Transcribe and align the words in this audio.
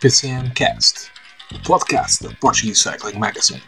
PCM 0.00 0.50
Cast, 0.54 1.10
o 1.52 1.58
podcast 1.58 2.22
da 2.22 2.34
Portuguese 2.40 2.80
Cycling 2.80 3.18
Magazine. 3.18 3.62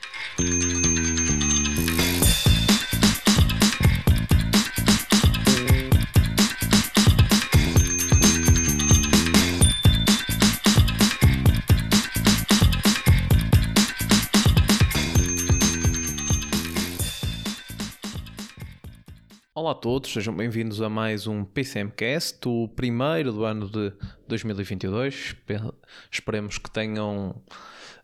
Todos, 19.82 20.12
sejam 20.12 20.32
bem-vindos 20.34 20.80
a 20.80 20.88
mais 20.88 21.26
um 21.26 21.44
PCMcast, 21.44 22.38
o 22.48 22.68
primeiro 22.68 23.32
do 23.32 23.44
ano 23.44 23.68
de 23.68 23.92
2022. 24.28 25.32
Pe- 25.44 25.60
Esperemos 26.08 26.56
que 26.56 26.70
tenham 26.70 27.42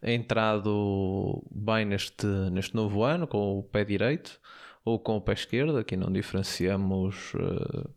entrado 0.03 1.41
bem 1.51 1.85
neste, 1.85 2.27
neste 2.51 2.75
novo 2.75 3.05
ano, 3.05 3.29
com 3.29 3.59
o 3.61 3.63
pé 3.63 3.85
direito 3.85 4.41
ou 4.85 4.99
com 4.99 5.17
o 5.17 5.21
pé 5.21 5.35
esquerdo. 5.35 5.79
Aqui 5.79 5.97
não 5.97 6.11
diferenciamos, 6.13 7.33
eh, 7.37 7.89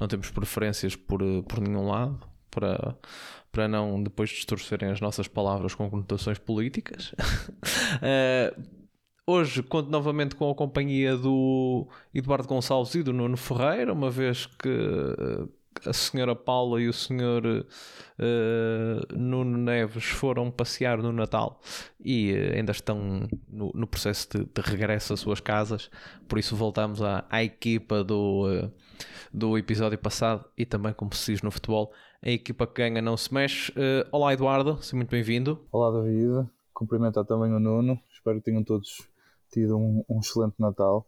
não 0.00 0.08
temos 0.08 0.28
preferências 0.30 0.96
por, 0.96 1.22
eh, 1.22 1.42
por 1.46 1.60
nenhum 1.60 1.86
lado, 1.86 2.18
para, 2.50 2.96
para 3.52 3.68
não 3.68 4.02
depois 4.02 4.28
distorcerem 4.30 4.90
as 4.90 5.00
nossas 5.00 5.28
palavras 5.28 5.72
com 5.72 5.88
conotações 5.88 6.38
políticas. 6.38 7.14
Eh, 8.02 8.54
Hoje 9.32 9.62
conto 9.62 9.88
novamente 9.88 10.34
com 10.34 10.50
a 10.50 10.54
companhia 10.56 11.16
do 11.16 11.86
Eduardo 12.12 12.48
Gonçalves 12.48 12.96
e 12.96 13.02
do 13.04 13.12
Nuno 13.12 13.36
Ferreira, 13.36 13.92
uma 13.92 14.10
vez 14.10 14.46
que 14.46 14.68
eh, 14.68 15.88
a 15.88 15.92
senhora 15.92 16.34
Paula 16.34 16.82
e 16.82 16.88
o 16.88 16.92
senhor 16.92 17.46
eh, 18.18 19.00
Nuno 19.16 19.56
Neves 19.56 20.02
foram 20.02 20.50
passear 20.50 20.98
no 20.98 21.12
Natal 21.12 21.60
e 22.04 22.32
eh, 22.32 22.56
ainda 22.56 22.72
estão 22.72 23.28
no, 23.48 23.70
no 23.72 23.86
processo 23.86 24.30
de, 24.30 24.46
de 24.46 24.68
regresso 24.68 25.12
às 25.12 25.20
suas 25.20 25.38
casas, 25.38 25.92
por 26.26 26.36
isso 26.36 26.56
voltamos 26.56 27.00
à, 27.00 27.24
à 27.30 27.40
equipa 27.44 28.02
do, 28.02 28.48
eh, 28.50 28.68
do 29.32 29.56
episódio 29.56 29.96
passado 29.96 30.44
e 30.58 30.66
também, 30.66 30.92
como 30.92 31.14
se 31.14 31.30
diz 31.30 31.40
no 31.40 31.52
futebol, 31.52 31.92
a 32.20 32.30
equipa 32.30 32.66
que 32.66 32.82
ganha 32.82 33.00
não 33.00 33.16
se 33.16 33.32
mexe. 33.32 33.72
Olá 34.10 34.32
Eduardo, 34.32 34.82
seja 34.82 34.96
muito 34.96 35.10
bem-vindo. 35.10 35.64
Olá 35.70 36.02
David, 36.02 36.50
cumprimentar 36.74 37.24
também 37.24 37.54
o 37.54 37.60
Nuno, 37.60 37.96
espero 38.12 38.38
que 38.38 38.44
tenham 38.46 38.64
todos 38.64 39.08
tido 39.50 39.76
um, 39.76 40.04
um 40.08 40.20
excelente 40.20 40.54
Natal, 40.58 41.06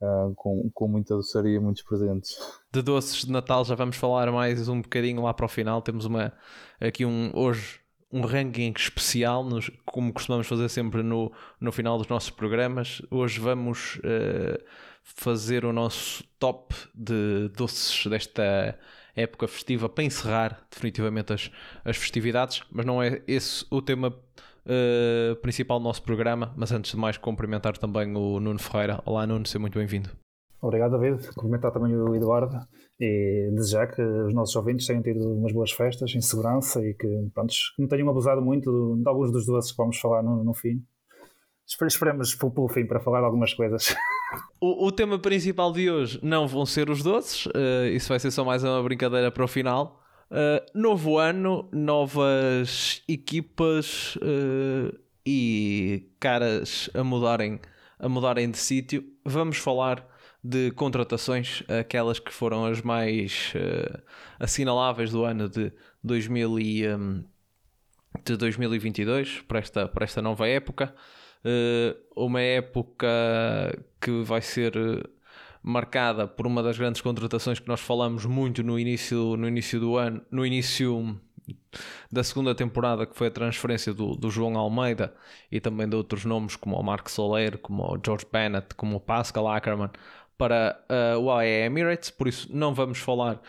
ah, 0.00 0.30
com, 0.36 0.70
com 0.72 0.88
muita 0.88 1.14
doçaria 1.16 1.56
e 1.56 1.60
muitos 1.60 1.82
presentes. 1.82 2.36
de 2.72 2.82
doces 2.82 3.24
de 3.24 3.30
Natal 3.30 3.64
já 3.64 3.74
vamos 3.74 3.96
falar 3.96 4.30
mais 4.32 4.68
um 4.68 4.80
bocadinho 4.82 5.22
lá 5.22 5.32
para 5.34 5.46
o 5.46 5.48
final. 5.48 5.82
Temos 5.82 6.04
uma, 6.04 6.32
aqui 6.80 7.04
um, 7.04 7.30
hoje 7.34 7.80
um 8.10 8.22
ranking 8.22 8.72
especial, 8.76 9.42
nos- 9.44 9.70
como 9.86 10.12
costumamos 10.12 10.46
fazer 10.46 10.68
sempre 10.68 11.02
no, 11.02 11.32
no 11.60 11.72
final 11.72 11.96
dos 11.98 12.08
nossos 12.08 12.30
programas. 12.30 13.00
Hoje 13.10 13.40
vamos 13.40 13.98
eh, 14.04 14.62
fazer 15.02 15.64
o 15.64 15.72
nosso 15.72 16.22
top 16.38 16.74
de 16.94 17.48
doces 17.56 18.06
desta 18.06 18.78
época 19.16 19.46
festiva 19.48 19.88
para 19.88 20.04
encerrar 20.04 20.66
definitivamente 20.70 21.32
as, 21.32 21.50
as 21.84 21.96
festividades, 21.96 22.62
mas 22.70 22.84
não 22.84 23.02
é 23.02 23.22
esse 23.26 23.64
o 23.70 23.80
tema 23.80 24.14
eh, 24.66 25.34
principal 25.42 25.78
do 25.78 25.84
nosso 25.84 26.02
programa. 26.02 26.52
Mas 26.56 26.72
antes 26.72 26.92
de 26.92 26.96
mais, 26.96 27.16
cumprimentar 27.16 27.76
também 27.78 28.14
o 28.16 28.38
Nuno 28.40 28.58
Ferreira. 28.58 29.00
Olá, 29.04 29.26
Nuno, 29.26 29.46
seja 29.46 29.58
muito 29.58 29.78
bem-vindo. 29.78 30.10
Obrigado, 30.60 30.92
David. 30.98 31.26
Cumprimentar 31.34 31.72
também 31.72 31.94
o 31.96 32.14
Eduardo 32.14 32.56
e 33.00 33.50
desejar 33.54 33.88
que 33.88 34.00
os 34.00 34.32
nossos 34.32 34.54
ouvintes 34.54 34.86
tenham 34.86 35.02
tido 35.02 35.18
umas 35.34 35.52
boas 35.52 35.72
festas 35.72 36.14
em 36.14 36.20
segurança 36.20 36.80
e 36.80 36.94
que, 36.94 37.08
pronto, 37.34 37.52
não 37.78 37.88
tenham 37.88 38.08
abusado 38.08 38.40
muito 38.40 38.70
de, 38.96 39.08
alguns 39.08 39.32
dos 39.32 39.44
doces 39.44 39.72
que 39.72 39.76
vamos 39.76 39.98
falar 39.98 40.22
no, 40.22 40.44
no 40.44 40.54
fim. 40.54 40.80
Espere- 41.66 41.88
Esperemos 41.88 42.34
pelo, 42.36 42.68
fim 42.68 42.86
para 42.86 43.00
falar 43.00 43.24
algumas 43.24 43.52
coisas. 43.54 43.94
O, 44.58 44.86
o 44.86 44.92
tema 44.92 45.18
principal 45.18 45.70
de 45.72 45.90
hoje 45.90 46.18
não 46.22 46.48
vão 46.48 46.64
ser 46.64 46.88
os 46.88 47.02
doces, 47.02 47.46
eh, 47.54 47.90
isso 47.90 48.08
vai 48.08 48.18
ser 48.18 48.30
só 48.30 48.42
mais 48.42 48.64
uma 48.64 48.82
brincadeira 48.82 49.30
para 49.30 49.44
o 49.44 49.48
final. 49.48 50.00
Eh, 50.34 50.64
novo 50.72 51.18
ano, 51.18 51.68
novas 51.70 53.02
equipas 53.06 54.16
eh, 54.22 54.98
e 55.26 56.10
caras 56.18 56.88
a 56.94 57.04
mudarem, 57.04 57.60
a 57.98 58.08
mudarem 58.08 58.50
de 58.50 58.56
sítio. 58.56 59.04
Vamos 59.26 59.58
falar 59.58 60.08
de 60.42 60.70
contratações, 60.70 61.62
aquelas 61.68 62.18
que 62.18 62.32
foram 62.32 62.64
as 62.64 62.80
mais 62.80 63.52
eh, 63.54 64.00
assinaláveis 64.40 65.10
do 65.10 65.22
ano 65.22 65.50
de 65.50 65.70
2000 66.02 66.58
e, 66.60 66.88
hum, 66.88 67.24
de 68.24 68.34
2022 68.34 69.42
para 69.42 69.58
esta, 69.58 69.86
para 69.86 70.04
esta 70.04 70.22
nova 70.22 70.48
época. 70.48 70.94
Uma 72.16 72.40
época 72.40 73.08
que 74.00 74.22
vai 74.22 74.40
ser 74.40 74.72
marcada 75.62 76.26
por 76.26 76.46
uma 76.46 76.62
das 76.62 76.76
grandes 76.76 77.00
contratações 77.00 77.58
que 77.58 77.68
nós 77.68 77.80
falamos 77.80 78.26
muito 78.26 78.62
no 78.62 78.78
início, 78.78 79.36
no 79.36 79.46
início 79.46 79.78
do 79.78 79.96
ano, 79.96 80.20
no 80.30 80.44
início 80.44 81.18
da 82.10 82.22
segunda 82.22 82.54
temporada, 82.54 83.06
que 83.06 83.16
foi 83.16 83.28
a 83.28 83.30
transferência 83.30 83.92
do, 83.94 84.14
do 84.14 84.30
João 84.30 84.56
Almeida 84.56 85.14
e 85.50 85.60
também 85.60 85.88
de 85.88 85.96
outros 85.96 86.24
nomes 86.24 86.56
como 86.56 86.76
o 86.76 86.82
Marco 86.82 87.10
Soler, 87.10 87.58
como 87.58 87.82
o 87.84 88.00
George 88.04 88.26
Bennett, 88.30 88.74
como 88.74 88.96
o 88.96 89.00
Pascal 89.00 89.48
Ackermann 89.48 89.90
para 90.36 90.84
eh, 90.88 91.16
o 91.16 91.30
AE 91.30 91.66
Emirates, 91.66 92.10
por 92.10 92.26
isso 92.26 92.48
não 92.50 92.74
vamos 92.74 92.98
falar 92.98 93.40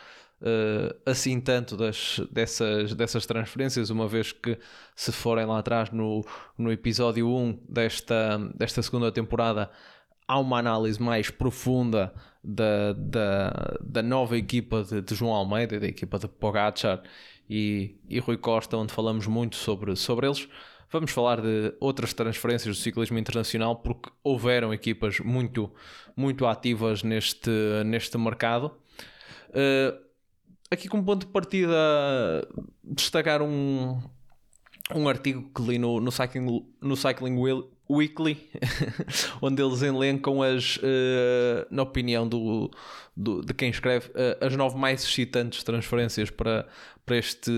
eh, 0.41 0.95
assim 1.05 1.39
tanto 1.39 1.77
das, 1.77 2.19
dessas, 2.31 2.93
dessas 2.93 3.25
transferências, 3.25 3.89
uma 3.89 4.07
vez 4.07 4.31
que 4.31 4.59
se 4.95 5.11
forem 5.11 5.45
lá 5.45 5.59
atrás 5.59 5.89
no, 5.89 6.23
no 6.57 6.71
episódio 6.71 7.27
1 7.27 7.59
desta, 7.69 8.37
desta 8.53 8.81
segunda 8.81 9.11
temporada 9.11 9.71
há 10.27 10.39
uma 10.39 10.59
análise 10.59 11.01
mais 11.01 11.29
profunda 11.29 12.13
da, 12.43 12.93
da, 12.93 13.77
da 13.81 14.01
nova 14.01 14.37
equipa 14.37 14.83
de, 14.83 15.01
de 15.01 15.15
João 15.15 15.33
Almeida, 15.33 15.79
da 15.79 15.87
equipa 15.87 16.19
de 16.19 16.27
Pogacar 16.27 17.01
e, 17.49 17.95
e 18.07 18.19
Rui 18.19 18.37
Costa, 18.37 18.77
onde 18.77 18.93
falamos 18.93 19.27
muito 19.27 19.55
sobre, 19.55 19.95
sobre 19.95 20.27
eles. 20.27 20.47
Vamos 20.89 21.11
falar 21.11 21.41
de 21.41 21.73
outras 21.79 22.13
transferências 22.13 22.77
do 22.77 22.81
ciclismo 22.81 23.17
internacional, 23.17 23.77
porque 23.77 24.11
houveram 24.23 24.73
equipas 24.73 25.19
muito, 25.19 25.71
muito 26.15 26.45
ativas 26.45 27.01
neste, 27.01 27.49
neste 27.85 28.17
mercado. 28.17 28.71
Uh, 29.49 29.97
aqui 30.69 30.87
como 30.87 31.03
ponto 31.03 31.25
de 31.25 31.31
partida 31.31 31.75
destacar 32.83 33.41
um, 33.41 33.99
um 34.93 35.07
artigo 35.07 35.49
que 35.53 35.61
li 35.63 35.79
no, 35.79 35.99
no, 35.99 36.11
Cycling, 36.11 36.65
no 36.81 36.95
Cycling 36.95 37.37
Weekly 37.89 38.49
onde 39.41 39.61
eles 39.61 39.81
elencam 39.81 40.41
as 40.41 40.79
eh, 40.81 41.67
na 41.69 41.83
opinião 41.83 42.27
do, 42.27 42.71
do- 43.15 43.41
de 43.41 43.53
quem 43.53 43.69
escreve 43.69 44.09
eh, 44.15 44.37
as 44.41 44.55
nove 44.55 44.77
mais 44.77 45.03
excitantes 45.03 45.63
transferências 45.63 46.29
para, 46.29 46.67
para 47.05 47.17
este 47.17 47.51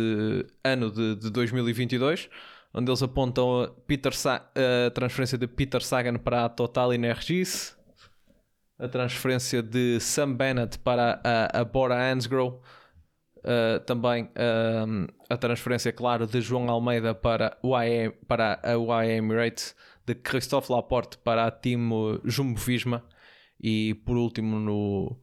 ano 0.64 0.92
de, 0.92 1.16
de 1.16 1.30
2022 1.30 2.30
onde 2.74 2.90
eles 2.92 3.04
apontam 3.04 3.62
a, 3.64 3.68
Peter 3.88 4.14
Sa- 4.14 4.50
a 4.88 4.90
transferência 4.92 5.38
de 5.38 5.48
Peter 5.48 5.82
Sagan 5.82 6.16
para 6.18 6.46
a 6.46 6.50
Total 6.50 6.94
Energies 6.94 7.76
a 8.80 8.88
transferência 8.88 9.62
de 9.64 10.00
Sam 10.00 10.34
Bennett 10.34 10.80
para 10.80 11.22
a, 11.24 11.62
a 11.62 11.64
Bora 11.64 12.12
Hansgrohe 12.12 12.56
Uh, 13.48 13.80
também 13.82 14.28
um, 14.88 15.06
a 15.30 15.38
transferência, 15.38 15.94
claro, 15.94 16.26
de 16.26 16.42
João 16.42 16.68
Almeida 16.68 17.14
para, 17.14 17.56
o 17.62 17.74
para 18.28 18.60
a 18.64 18.76
UAE 18.76 19.12
Emirates, 19.12 19.76
de 20.06 20.16
Christophe 20.16 20.72
Laporte 20.72 21.18
para 21.18 21.46
a 21.46 21.52
Team 21.52 21.90
Jumbo 22.24 22.60
Visma 22.60 23.04
e, 23.60 23.94
por 24.06 24.18
último, 24.18 24.60
no, 24.60 25.18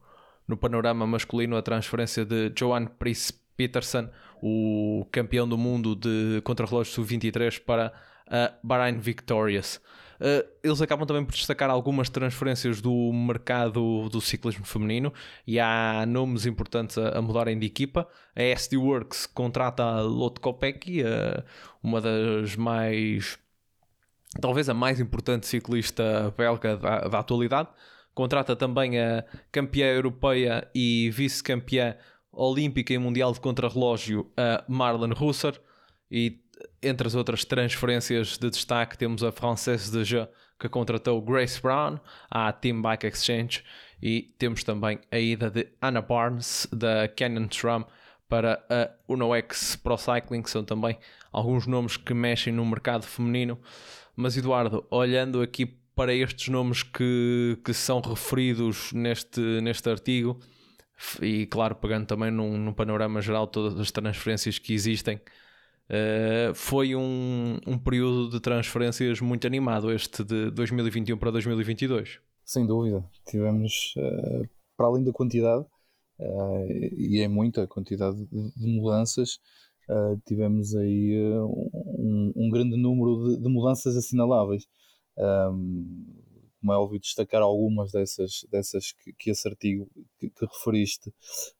no 0.47 0.57
panorama 0.57 1.05
masculino, 1.07 1.55
a 1.55 1.61
transferência 1.61 2.25
de 2.25 2.49
Johan 2.49 2.85
Pris 2.85 3.31
Peterson, 3.55 4.09
o 4.41 5.07
campeão 5.11 5.47
do 5.47 5.57
mundo 5.57 5.95
de 5.95 6.41
contrarrelógio 6.43 6.93
sub-23, 6.93 7.61
para 7.63 7.93
a 8.27 8.53
Bahrain 8.63 8.97
Victorious. 8.97 9.79
Uh, 10.19 10.47
eles 10.63 10.81
acabam 10.81 11.05
também 11.05 11.25
por 11.25 11.33
destacar 11.33 11.69
algumas 11.69 12.09
transferências 12.09 12.79
do 12.79 13.11
mercado 13.11 14.07
do 14.09 14.21
ciclismo 14.21 14.63
feminino 14.63 15.11
e 15.45 15.59
há 15.59 16.05
nomes 16.07 16.45
importantes 16.45 16.97
a, 16.97 17.21
mudarem 17.21 17.59
de 17.59 17.65
equipa. 17.65 18.07
A 18.35 18.41
SD 18.41 18.77
Works 18.77 19.25
contrata 19.25 19.83
a 19.83 20.01
Lotte 20.01 20.39
Kopecky, 20.39 21.01
uh, 21.01 21.43
uma 21.81 21.99
das 21.99 22.55
mais 22.55 23.37
talvez 24.39 24.69
a 24.69 24.73
mais 24.73 24.99
importante 24.99 25.47
ciclista 25.47 26.33
belga 26.37 26.77
da, 26.77 27.07
da 27.07 27.19
atualidade. 27.19 27.69
Contrata 28.13 28.55
também 28.55 28.99
a 28.99 29.25
campeã 29.51 29.87
europeia 29.87 30.67
e 30.73 31.09
vice-campeã 31.11 31.95
olímpica 32.31 32.93
e 32.93 32.97
mundial 32.97 33.31
de 33.31 33.39
contrarrelógio, 33.39 34.31
a 34.37 34.63
Marlene 34.67 35.15
Husser. 35.19 35.59
E 36.11 36.41
entre 36.81 37.07
as 37.07 37.15
outras 37.15 37.43
transferências 37.43 38.37
de 38.37 38.49
destaque, 38.49 38.97
temos 38.97 39.23
a 39.23 39.31
Française 39.31 39.91
de 39.91 40.03
Jeux, 40.03 40.27
que 40.59 40.69
contratou 40.69 41.21
Grace 41.21 41.61
Brown 41.61 41.99
à 42.29 42.51
Team 42.51 42.81
Bike 42.81 43.07
Exchange. 43.07 43.63
E 44.01 44.33
temos 44.37 44.63
também 44.63 44.99
a 45.11 45.17
ida 45.17 45.49
de 45.49 45.67
Anna 45.81 46.01
Barnes, 46.01 46.67
da 46.71 47.07
Canyon 47.07 47.47
SRAM, 47.49 47.85
para 48.27 48.63
a 48.69 48.89
UnoX 49.07 49.75
Pro 49.75 49.97
Cycling, 49.97 50.41
que 50.41 50.49
são 50.49 50.63
também 50.63 50.97
alguns 51.31 51.67
nomes 51.67 51.97
que 51.97 52.13
mexem 52.13 52.51
no 52.51 52.65
mercado 52.65 53.03
feminino. 53.03 53.59
Mas 54.15 54.37
Eduardo, 54.37 54.85
olhando 54.91 55.41
aqui 55.41 55.65
para 55.95 56.13
estes 56.13 56.49
nomes 56.49 56.83
que, 56.83 57.57
que 57.63 57.73
são 57.73 57.99
referidos 57.99 58.91
neste, 58.93 59.39
neste 59.61 59.89
artigo, 59.89 60.39
e 61.21 61.45
claro, 61.47 61.75
pegando 61.75 62.05
também 62.05 62.31
num, 62.31 62.57
num 62.57 62.73
panorama 62.73 63.21
geral 63.21 63.47
todas 63.47 63.79
as 63.79 63.91
transferências 63.91 64.57
que 64.57 64.73
existem, 64.73 65.17
uh, 65.17 66.53
foi 66.53 66.95
um, 66.95 67.57
um 67.65 67.77
período 67.77 68.29
de 68.29 68.39
transferências 68.39 69.19
muito 69.19 69.45
animado, 69.45 69.91
este 69.91 70.23
de 70.23 70.51
2021 70.51 71.17
para 71.17 71.31
2022. 71.31 72.19
Sem 72.45 72.65
dúvida, 72.65 73.03
tivemos, 73.25 73.93
uh, 73.97 74.47
para 74.77 74.87
além 74.87 75.03
da 75.03 75.11
quantidade, 75.11 75.65
uh, 76.19 76.67
e 76.97 77.21
é 77.21 77.27
muita 77.27 77.67
quantidade 77.67 78.17
de, 78.25 78.51
de 78.55 78.67
mudanças, 78.67 79.39
tivemos 80.25 80.73
aí 80.75 81.13
um, 82.03 82.33
um, 82.35 82.49
grande 82.49 82.77
número 82.77 83.35
de, 83.35 83.41
de 83.41 83.49
mudanças 83.49 83.95
assinaláveis. 83.95 84.67
Um, 85.17 86.05
como 86.59 86.73
é 86.73 86.77
óbvio, 86.77 86.99
destacar 86.99 87.41
algumas 87.41 87.91
dessas, 87.91 88.45
dessas 88.49 88.93
que, 88.93 89.11
que 89.13 89.31
esse 89.31 89.47
artigo 89.47 89.89
que, 90.17 90.29
que 90.29 90.45
referiste 90.45 91.09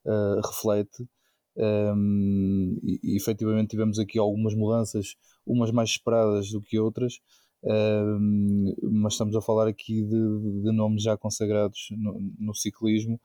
uh, 0.05 0.39
reflete. 0.45 1.07
Um, 1.55 2.79
e, 2.81 2.99
e 3.03 3.17
efetivamente 3.17 3.71
tivemos 3.71 3.99
aqui 3.99 4.17
algumas 4.17 4.55
mudanças, 4.55 5.15
umas 5.45 5.71
mais 5.71 5.89
esperadas 5.89 6.49
do 6.51 6.61
que 6.61 6.79
outras, 6.79 7.19
um, 7.63 8.73
mas 8.81 9.13
estamos 9.13 9.35
a 9.35 9.41
falar 9.41 9.67
aqui 9.67 10.01
de, 10.03 10.61
de 10.63 10.71
nomes 10.71 11.03
já 11.03 11.17
consagrados 11.17 11.87
no, 11.91 12.19
no 12.39 12.55
ciclismo. 12.55 13.19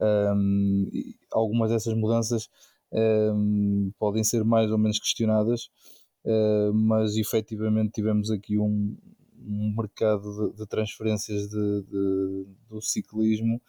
Um, 0.00 0.90
algumas 1.32 1.70
dessas 1.70 1.94
mudanças 1.94 2.48
podem 3.98 4.22
ser 4.22 4.44
mais 4.44 4.70
ou 4.70 4.78
menos 4.78 5.00
questionadas, 5.00 5.68
mas 6.72 7.16
efetivamente 7.16 7.92
tivemos 7.92 8.30
aqui 8.30 8.58
um, 8.58 8.96
um 9.46 9.74
mercado 9.76 10.22
de, 10.22 10.56
de 10.56 10.66
transferências 10.66 11.48
de, 11.48 11.82
de, 11.82 12.46
do 12.68 12.80
ciclismo 12.80 13.60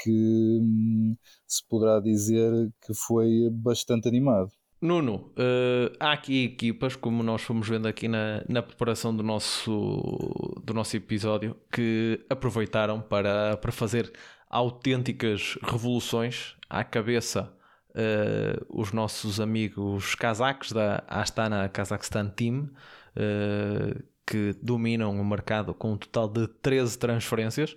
que 0.00 0.58
hum, 0.60 1.16
se 1.46 1.66
poderá 1.68 2.00
dizer 2.00 2.52
que 2.86 2.94
foi 2.94 3.48
bastante 3.50 4.06
animado. 4.08 4.50
Nuno, 4.80 5.32
uh, 5.36 5.92
há 5.98 6.12
aqui 6.12 6.44
equipas, 6.44 6.94
como 6.94 7.20
nós 7.24 7.42
fomos 7.42 7.68
vendo 7.68 7.88
aqui 7.88 8.06
na, 8.06 8.44
na 8.48 8.62
preparação 8.62 9.14
do 9.14 9.24
nosso, 9.24 10.54
do 10.64 10.72
nosso 10.72 10.96
episódio, 10.96 11.56
que 11.72 12.24
aproveitaram 12.30 13.00
para, 13.00 13.56
para 13.56 13.72
fazer 13.72 14.12
autênticas 14.48 15.58
revoluções 15.62 16.56
à 16.70 16.84
cabeça 16.84 17.52
uh, 17.98 18.64
os 18.68 18.92
nossos 18.92 19.40
amigos 19.40 20.14
casacos 20.14 20.72
da 20.72 21.02
Astana 21.08 21.68
Kazakhstan 21.68 22.28
Team, 22.28 22.70
uh, 23.16 24.02
que 24.24 24.54
dominam 24.62 25.18
o 25.18 25.24
mercado 25.24 25.74
com 25.74 25.92
um 25.92 25.96
total 25.96 26.28
de 26.28 26.46
13 26.46 26.98
transferências, 26.98 27.72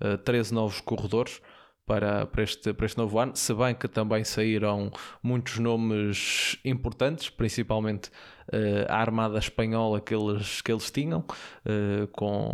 uh, 0.00 0.14
eh, 0.14 0.16
13 0.18 0.54
novos 0.54 0.80
corredores 0.80 1.40
para, 1.86 2.26
para, 2.26 2.42
este, 2.42 2.74
para 2.74 2.84
este 2.84 2.98
novo 2.98 3.18
ano, 3.18 3.36
se 3.36 3.54
bem 3.54 3.74
que 3.74 3.86
também 3.86 4.24
saíram 4.24 4.90
muitos 5.22 5.58
nomes 5.58 6.58
importantes, 6.64 7.30
principalmente 7.30 8.10
uh, 8.52 8.86
a 8.88 8.96
Armada 8.96 9.38
Espanhola 9.38 10.00
que 10.00 10.14
eles, 10.14 10.60
que 10.60 10.72
eles 10.72 10.90
tinham, 10.90 11.20
uh, 11.20 12.06
com 12.08 12.50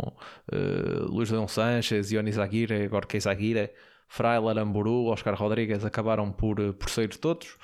uh, 0.51 1.05
Luís 1.11 1.31
Leão 1.31 1.47
Sanches, 1.47 2.11
Ionis 2.11 2.37
Aguirre, 2.37 2.87
Gorka 2.87 3.17
Aguirre, 3.29 3.71
Fraile 4.13 4.49
Aramburu, 4.49 5.05
Oscar 5.05 5.33
Rodrigues 5.35 5.83
acabaram 5.83 6.31
por, 6.31 6.57
por 6.73 6.89
sair 6.89 7.09
todos 7.17 7.57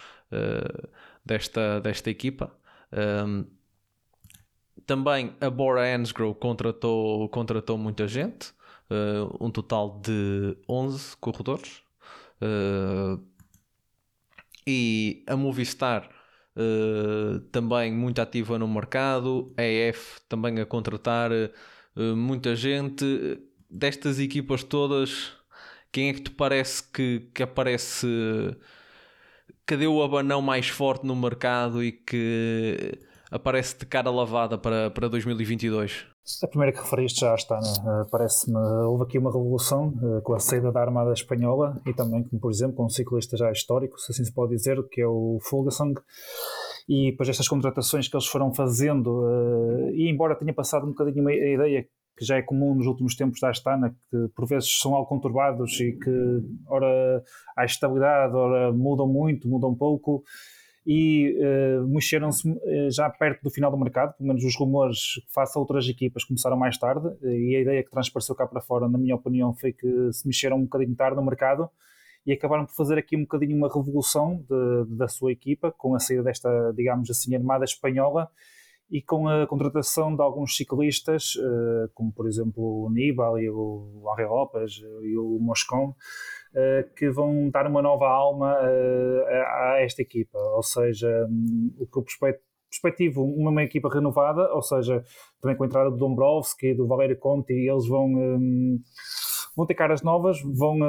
desta, 1.24 1.80
desta 1.80 2.10
equipa. 2.10 2.52
Um, 2.92 3.46
também 4.86 5.36
a 5.40 5.50
Bora 5.50 5.96
Hansgrohe 5.96 6.34
contratou, 6.34 7.30
contratou 7.30 7.78
muita 7.78 8.08
gente, 8.08 8.50
uh, 8.90 9.38
um 9.40 9.52
total 9.52 10.02
de 10.04 10.58
11 10.68 11.18
corredores. 11.18 11.84
Uh, 12.42 13.24
e 14.66 15.24
a 15.28 15.36
Movistar 15.36 16.10
uh, 16.56 17.40
também 17.52 17.94
muito 17.94 18.20
ativa 18.20 18.58
no 18.58 18.68
mercado, 18.68 19.54
a 19.56 19.64
EF 19.64 20.20
também 20.28 20.60
a 20.60 20.66
contratar 20.66 21.30
muita 22.16 22.56
gente. 22.56 23.40
Destas 23.70 24.20
equipas 24.20 24.64
todas, 24.64 25.34
quem 25.92 26.10
é 26.10 26.14
que 26.14 26.22
te 26.22 26.32
parece 26.32 26.84
que, 26.92 27.30
que 27.34 27.44
aparece? 27.44 28.08
Cadê 29.66 29.88
o 29.88 30.02
abanão 30.02 30.42
mais 30.42 30.68
forte 30.68 31.06
no 31.06 31.16
mercado 31.16 31.84
e 31.84 31.92
que 31.92 33.00
aparece 33.32 33.78
de 33.78 33.86
cara 33.86 34.10
lavada 34.10 34.58
para, 34.58 34.90
para 34.90 35.08
2022? 35.08 36.08
A 36.44 36.48
primeira 36.48 36.72
que 36.72 36.80
referiste 36.80 37.22
já 37.22 37.34
está, 37.34 37.56
né? 37.56 38.06
parece-me, 38.12 38.58
houve 38.86 39.04
aqui 39.04 39.18
uma 39.18 39.32
revolução 39.32 39.88
uh, 39.88 40.22
com 40.22 40.34
a 40.34 40.40
saída 40.40 40.72
da 40.72 40.80
Armada 40.80 41.12
Espanhola 41.12 41.82
e 41.88 41.94
também, 41.94 42.24
como 42.24 42.40
por 42.40 42.52
exemplo, 42.52 42.76
com 42.76 42.86
um 42.86 42.90
ciclista 42.90 43.36
já 43.36 43.52
histórico, 43.52 43.98
se 43.98 44.12
assim 44.12 44.24
se 44.24 44.34
pode 44.34 44.56
dizer, 44.56 44.78
que 44.92 45.02
é 45.02 45.08
o 45.08 45.40
Fulgesang. 45.42 46.00
E 46.88 47.12
depois 47.12 47.30
estas 47.30 47.48
contratações 47.48 48.08
que 48.08 48.16
eles 48.16 48.28
foram 48.28 48.54
fazendo, 48.54 49.08
uh, 49.08 49.90
e 49.92 50.08
embora 50.08 50.36
tenha 50.36 50.54
passado 50.54 50.86
um 50.86 50.90
bocadinho 50.90 51.28
a 51.28 51.34
ideia 51.34 51.88
que 52.20 52.26
já 52.26 52.36
é 52.36 52.42
comum 52.42 52.76
nos 52.76 52.86
últimos 52.86 53.16
tempos 53.16 53.40
da 53.40 53.50
Astana, 53.50 53.96
que 54.12 54.28
por 54.36 54.46
vezes 54.46 54.78
são 54.78 54.94
algo 54.94 55.08
conturbados 55.08 55.80
e 55.80 55.94
que, 55.94 56.44
ora, 56.68 57.24
há 57.56 57.64
estabilidade, 57.64 58.36
ora, 58.36 58.74
mudam 58.74 59.08
muito, 59.08 59.48
mudam 59.48 59.74
pouco 59.74 60.22
e 60.86 61.34
uh, 61.40 61.88
mexeram-se 61.88 62.50
uh, 62.50 62.92
já 62.92 63.10
perto 63.10 63.42
do 63.42 63.50
final 63.50 63.72
do 63.72 63.78
mercado, 63.78 64.18
pelo 64.18 64.28
menos 64.28 64.44
os 64.44 64.54
rumores 64.58 65.14
face 65.34 65.58
a 65.58 65.62
outras 65.62 65.88
equipas 65.88 66.26
começaram 66.26 66.58
mais 66.58 66.78
tarde 66.78 67.08
e 67.24 67.56
a 67.56 67.62
ideia 67.62 67.84
que 67.84 67.90
transpareceu 67.90 68.36
cá 68.36 68.46
para 68.46 68.60
fora, 68.60 68.90
na 68.90 68.98
minha 68.98 69.16
opinião, 69.16 69.54
foi 69.54 69.72
que 69.72 70.12
se 70.12 70.28
mexeram 70.28 70.58
um 70.58 70.64
bocadinho 70.64 70.96
tarde 70.96 71.16
no 71.16 71.24
mercado 71.24 71.70
e 72.26 72.34
acabaram 72.34 72.66
por 72.66 72.76
fazer 72.76 72.98
aqui 72.98 73.16
um 73.16 73.22
bocadinho 73.22 73.56
uma 73.56 73.74
revolução 73.74 74.44
de, 74.50 74.98
da 74.98 75.08
sua 75.08 75.32
equipa 75.32 75.72
com 75.72 75.96
a 75.96 76.00
saída 76.00 76.24
desta, 76.24 76.74
digamos 76.76 77.10
assim, 77.10 77.34
armada 77.34 77.64
espanhola 77.64 78.30
e 78.92 79.02
com 79.02 79.28
a 79.28 79.46
contratação 79.46 80.16
de 80.16 80.22
alguns 80.22 80.56
ciclistas, 80.56 81.34
como 81.94 82.12
por 82.12 82.28
exemplo 82.28 82.86
o 82.86 82.90
Nibal 82.90 83.40
e 83.40 83.50
o 83.50 84.04
Henri 84.14 84.28
Lopes 84.28 84.82
e 85.04 85.18
o 85.18 85.38
Moscon, 85.40 85.96
eh, 86.56 86.84
que 86.96 87.12
vão 87.12 87.52
dar 87.52 87.68
uma 87.68 87.80
nova 87.80 88.08
alma 88.08 88.58
eh, 88.64 89.44
a 89.46 89.82
esta 89.82 90.02
equipa. 90.02 90.40
Ou 90.40 90.64
seja, 90.64 91.28
hum, 91.30 91.72
o 91.78 91.86
que 91.86 91.98
eu 92.00 92.04
perspectivo 92.70 93.24
uma, 93.24 93.62
equipa 93.62 93.88
renovada, 93.88 94.52
ou 94.54 94.62
seja, 94.64 95.04
também 95.40 95.56
com 95.56 95.64
a 95.64 95.68
entrada 95.68 95.92
do 95.92 95.98
Dombrovski, 95.98 96.74
do 96.74 96.88
Valério 96.88 97.18
Conti, 97.20 97.54
eles 97.54 97.88
vão, 97.88 98.06
um, 98.08 98.80
vão 99.56 99.66
ter 99.68 99.76
caras 99.76 100.02
novas, 100.02 100.42
vão. 100.42 100.80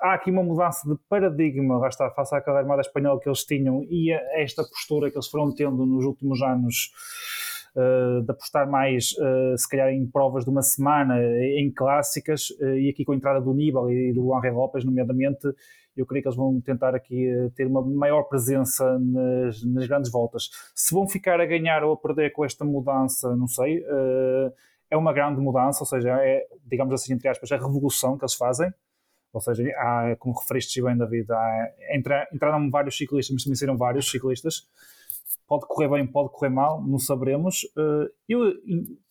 Há 0.00 0.14
aqui 0.14 0.30
uma 0.30 0.42
mudança 0.42 0.88
de 0.88 0.96
paradigma, 1.08 1.78
lá 1.78 1.88
está, 1.88 2.10
face 2.10 2.34
àquela 2.34 2.58
armada 2.58 2.80
espanhola 2.80 3.20
que 3.20 3.28
eles 3.28 3.44
tinham 3.44 3.84
e 3.88 4.12
a 4.12 4.40
esta 4.40 4.62
postura 4.64 5.10
que 5.10 5.16
eles 5.16 5.28
foram 5.28 5.54
tendo 5.54 5.86
nos 5.86 6.04
últimos 6.04 6.42
anos 6.42 6.90
uh, 7.74 8.22
de 8.22 8.30
apostar 8.30 8.68
mais, 8.68 9.12
uh, 9.12 9.56
se 9.56 9.68
calhar, 9.68 9.90
em 9.90 10.06
provas 10.06 10.44
de 10.44 10.50
uma 10.50 10.62
semana, 10.62 11.20
em 11.20 11.70
clássicas, 11.70 12.50
uh, 12.60 12.76
e 12.76 12.88
aqui 12.88 13.04
com 13.04 13.12
a 13.12 13.16
entrada 13.16 13.40
do 13.40 13.52
Nibal 13.52 13.90
e 13.90 14.12
do 14.12 14.36
Henri 14.36 14.50
Lopes, 14.50 14.84
nomeadamente, 14.84 15.46
eu 15.96 16.04
creio 16.04 16.22
que 16.22 16.28
eles 16.28 16.36
vão 16.36 16.60
tentar 16.60 16.94
aqui 16.94 17.28
ter 17.54 17.66
uma 17.66 17.80
maior 17.80 18.24
presença 18.24 18.98
nas, 18.98 19.64
nas, 19.64 19.86
grandes 19.86 20.10
voltas. 20.10 20.50
Se 20.74 20.92
vão 20.92 21.08
ficar 21.08 21.40
a 21.40 21.46
ganhar 21.46 21.84
ou 21.84 21.92
a 21.92 21.96
perder 21.96 22.32
com 22.32 22.44
esta 22.44 22.64
mudança, 22.64 23.36
não 23.36 23.46
sei. 23.46 23.80
é 24.90 24.96
uma 24.96 25.12
grande 25.12 25.40
mudança, 25.40 25.84
ou 25.84 25.86
seja, 25.86 26.10
é, 26.20 26.48
digamos 26.66 26.92
assim, 26.94 27.12
entre 27.12 27.28
aspas, 27.28 27.52
a 27.52 27.56
revolução 27.56 28.18
que 28.18 28.24
eles 28.24 28.34
fazem. 28.34 28.72
Ou 29.34 29.40
seja, 29.40 29.64
há, 29.76 30.16
como 30.18 30.38
referiste 30.38 30.80
bem, 30.82 30.96
David, 30.96 31.30
há, 31.30 31.72
entra, 31.92 32.28
entraram 32.32 32.70
vários 32.70 32.96
ciclistas, 32.96 33.34
mas 33.34 33.44
também 33.44 33.56
saíram 33.56 33.76
vários 33.76 34.10
ciclistas 34.10 34.68
pode 35.46 35.66
correr 35.66 35.88
bem, 35.88 36.06
pode 36.06 36.30
correr 36.30 36.50
mal, 36.50 36.82
não 36.82 36.98
saberemos. 36.98 37.60
Eh, 37.76 38.10
eu 38.28 38.54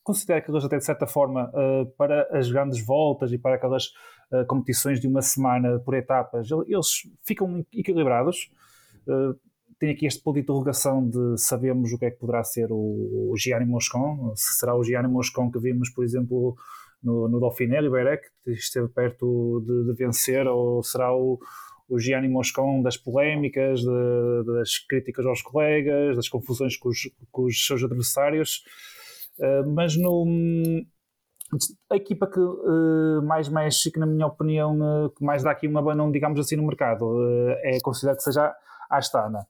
considero 0.03 0.44
que 0.44 0.51
eles 0.51 0.63
até 0.63 0.77
de 0.77 0.86
certa 0.86 1.08
forma 1.08 1.51
eh, 1.53 1.86
para 1.98 2.27
as 2.38 2.50
grandes 2.51 2.86
voltas 2.86 3.32
e 3.32 3.38
para 3.38 3.56
aquelas 3.56 3.92
eh, 4.32 4.44
competições 4.46 5.00
de 5.00 5.08
uma 5.08 5.22
semana 5.22 5.80
por 5.80 5.94
etapas, 5.94 6.50
eles 6.68 7.08
ficam 7.24 7.65
equilibrados. 7.74 8.51
Tem 9.80 9.92
aqui 9.92 10.06
este 10.06 10.24
ponto 10.24 10.36
de 10.36 10.42
interrogação 10.42 11.08
de 11.08 11.38
sabemos 11.38 11.92
o 11.92 11.98
que 11.98 12.06
é 12.06 12.12
que 12.12 12.18
poderá 12.18 12.42
ser 12.44 12.72
o, 12.72 13.34
Gianni 13.36 13.65
Moscon, 13.65 14.34
se 14.34 14.58
será 14.60 14.75
o 14.75 14.84
Gianni 14.84 15.10
Moscon 15.10 15.51
que 15.51 15.60
vimos, 15.60 15.89
por 15.89 16.06
exemplo, 16.06 16.56
no, 17.03 17.27
no 17.27 17.39
Dauphiné, 17.39 17.81
Liberec, 17.81 18.27
que 18.43 18.51
esteve 18.51 18.88
perto 18.88 19.63
de, 19.65 19.91
de 19.91 19.93
vencer, 19.93 20.48
ou 20.48 20.81
será 20.83 21.13
o, 21.13 21.39
o 21.89 22.00
Gianni 22.00 22.27
Moscon 22.27 22.81
das 22.81 22.98
polémicas, 22.98 23.81
de, 23.81 24.43
das 24.45 24.79
críticas 24.79 25.25
aos 25.25 25.41
colegas, 25.41 26.15
das 26.15 26.29
confusões 26.29 26.77
com 26.77 26.89
os, 26.89 27.10
com 27.31 27.43
os 27.45 27.65
seus 27.65 27.83
adversários, 27.83 28.63
uh, 29.39 29.69
mas 29.69 29.98
no, 29.98 30.25
a 31.91 31.95
equipa 31.95 32.27
que 32.27 32.39
uh, 32.39 33.22
mais 33.24 33.50
mexe, 33.50 33.91
que 33.91 34.00
na 34.00 34.05
minha 34.05 34.27
opinião, 34.27 34.77
uh, 34.79 35.10
que 35.10 35.24
mais 35.24 35.43
dá 35.43 35.51
aqui 35.51 35.67
uma 35.67 35.81
banão, 35.81 36.12
digamos 36.12 36.39
assim, 36.39 36.55
no 36.55 36.65
mercado, 36.65 37.05
é 37.63 37.79
considerado 37.81 38.17
que 38.17 38.24
seja 38.24 38.53
Astana. 38.89 39.45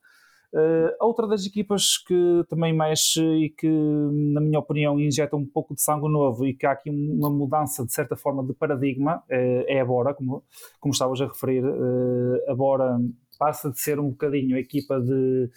Uh, 0.54 0.94
outra 1.00 1.28
das 1.28 1.48
equipas 1.48 1.98
que 1.98 2.44
também 2.48 2.72
mexe 2.72 3.20
e 3.20 3.50
que, 3.50 3.68
na 3.68 4.40
minha 4.40 4.60
opinião, 4.60 5.00
injeta 5.00 5.36
um 5.36 5.44
pouco 5.44 5.74
de 5.74 5.82
sangue 5.82 6.08
novo 6.08 6.46
e 6.46 6.54
que 6.54 6.64
há 6.68 6.74
aqui 6.74 6.92
uma 6.92 7.32
mudança, 7.32 7.84
de 7.84 7.92
certa 7.92 8.16
forma, 8.16 8.46
de 8.46 8.54
paradigma 8.54 9.18
uh, 9.18 9.64
é 9.68 9.80
a 9.80 9.86
Bora, 9.86 10.14
como, 10.14 10.44
como 10.80 10.92
estavas 10.92 11.20
a 11.22 11.26
referir. 11.26 11.66
Uh, 11.66 12.52
a 12.52 12.54
Bora 12.54 13.00
passa 13.40 13.72
de 13.72 13.80
ser 13.80 14.00
um 14.00 14.12
bocadinho 14.12 14.56
a 14.56 14.60
equipa 14.60 15.02
de, 15.02 15.50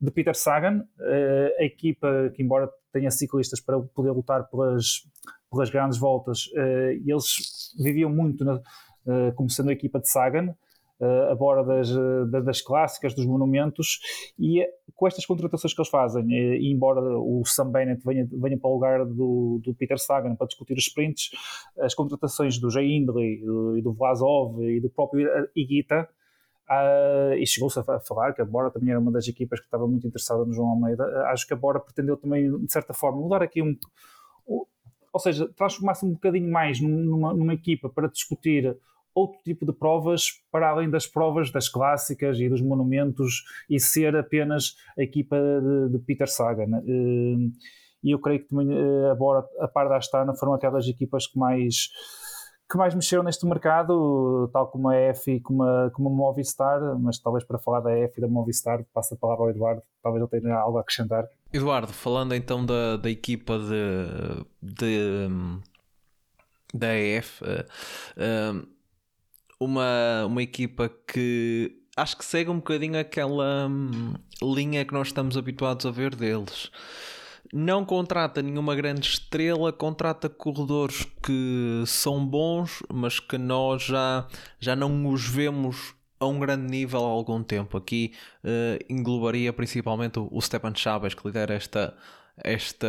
de 0.00 0.10
Peter 0.12 0.36
Sagan, 0.36 0.86
a 1.58 1.64
equipa 1.64 2.30
que, 2.32 2.40
embora 2.40 2.70
tenha 2.92 3.10
ciclistas 3.10 3.60
para 3.60 3.80
poder 3.80 4.12
lutar 4.12 4.48
pelas, 4.48 5.02
pelas 5.50 5.68
grandes 5.68 5.98
voltas, 5.98 6.48
eles 7.04 7.74
viviam 7.76 8.08
muito 8.08 8.44
na, 8.44 8.60
como 9.34 9.50
sendo 9.50 9.70
a 9.70 9.72
equipa 9.72 9.98
de 9.98 10.08
Sagan 10.08 10.54
a 11.30 11.34
borda 11.34 11.76
das, 11.76 11.90
eh, 11.90 12.40
das 12.42 12.60
clássicas, 12.60 13.14
dos 13.14 13.26
monumentos, 13.26 14.00
e 14.38 14.66
com 14.94 15.06
estas 15.06 15.26
contratações 15.26 15.74
que 15.74 15.80
eles 15.80 15.90
fazem, 15.90 16.24
e, 16.30 16.72
embora 16.72 17.00
o 17.00 17.42
Sam 17.44 17.70
Bennett 17.70 18.04
venha, 18.04 18.28
venha 18.30 18.58
para 18.58 18.70
o 18.70 18.74
lugar 18.74 19.04
do, 19.04 19.60
do 19.62 19.74
Peter 19.74 19.98
Sagan 19.98 20.34
para 20.36 20.46
discutir 20.46 20.74
os 20.74 20.86
sprints, 20.86 21.30
as 21.80 21.94
contratações 21.94 22.58
do 22.58 22.70
Jay 22.70 22.96
Hindley 22.96 23.42
e 23.76 23.82
do 23.82 23.92
Vlasov 23.92 24.62
e 24.62 24.80
do 24.80 24.90
próprio 24.90 25.28
Iguita, 25.54 26.08
Uh, 26.64 27.34
e 27.34 27.46
chegou-se 27.46 27.78
a 27.78 28.00
falar 28.00 28.32
que 28.32 28.40
a 28.40 28.44
Bora 28.44 28.70
também 28.70 28.90
era 28.90 28.98
uma 28.98 29.12
das 29.12 29.28
equipas 29.28 29.60
que 29.60 29.66
estava 29.66 29.86
muito 29.86 30.06
interessada 30.06 30.46
no 30.46 30.52
João 30.54 30.70
Almeida. 30.70 31.04
Uh, 31.04 31.26
acho 31.26 31.46
que 31.46 31.52
a 31.52 31.56
Bora 31.56 31.78
pretendeu 31.78 32.16
também, 32.16 32.50
de 32.58 32.72
certa 32.72 32.94
forma, 32.94 33.20
mudar 33.20 33.42
aqui 33.42 33.62
um. 33.62 33.76
Ou 34.46 35.20
seja, 35.20 35.46
transformar-se 35.54 36.04
um 36.04 36.12
bocadinho 36.12 36.50
mais 36.50 36.80
numa, 36.80 37.34
numa 37.34 37.54
equipa 37.54 37.88
para 37.88 38.08
discutir 38.08 38.76
outro 39.14 39.40
tipo 39.44 39.64
de 39.64 39.72
provas 39.72 40.26
para 40.50 40.68
além 40.68 40.90
das 40.90 41.06
provas 41.06 41.50
das 41.52 41.68
clássicas 41.68 42.38
e 42.38 42.48
dos 42.48 42.60
monumentos 42.60 43.44
e 43.70 43.78
ser 43.78 44.16
apenas 44.16 44.74
a 44.98 45.02
equipa 45.02 45.36
de, 45.36 45.92
de 45.92 45.98
Peter 46.04 46.28
Sagan. 46.28 46.82
Eh, 46.86 47.50
e 48.02 48.10
eu 48.10 48.18
creio 48.18 48.40
que 48.40 48.48
também, 48.48 48.68
eh, 48.70 49.10
agora, 49.10 49.46
a 49.60 49.68
par 49.68 49.88
da 49.88 49.96
Astana, 49.96 50.34
foram 50.34 50.52
aquelas 50.52 50.86
equipas 50.86 51.26
que 51.26 51.38
mais 51.38 51.88
que 52.70 52.78
mais 52.78 52.94
mexeram 52.94 53.22
neste 53.22 53.44
mercado, 53.46 54.48
tal 54.52 54.68
como 54.68 54.88
a 54.88 54.96
F 54.96 55.30
e 55.30 55.40
como 55.40 55.62
a, 55.62 55.90
como 55.90 56.08
a 56.08 56.12
Movistar, 56.12 56.80
mas 56.98 57.18
talvez 57.18 57.44
para 57.44 57.58
falar 57.58 57.80
da 57.80 57.92
F 57.92 58.14
e 58.18 58.20
da 58.22 58.26
Movistar, 58.26 58.84
passa 58.92 59.14
a 59.14 59.18
palavra 59.18 59.44
ao 59.44 59.50
Eduardo, 59.50 59.82
talvez 60.02 60.22
ele 60.22 60.40
tenha 60.40 60.56
algo 60.56 60.78
a 60.78 60.80
acrescentar. 60.80 61.28
Eduardo, 61.52 61.92
falando 61.92 62.34
então 62.34 62.64
da, 62.64 62.96
da 62.96 63.10
equipa 63.10 63.58
de, 63.58 64.46
de 64.62 65.28
da 66.72 66.96
EF, 66.96 67.42
uh, 67.42 67.46
uh, 68.16 68.73
uma, 69.58 70.26
uma 70.26 70.42
equipa 70.42 70.90
que 71.06 71.84
acho 71.96 72.16
que 72.16 72.24
segue 72.24 72.50
um 72.50 72.56
bocadinho 72.56 72.98
aquela 72.98 73.68
hum, 73.68 74.14
linha 74.42 74.84
que 74.84 74.92
nós 74.92 75.08
estamos 75.08 75.36
habituados 75.36 75.86
a 75.86 75.90
ver 75.90 76.14
deles. 76.14 76.70
Não 77.52 77.84
contrata 77.84 78.42
nenhuma 78.42 78.74
grande 78.74 79.08
estrela, 79.08 79.72
contrata 79.72 80.28
corredores 80.28 81.06
que 81.22 81.84
são 81.86 82.24
bons, 82.26 82.82
mas 82.92 83.20
que 83.20 83.38
nós 83.38 83.82
já, 83.82 84.26
já 84.58 84.74
não 84.74 85.06
os 85.06 85.26
vemos 85.26 85.94
a 86.18 86.26
um 86.26 86.40
grande 86.40 86.68
nível 86.68 87.04
há 87.04 87.08
algum 87.08 87.42
tempo. 87.42 87.76
Aqui 87.76 88.12
uh, 88.42 88.84
englobaria 88.88 89.52
principalmente 89.52 90.18
o, 90.18 90.28
o 90.32 90.40
Stepan 90.40 90.74
Chaves, 90.74 91.14
que 91.14 91.26
lidera 91.26 91.54
esta, 91.54 91.94
esta, 92.36 92.88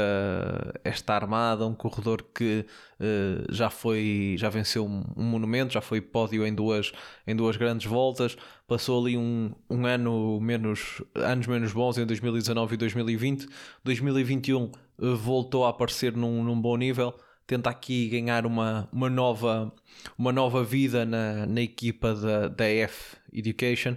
esta 0.83 1.13
armada, 1.13 1.65
um 1.67 1.75
corredor 1.75 2.23
que 2.33 2.65
uh, 2.99 3.53
já 3.53 3.69
foi 3.69 4.35
já 4.37 4.49
venceu 4.49 4.85
um, 4.85 5.03
um, 5.15 5.23
monumento, 5.23 5.73
já 5.73 5.81
foi 5.81 6.01
pódio 6.01 6.45
em 6.45 6.53
duas, 6.53 6.91
em 7.27 7.35
duas 7.35 7.55
grandes 7.55 7.85
voltas, 7.85 8.35
passou 8.67 9.01
ali 9.01 9.17
um, 9.17 9.51
um 9.69 9.85
ano 9.85 10.39
menos 10.41 11.01
anos 11.13 11.45
menos 11.45 11.73
bons 11.73 11.97
em 11.97 12.05
2019 12.05 12.73
e 12.73 12.77
2020, 12.77 13.47
2021 13.83 14.63
uh, 14.63 15.15
voltou 15.15 15.65
a 15.65 15.69
aparecer 15.69 16.15
num, 16.15 16.43
num 16.43 16.59
bom 16.59 16.75
nível, 16.75 17.13
tenta 17.45 17.69
aqui 17.69 18.09
ganhar 18.09 18.45
uma, 18.45 18.89
uma, 18.91 19.09
nova, 19.09 19.71
uma 20.17 20.31
nova 20.31 20.63
vida 20.63 21.05
na, 21.05 21.45
na 21.45 21.61
equipa 21.61 22.15
da, 22.15 22.47
da 22.47 22.65
F 22.65 23.15
Education. 23.31 23.95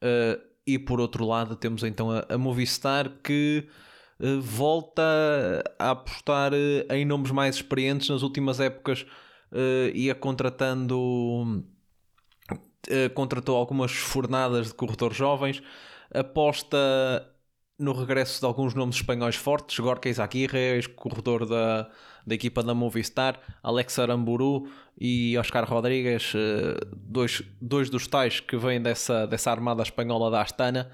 Uh, 0.00 0.54
e 0.66 0.78
por 0.78 1.00
outro 1.00 1.26
lado 1.26 1.56
temos 1.56 1.82
então 1.82 2.10
a, 2.10 2.24
a 2.28 2.38
Movistar 2.38 3.10
que 3.22 3.68
volta 4.40 5.02
a 5.78 5.90
apostar 5.90 6.52
eh, 6.54 6.86
em 6.90 7.04
nomes 7.04 7.30
mais 7.30 7.56
experientes. 7.56 8.08
Nas 8.08 8.22
últimas 8.22 8.60
épocas 8.60 9.06
eh, 9.52 9.92
ia 9.94 10.14
contratando 10.14 11.64
contratou 13.14 13.56
algumas 13.56 13.92
fornadas 13.92 14.68
de 14.68 14.74
corredores 14.74 15.16
jovens. 15.16 15.62
Aposta 16.12 16.76
no 17.78 17.92
regresso 17.92 18.40
de 18.40 18.46
alguns 18.46 18.74
nomes 18.74 18.96
espanhóis 18.96 19.36
fortes. 19.36 19.78
Gorka 19.78 20.08
Izaguirre, 20.08 20.58
ex-corredor 20.58 21.46
da, 21.46 21.90
da 22.26 22.34
equipa 22.34 22.62
da 22.62 22.74
Movistar. 22.74 23.40
Alex 23.62 23.98
Aramburu 23.98 24.68
e 25.00 25.36
Oscar 25.38 25.64
Rodrigues 25.64 26.34
dois, 26.94 27.42
dois 27.58 27.88
dos 27.88 28.06
tais 28.06 28.38
que 28.38 28.56
vêm 28.56 28.82
dessa, 28.82 29.26
dessa 29.26 29.50
armada 29.50 29.82
espanhola 29.82 30.30
da 30.30 30.42
Astana 30.42 30.90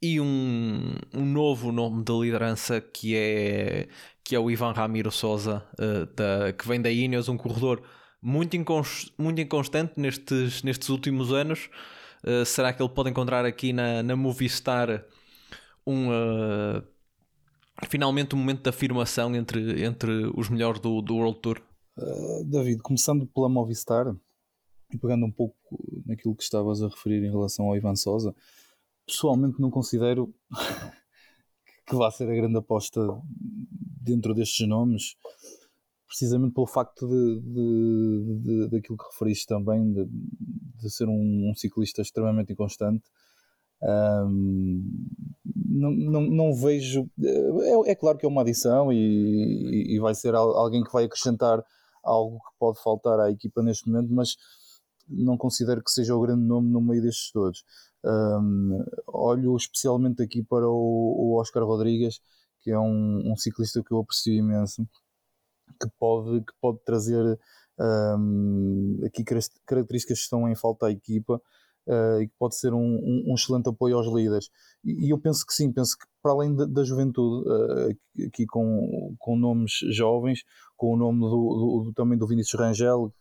e 0.00 0.20
um, 0.20 0.94
um 1.14 1.24
novo 1.24 1.72
nome 1.72 2.02
de 2.04 2.12
liderança 2.12 2.80
que 2.80 3.16
é, 3.16 3.88
que 4.22 4.34
é 4.34 4.38
o 4.38 4.50
Ivan 4.50 4.72
Ramiro 4.72 5.10
Souza, 5.10 5.64
uh, 5.74 6.06
da, 6.14 6.52
que 6.52 6.66
vem 6.66 6.80
da 6.80 6.90
Ineos, 6.90 7.28
um 7.28 7.36
corredor 7.36 7.82
muito, 8.20 8.56
inconst, 8.56 9.12
muito 9.18 9.40
inconstante 9.40 9.94
nestes, 9.96 10.62
nestes 10.62 10.88
últimos 10.88 11.32
anos. 11.32 11.70
Uh, 12.22 12.44
será 12.44 12.72
que 12.72 12.82
ele 12.82 12.92
pode 12.92 13.10
encontrar 13.10 13.44
aqui 13.44 13.72
na, 13.72 14.02
na 14.02 14.16
Movistar 14.16 15.04
um, 15.86 16.08
uh, 16.10 16.82
finalmente 17.88 18.34
um 18.34 18.38
momento 18.38 18.62
de 18.62 18.68
afirmação 18.68 19.34
entre, 19.34 19.84
entre 19.84 20.30
os 20.36 20.48
melhores 20.48 20.80
do, 20.80 21.00
do 21.00 21.16
World 21.16 21.40
Tour? 21.40 21.62
David, 22.44 22.82
começando 22.82 23.26
pela 23.26 23.48
Movistar 23.48 24.14
e 24.92 24.98
pegando 24.98 25.24
um 25.24 25.30
pouco 25.30 25.56
naquilo 26.04 26.36
que 26.36 26.42
estavas 26.42 26.82
a 26.82 26.88
referir 26.88 27.24
em 27.24 27.30
relação 27.30 27.66
ao 27.66 27.76
Ivan 27.76 27.96
Souza, 27.96 28.34
pessoalmente 29.06 29.60
não 29.60 29.70
considero 29.70 30.34
que 31.86 31.94
vá 31.94 32.10
ser 32.10 32.28
a 32.28 32.34
grande 32.34 32.58
aposta 32.58 33.00
dentro 34.02 34.34
destes 34.34 34.66
nomes, 34.66 35.16
precisamente 36.06 36.54
pelo 36.54 36.66
facto 36.66 37.06
de, 37.06 37.40
de, 37.40 38.38
de 38.42 38.68
daquilo 38.70 38.98
que 38.98 39.06
referiste 39.12 39.46
também, 39.46 39.92
de, 39.92 40.06
de 40.06 40.90
ser 40.90 41.08
um, 41.08 41.50
um, 41.50 41.54
ciclista 41.54 42.02
extremamente 42.02 42.52
inconstante. 42.52 43.04
Um, 43.82 44.82
não, 45.54 45.90
não, 45.90 46.20
não, 46.22 46.54
vejo. 46.54 47.08
É, 47.22 47.90
é, 47.90 47.94
claro 47.94 48.16
que 48.18 48.24
é 48.24 48.28
uma 48.28 48.42
adição 48.42 48.92
e, 48.92 49.94
e 49.94 49.98
vai 50.00 50.14
ser 50.14 50.34
alguém 50.34 50.82
que 50.82 50.92
vai 50.92 51.04
acrescentar 51.04 51.62
algo 52.02 52.38
que 52.38 52.58
pode 52.58 52.80
faltar 52.82 53.20
à 53.20 53.30
equipa 53.30 53.62
neste 53.62 53.88
momento, 53.88 54.12
mas 54.12 54.36
não 55.08 55.36
considero 55.36 55.82
que 55.82 55.90
seja 55.90 56.14
o 56.14 56.20
grande 56.20 56.42
nome 56.42 56.70
no 56.70 56.80
meio 56.80 57.02
destes 57.02 57.30
todos. 57.30 57.64
Um, 58.04 58.84
olho 59.08 59.56
especialmente 59.56 60.22
aqui 60.22 60.42
para 60.42 60.68
o, 60.68 60.72
o 60.72 61.40
Oscar 61.40 61.64
Rodrigues, 61.64 62.20
que 62.60 62.70
é 62.70 62.78
um, 62.78 63.32
um, 63.32 63.36
ciclista 63.36 63.82
que 63.82 63.92
eu 63.92 63.98
aprecio 63.98 64.34
imenso, 64.34 64.86
que 65.80 65.88
pode, 65.98 66.40
que 66.40 66.52
pode 66.60 66.78
trazer 66.84 67.38
um, 67.78 69.00
aqui 69.04 69.24
características 69.24 70.18
que 70.18 70.24
estão 70.24 70.48
em 70.48 70.54
falta 70.54 70.86
à 70.86 70.90
equipa 70.90 71.40
uh, 71.86 72.20
e 72.20 72.28
que 72.28 72.34
pode 72.38 72.56
ser 72.56 72.72
um, 72.72 73.24
um, 73.26 73.34
excelente 73.34 73.68
apoio 73.68 73.96
aos 73.96 74.06
líderes. 74.06 74.50
E, 74.84 75.06
e, 75.06 75.10
eu 75.10 75.18
penso 75.18 75.44
que 75.46 75.54
sim, 75.54 75.72
penso 75.72 75.96
que 75.96 76.06
para 76.22 76.32
além 76.32 76.54
da, 76.54 76.64
da 76.64 76.84
juventude, 76.84 77.48
uh, 77.48 78.26
aqui 78.26 78.46
com, 78.46 79.14
com 79.18 79.36
nomes 79.36 79.78
jovens, 79.90 80.42
com 80.76 80.94
o 80.94 80.96
nome 80.96 81.20
do, 81.20 81.28
do, 81.28 81.84
do, 81.86 81.92
também 81.94 82.18
do 82.18 82.26
Vinícius 82.26 82.60
Rangel, 82.60 83.12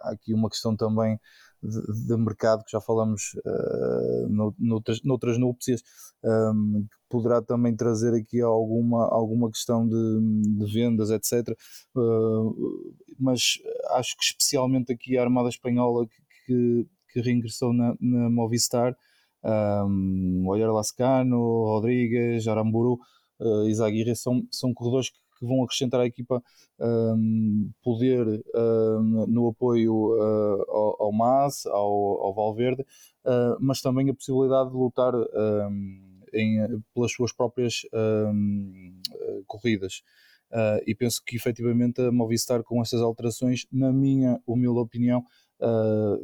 há 0.00 0.12
aqui 0.12 0.32
uma 0.34 0.48
questão 0.48 0.76
também 0.76 1.18
de, 1.64 2.06
de 2.06 2.16
mercado 2.16 2.64
que 2.64 2.72
já 2.72 2.80
falamos 2.80 3.34
uh, 3.44 4.54
noutras, 4.58 5.02
noutras 5.02 5.38
núpcias, 5.38 5.82
um, 6.22 6.28
ehm, 6.28 6.86
poderá 7.08 7.40
também 7.40 7.74
trazer 7.74 8.14
aqui 8.14 8.40
alguma, 8.40 9.06
alguma 9.08 9.50
questão 9.50 9.88
de, 9.88 10.20
de 10.58 10.72
vendas, 10.72 11.10
etc. 11.10 11.48
Uh, 11.94 12.00
eh, 12.00 13.14
mas 13.18 13.58
acho 13.92 14.16
que 14.16 14.24
especialmente 14.24 14.92
aqui 14.92 15.16
a 15.16 15.22
Armada 15.22 15.48
Espanhola 15.48 16.06
que, 16.06 16.46
que, 16.46 16.88
que 17.12 17.20
reingressou 17.20 17.72
na, 17.72 17.94
na 18.00 18.28
Movistar, 18.28 18.96
um, 19.42 20.42
ehm, 20.42 20.48
Olhar 20.48 20.70
Lascano, 20.72 21.38
Rodrigues, 21.38 22.46
Aramburu, 22.46 22.98
uh, 23.40 23.68
Izaguirre 23.68 24.14
são, 24.16 24.46
são 24.50 24.74
corredores 24.74 25.10
que 25.10 25.18
que 25.38 25.46
vão 25.46 25.62
acrescentar 25.62 26.00
à 26.00 26.06
equipa 26.06 26.42
um, 26.80 27.70
poder 27.82 28.26
um, 28.54 29.26
no 29.26 29.48
apoio 29.48 29.94
uh, 29.94 30.70
ao, 30.70 31.02
ao 31.04 31.12
MAS, 31.12 31.66
ao, 31.66 32.22
ao 32.22 32.34
Valverde, 32.34 32.82
uh, 32.82 33.56
mas 33.60 33.80
também 33.80 34.08
a 34.10 34.14
possibilidade 34.14 34.70
de 34.70 34.76
lutar 34.76 35.14
um, 35.14 36.20
em, 36.32 36.82
pelas 36.94 37.12
suas 37.12 37.32
próprias 37.32 37.82
hum, 37.92 39.00
corridas. 39.46 40.02
Uh, 40.50 40.78
e 40.86 40.94
penso 40.94 41.22
que 41.24 41.36
efetivamente 41.36 42.00
a 42.00 42.12
Movistar 42.12 42.62
com 42.62 42.80
essas 42.80 43.00
alterações, 43.00 43.66
na 43.72 43.92
minha 43.92 44.40
humilde 44.46 44.78
opinião, 44.78 45.24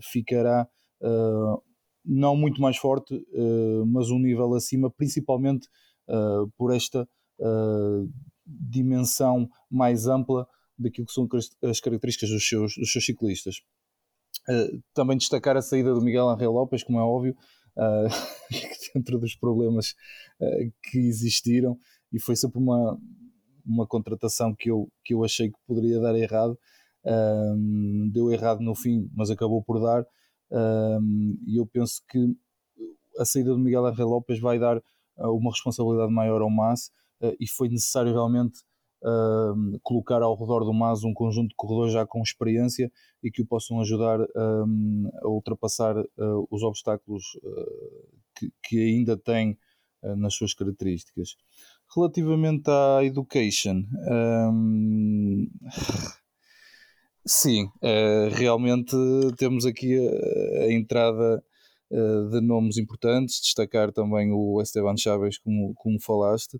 ficará 0.03 0.69
não 2.05 2.37
muito 2.37 2.61
mais 2.61 2.77
forte, 2.77 3.15
uh, 3.15 3.87
mas 3.87 4.11
um 4.11 4.19
nível 4.19 4.55
acima, 4.55 4.91
principalmente 4.91 5.69
uh, 6.09 6.51
por 6.57 6.75
esta 6.75 7.09
dimensão 8.59 9.49
mais 9.71 10.07
ampla 10.07 10.47
daquilo 10.79 11.07
que 11.07 11.13
são 11.13 11.29
as 11.63 11.81
características 11.81 12.31
dos 12.31 12.49
seus, 12.49 12.75
dos 12.75 12.91
seus 12.91 13.05
ciclistas. 13.05 13.57
também 14.95 15.17
destacar 15.17 15.57
a 15.57 15.63
saída 15.63 15.93
do 15.93 16.01
Miguel 16.01 16.29
Angel 16.29 16.51
Lopes, 16.51 16.83
como 16.83 16.99
é 16.99 17.03
óbvio, 17.03 17.37
dentro 18.95 19.19
dos 19.19 19.37
problemas 19.37 19.95
que 20.85 20.99
existiram, 20.99 21.79
e 22.13 22.19
foi 22.19 22.35
sempre 22.35 22.59
uma, 22.59 22.99
uma 23.65 23.87
contratação 23.87 24.55
que 24.55 24.71
eu, 24.71 24.91
que 25.05 25.15
eu 25.15 25.23
achei 25.23 25.51
que 25.51 25.59
poderia 25.67 26.01
dar 26.01 26.17
errado. 26.17 26.59
Deu 28.13 28.33
errado 28.33 28.61
no 28.61 28.75
fim, 28.75 29.11
mas 29.15 29.31
acabou 29.31 29.63
por 29.63 29.81
dar. 29.81 30.05
E 31.47 31.61
eu 31.61 31.67
penso 31.67 32.03
que 32.09 32.35
a 33.19 33.25
saída 33.25 33.51
do 33.51 33.59
Miguel 33.59 33.85
Angel 33.87 34.09
Lopes 34.09 34.41
vai 34.41 34.59
dar 34.59 34.79
uh, 34.79 35.37
uma 35.37 35.51
responsabilidade 35.51 36.13
maior 36.13 36.41
ao 36.41 36.51
Mas 36.51 36.87
uh, 36.87 36.93
e 37.39 37.47
foi 37.49 37.69
necessário 37.69 38.13
realmente 38.13 38.61
uh, 39.03 39.79
colocar 39.83 40.23
ao 40.23 40.39
redor 40.39 40.65
do 40.65 40.73
Mas 40.73 41.05
um 41.05 41.13
conjunto 41.13 41.51
de 41.51 41.55
corredores 41.57 41.93
já 41.93 42.07
com 42.07 42.23
experiência 42.23 42.91
e 43.23 43.31
que 43.31 43.43
o 43.43 43.47
possam 43.47 43.81
ajudar 43.81 44.21
a 44.21 45.29
ultrapassar 45.29 45.95
os 46.51 46.63
obstáculos 46.63 47.39
que, 48.37 48.53
que, 48.63 48.79
ainda 48.79 49.17
tem 49.17 49.59
nas 50.17 50.35
suas 50.35 50.55
características. 50.55 51.37
Relativamente 51.95 52.71
à 52.71 53.05
education, 53.05 53.85
Sim, 57.27 57.67
uh, 57.83 58.29
realmente 58.33 58.97
temos 59.37 59.67
aqui 59.67 59.95
a, 59.95 60.65
a 60.65 60.73
entrada 60.73 61.45
uh, 61.91 62.31
de 62.31 62.41
nomes 62.41 62.79
importantes, 62.79 63.41
destacar 63.43 63.93
também 63.93 64.33
o 64.33 64.61
Esteban 64.63 64.97
Chaves, 64.97 65.39
como, 65.39 65.75
como 65.75 66.01
falaste, 66.01 66.59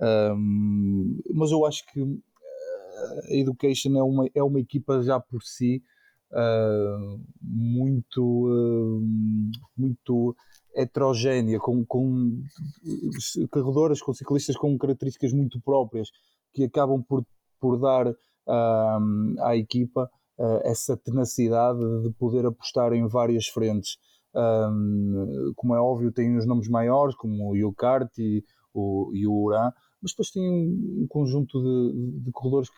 um, 0.00 1.20
mas 1.34 1.50
eu 1.50 1.66
acho 1.66 1.84
que 1.92 2.00
a 2.00 3.34
Education 3.34 3.96
é 3.96 4.02
uma, 4.02 4.28
é 4.34 4.42
uma 4.42 4.60
equipa 4.60 5.02
já 5.02 5.18
por 5.18 5.42
si 5.42 5.82
uh, 6.32 7.20
muito, 7.40 9.02
muito 9.76 10.36
heterogénea, 10.74 11.58
com, 11.58 11.84
com 11.84 12.42
corredoras, 13.50 14.00
com 14.00 14.12
ciclistas 14.12 14.56
com 14.56 14.78
características 14.78 15.32
muito 15.32 15.60
próprias, 15.60 16.08
que 16.52 16.64
acabam 16.64 17.02
por, 17.02 17.24
por 17.60 17.78
dar 17.78 18.08
um, 18.08 19.34
à 19.40 19.56
equipa 19.56 20.10
uh, 20.38 20.60
essa 20.64 20.96
tenacidade 20.96 21.80
de 22.02 22.10
poder 22.12 22.46
apostar 22.46 22.92
em 22.92 23.06
várias 23.06 23.46
frentes. 23.46 23.96
Um, 24.34 25.52
como 25.56 25.74
é 25.74 25.80
óbvio, 25.80 26.12
tem 26.12 26.36
os 26.36 26.46
nomes 26.46 26.68
maiores, 26.68 27.16
como 27.16 27.50
o 27.50 27.56
Yokart 27.56 28.16
e 28.18 28.44
o, 28.72 29.10
e 29.12 29.26
o 29.26 29.50
mas 30.02 30.12
depois 30.12 30.30
tem 30.30 30.48
um, 30.48 31.06
conjunto 31.08 31.60
de, 31.60 32.22
de, 32.22 32.32
corredores 32.32 32.70
que 32.70 32.76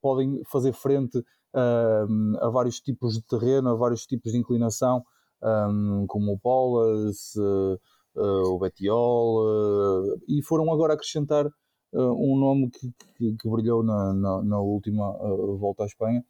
podem 0.00 0.42
fazer 0.44 0.72
frente 0.72 1.18
uh, 1.18 2.38
a 2.40 2.48
vários 2.48 2.80
tipos 2.80 3.14
de 3.14 3.22
terreno, 3.22 3.70
a 3.70 3.74
vários 3.74 4.06
tipos 4.06 4.32
de 4.32 4.38
inclinação, 4.38 5.04
um, 5.42 6.06
como 6.06 6.32
o 6.32 6.38
Polas, 6.38 7.34
uh, 7.36 7.78
uh, 8.14 8.54
o 8.54 8.58
Betiol, 8.58 10.18
e 10.28 10.42
foram 10.42 10.72
agora 10.72 10.94
acrescentar 10.94 11.50
um 11.92 12.38
nome 12.38 12.70
que, 12.70 12.92
que, 13.16 13.36
que 13.36 13.48
brilhou 13.48 13.82
na, 13.82 14.12
na, 14.12 14.42
na 14.42 14.60
última 14.60 15.12
volta 15.56 15.84
à 15.84 15.86
Espanha, 15.86 16.22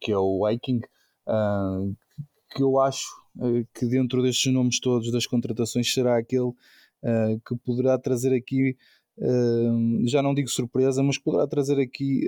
que 0.00 0.10
é 0.10 0.16
o 0.16 0.46
Viking, 0.46 0.80
que 2.50 2.62
eu 2.62 2.80
acho 2.80 3.04
que 3.74 3.84
dentro 3.86 4.22
destes 4.22 4.50
nomes 4.50 4.80
todos 4.80 5.12
das 5.12 5.26
contratações 5.26 5.92
será 5.92 6.16
aquele 6.16 6.52
que 7.46 7.56
poderá 7.56 7.98
trazer 7.98 8.34
aqui, 8.34 8.74
já 10.06 10.22
não 10.22 10.34
digo 10.34 10.48
surpresa, 10.48 11.02
mas 11.02 11.18
poderá 11.18 11.46
trazer 11.46 11.80
aqui 11.80 12.26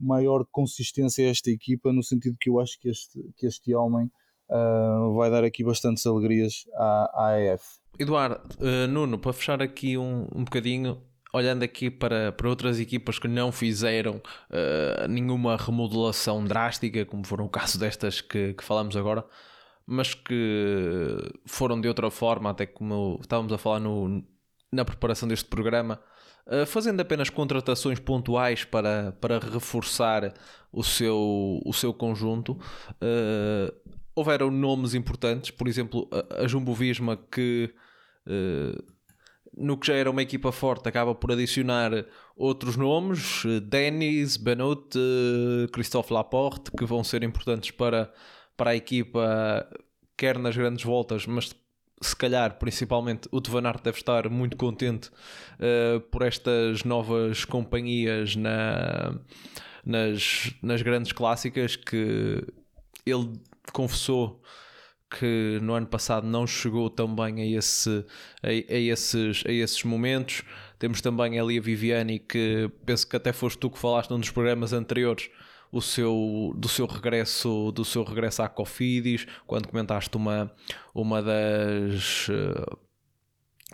maior 0.00 0.46
consistência 0.50 1.26
a 1.26 1.30
esta 1.30 1.50
equipa, 1.50 1.92
no 1.92 2.02
sentido 2.02 2.36
que 2.40 2.48
eu 2.48 2.58
acho 2.58 2.78
que 2.80 2.88
este, 2.88 3.20
que 3.36 3.46
este 3.46 3.74
homem 3.74 4.10
Uh, 4.50 5.14
vai 5.14 5.30
dar 5.30 5.44
aqui 5.44 5.62
bastantes 5.62 6.04
alegrias 6.04 6.64
à, 6.74 7.10
à 7.14 7.28
AEF. 7.34 7.62
Eduardo, 7.96 8.40
uh, 8.58 8.88
Nuno, 8.88 9.16
para 9.16 9.32
fechar 9.32 9.62
aqui 9.62 9.96
um, 9.96 10.26
um 10.34 10.42
bocadinho, 10.42 11.00
olhando 11.32 11.62
aqui 11.62 11.88
para, 11.88 12.32
para 12.32 12.48
outras 12.48 12.80
equipas 12.80 13.16
que 13.16 13.28
não 13.28 13.52
fizeram 13.52 14.16
uh, 14.16 15.06
nenhuma 15.08 15.56
remodelação 15.56 16.42
drástica, 16.44 17.06
como 17.06 17.24
foram 17.24 17.44
o 17.44 17.48
caso 17.48 17.78
destas 17.78 18.20
que, 18.20 18.54
que 18.54 18.64
falamos 18.64 18.96
agora, 18.96 19.24
mas 19.86 20.14
que 20.14 21.16
foram 21.46 21.80
de 21.80 21.86
outra 21.86 22.10
forma, 22.10 22.50
até 22.50 22.66
como 22.66 23.18
estávamos 23.20 23.52
a 23.52 23.58
falar 23.58 23.78
no, 23.78 24.24
na 24.72 24.84
preparação 24.84 25.28
deste 25.28 25.48
programa, 25.48 26.00
uh, 26.46 26.66
fazendo 26.66 27.00
apenas 27.00 27.30
contratações 27.30 27.98
pontuais 27.98 28.64
para, 28.64 29.12
para 29.20 29.38
reforçar 29.38 30.32
o 30.72 30.82
seu, 30.82 31.60
o 31.64 31.72
seu 31.72 31.92
conjunto. 31.92 32.52
Uh, 33.02 33.72
houveram 34.14 34.50
nomes 34.50 34.94
importantes, 34.94 35.50
por 35.50 35.68
exemplo, 35.68 36.08
a, 36.38 36.46
Jumbo 36.46 36.74
Visma 36.74 37.16
que 37.16 37.72
no 39.56 39.76
que 39.76 39.88
já 39.88 39.94
era 39.94 40.10
uma 40.10 40.22
equipa 40.22 40.52
forte, 40.52 40.88
acaba 40.88 41.14
por 41.14 41.32
adicionar 41.32 41.90
outros 42.36 42.76
nomes, 42.76 43.42
Denis, 43.64 44.36
Benut, 44.36 44.96
Christophe 45.72 46.12
Laporte, 46.12 46.70
que 46.70 46.84
vão 46.84 47.02
ser 47.02 47.22
importantes 47.24 47.70
para, 47.72 48.12
para 48.56 48.70
a 48.70 48.76
equipa, 48.76 49.68
quer 50.16 50.38
nas 50.38 50.56
grandes 50.56 50.84
voltas, 50.84 51.26
mas 51.26 51.54
se 52.00 52.16
calhar 52.16 52.58
principalmente 52.58 53.28
o 53.30 53.40
Van 53.48 53.62
deve 53.82 53.98
estar 53.98 54.28
muito 54.30 54.56
contente 54.56 55.10
uh, 55.58 56.00
por 56.00 56.22
estas 56.22 56.82
novas 56.82 57.44
companhias 57.44 58.36
na, 58.36 59.14
nas, 59.84 60.54
nas 60.62 60.80
grandes 60.80 61.12
clássicas 61.12 61.76
que 61.76 62.42
ele 63.04 63.32
confessou 63.72 64.40
que 65.10 65.58
no 65.60 65.74
ano 65.74 65.86
passado 65.86 66.26
não 66.26 66.46
chegou 66.46 66.88
também 66.88 67.42
a, 67.42 67.58
esse, 67.58 68.04
a, 68.42 68.48
a, 68.48 68.52
esses, 68.52 69.42
a 69.44 69.50
esses 69.50 69.82
momentos. 69.82 70.42
Temos 70.78 71.00
também 71.00 71.38
a 71.38 71.44
Viviane, 71.44 72.20
que 72.20 72.70
penso 72.86 73.08
que 73.08 73.16
até 73.16 73.32
foste 73.32 73.58
tu 73.58 73.68
que 73.68 73.78
falaste 73.78 74.10
num 74.10 74.20
dos 74.20 74.30
programas 74.30 74.72
anteriores 74.72 75.28
o 75.72 75.80
seu, 75.80 76.52
do 76.56 76.68
seu 76.68 76.86
regresso 76.86 77.72
do 77.72 77.84
seu 77.84 78.04
regresso 78.04 78.42
à 78.42 78.48
Cofidis, 78.48 79.26
quando 79.46 79.68
comentaste 79.68 80.16
uma, 80.16 80.52
uma 80.94 81.22
das 81.22 82.28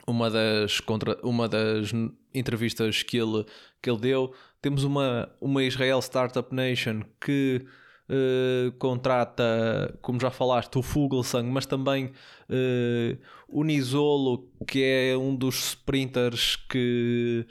uma 0.06 0.30
das, 0.30 0.80
contra, 0.80 1.18
uma 1.22 1.48
das 1.48 1.92
entrevistas 2.32 3.02
que 3.02 3.16
ele, 3.16 3.44
que 3.82 3.90
ele 3.90 3.98
deu. 3.98 4.34
Temos 4.62 4.84
uma, 4.84 5.28
uma 5.40 5.64
Israel 5.64 6.00
Startup 6.00 6.54
Nation 6.54 7.02
que 7.20 7.66
uh, 8.08 8.72
contrata, 8.78 9.98
como 10.00 10.20
já 10.20 10.30
falaste, 10.30 10.76
o 10.76 10.82
Fuglsang, 10.82 11.48
mas 11.50 11.66
também 11.66 12.06
uh, 12.06 13.18
o 13.48 13.64
Nisolo, 13.64 14.50
que 14.66 14.82
é 14.82 15.16
um 15.16 15.34
dos 15.34 15.70
sprinters 15.70 16.56
que, 16.56 17.46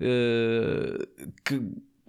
uh, 0.00 1.32
que 1.44 1.60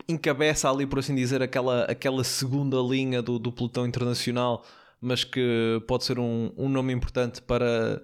encabeça 0.07 0.69
ali, 0.69 0.85
por 0.85 0.99
assim 0.99 1.15
dizer, 1.15 1.41
aquela, 1.41 1.83
aquela 1.85 2.23
segunda 2.23 2.77
linha 2.77 3.21
do, 3.21 3.39
do 3.39 3.51
pelotão 3.51 3.85
internacional, 3.85 4.63
mas 5.01 5.23
que 5.23 5.81
pode 5.87 6.03
ser 6.03 6.19
um, 6.19 6.51
um 6.57 6.69
nome 6.69 6.93
importante 6.93 7.41
para, 7.41 8.01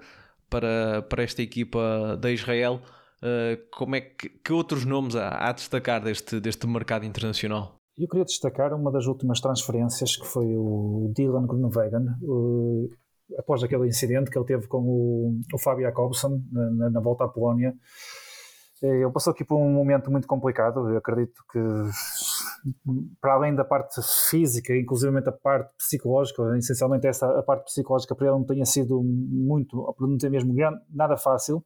para, 0.50 1.02
para 1.04 1.24
esta 1.24 1.42
equipa 1.42 2.18
da 2.20 2.32
Israel. 2.32 2.82
Uh, 3.24 3.62
como 3.72 3.96
é 3.96 4.02
que, 4.02 4.30
que 4.30 4.52
outros 4.52 4.84
nomes 4.84 5.16
há 5.16 5.50
a 5.50 5.52
destacar 5.52 6.04
deste, 6.04 6.40
deste 6.40 6.66
mercado 6.66 7.06
internacional? 7.06 7.76
Eu 7.98 8.08
queria 8.08 8.26
destacar 8.26 8.74
uma 8.74 8.92
das 8.92 9.06
últimas 9.06 9.40
transferências 9.40 10.16
que 10.16 10.26
foi 10.26 10.48
o 10.56 11.12
Dylan 11.16 11.46
Grunewagen, 11.46 12.08
uh, 12.24 12.90
após 13.38 13.64
aquele 13.64 13.88
incidente 13.88 14.30
que 14.30 14.38
ele 14.38 14.46
teve 14.46 14.68
com 14.68 14.80
o, 14.80 15.40
o 15.54 15.58
Fábio 15.60 15.86
Jacobson 15.86 16.42
na, 16.52 16.90
na, 16.90 17.00
volta 17.00 17.26
à 17.26 17.28
Polónia. 17.28 17.74
Eh, 18.82 19.02
ele 19.02 19.12
passou 19.12 19.32
aqui 19.32 19.44
por 19.44 19.58
um 19.58 19.72
momento 19.72 20.12
muito 20.12 20.28
complicado. 20.28 20.89
Eu 20.89 20.98
acredito 20.98 21.44
que, 21.52 21.60
para 23.20 23.34
além 23.34 23.56
da 23.56 23.63
parte 23.63 24.02
física, 24.30 24.76
inclusive 24.76 25.17
a 25.17 25.32
parte 25.32 25.72
psicológica, 25.78 26.58
essencialmente 26.58 27.08
essa 27.08 27.28
a 27.39 27.44
parte 27.44 27.65
psicológica 27.65 28.15
para 28.15 28.28
ele 28.28 28.38
não 28.38 28.46
tenha 28.46 28.65
sido 28.65 29.02
muito, 29.04 29.96
não 30.00 30.17
ter 30.17 30.30
mesmo 30.30 30.54
nada 30.89 31.17
fácil 31.17 31.63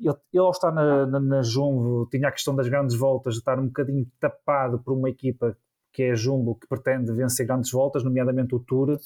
ele, 0.00 0.16
ele 0.32 0.42
ao 0.42 0.50
estar 0.50 0.72
na, 0.72 1.06
na, 1.06 1.20
na 1.20 1.42
Jumbo 1.42 2.08
tinha 2.10 2.28
a 2.28 2.32
questão 2.32 2.54
das 2.54 2.68
grandes 2.68 2.96
voltas 2.96 3.34
de 3.34 3.40
estar 3.40 3.58
um 3.58 3.66
bocadinho 3.66 4.06
tapado 4.18 4.78
por 4.78 4.94
uma 4.96 5.10
equipa 5.10 5.56
que 5.92 6.02
é 6.02 6.12
a 6.12 6.14
Jumbo, 6.14 6.54
que 6.54 6.66
pretende 6.68 7.12
vencer 7.12 7.46
grandes 7.46 7.70
voltas, 7.70 8.04
nomeadamente 8.04 8.54
o 8.54 8.60
Tour, 8.60 8.98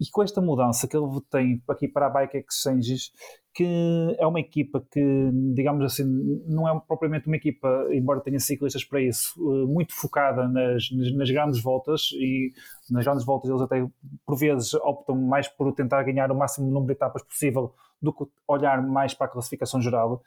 e 0.00 0.10
com 0.10 0.22
esta 0.22 0.40
mudança 0.40 0.88
que 0.88 0.96
ele 0.96 1.06
tem 1.30 1.62
aqui 1.68 1.88
para 1.88 2.06
a 2.06 2.10
Bike 2.10 2.44
Exchanges, 2.48 3.12
que 3.54 4.16
é 4.18 4.26
uma 4.26 4.40
equipa 4.40 4.84
que, 4.90 5.30
digamos 5.54 5.84
assim, 5.84 6.04
não 6.46 6.68
é 6.68 6.80
propriamente 6.88 7.28
uma 7.28 7.36
equipa, 7.36 7.86
embora 7.92 8.20
tenha 8.20 8.40
ciclistas 8.40 8.84
para 8.84 9.00
isso, 9.00 9.32
eh, 9.38 9.66
muito 9.66 9.94
focada 9.94 10.48
nas, 10.48 10.90
nas, 10.90 11.30
grandes 11.30 11.62
voltas 11.62 12.10
e 12.14 12.52
nas 12.90 13.04
grandes 13.04 13.24
voltas 13.24 13.48
eles 13.48 13.62
até 13.62 13.86
por 14.26 14.36
vezes 14.36 14.74
optam 14.74 15.14
mais 15.14 15.46
por 15.46 15.72
tentar 15.72 16.02
ganhar 16.02 16.32
o 16.32 16.34
máximo 16.34 16.66
número 16.66 16.86
de 16.86 16.92
etapas 16.94 17.22
possível 17.22 17.72
do 18.02 18.12
que 18.12 18.24
olhar 18.48 18.82
mais 18.82 19.14
para 19.14 19.26
a 19.26 19.30
classificação 19.30 19.80
geral. 19.80 20.20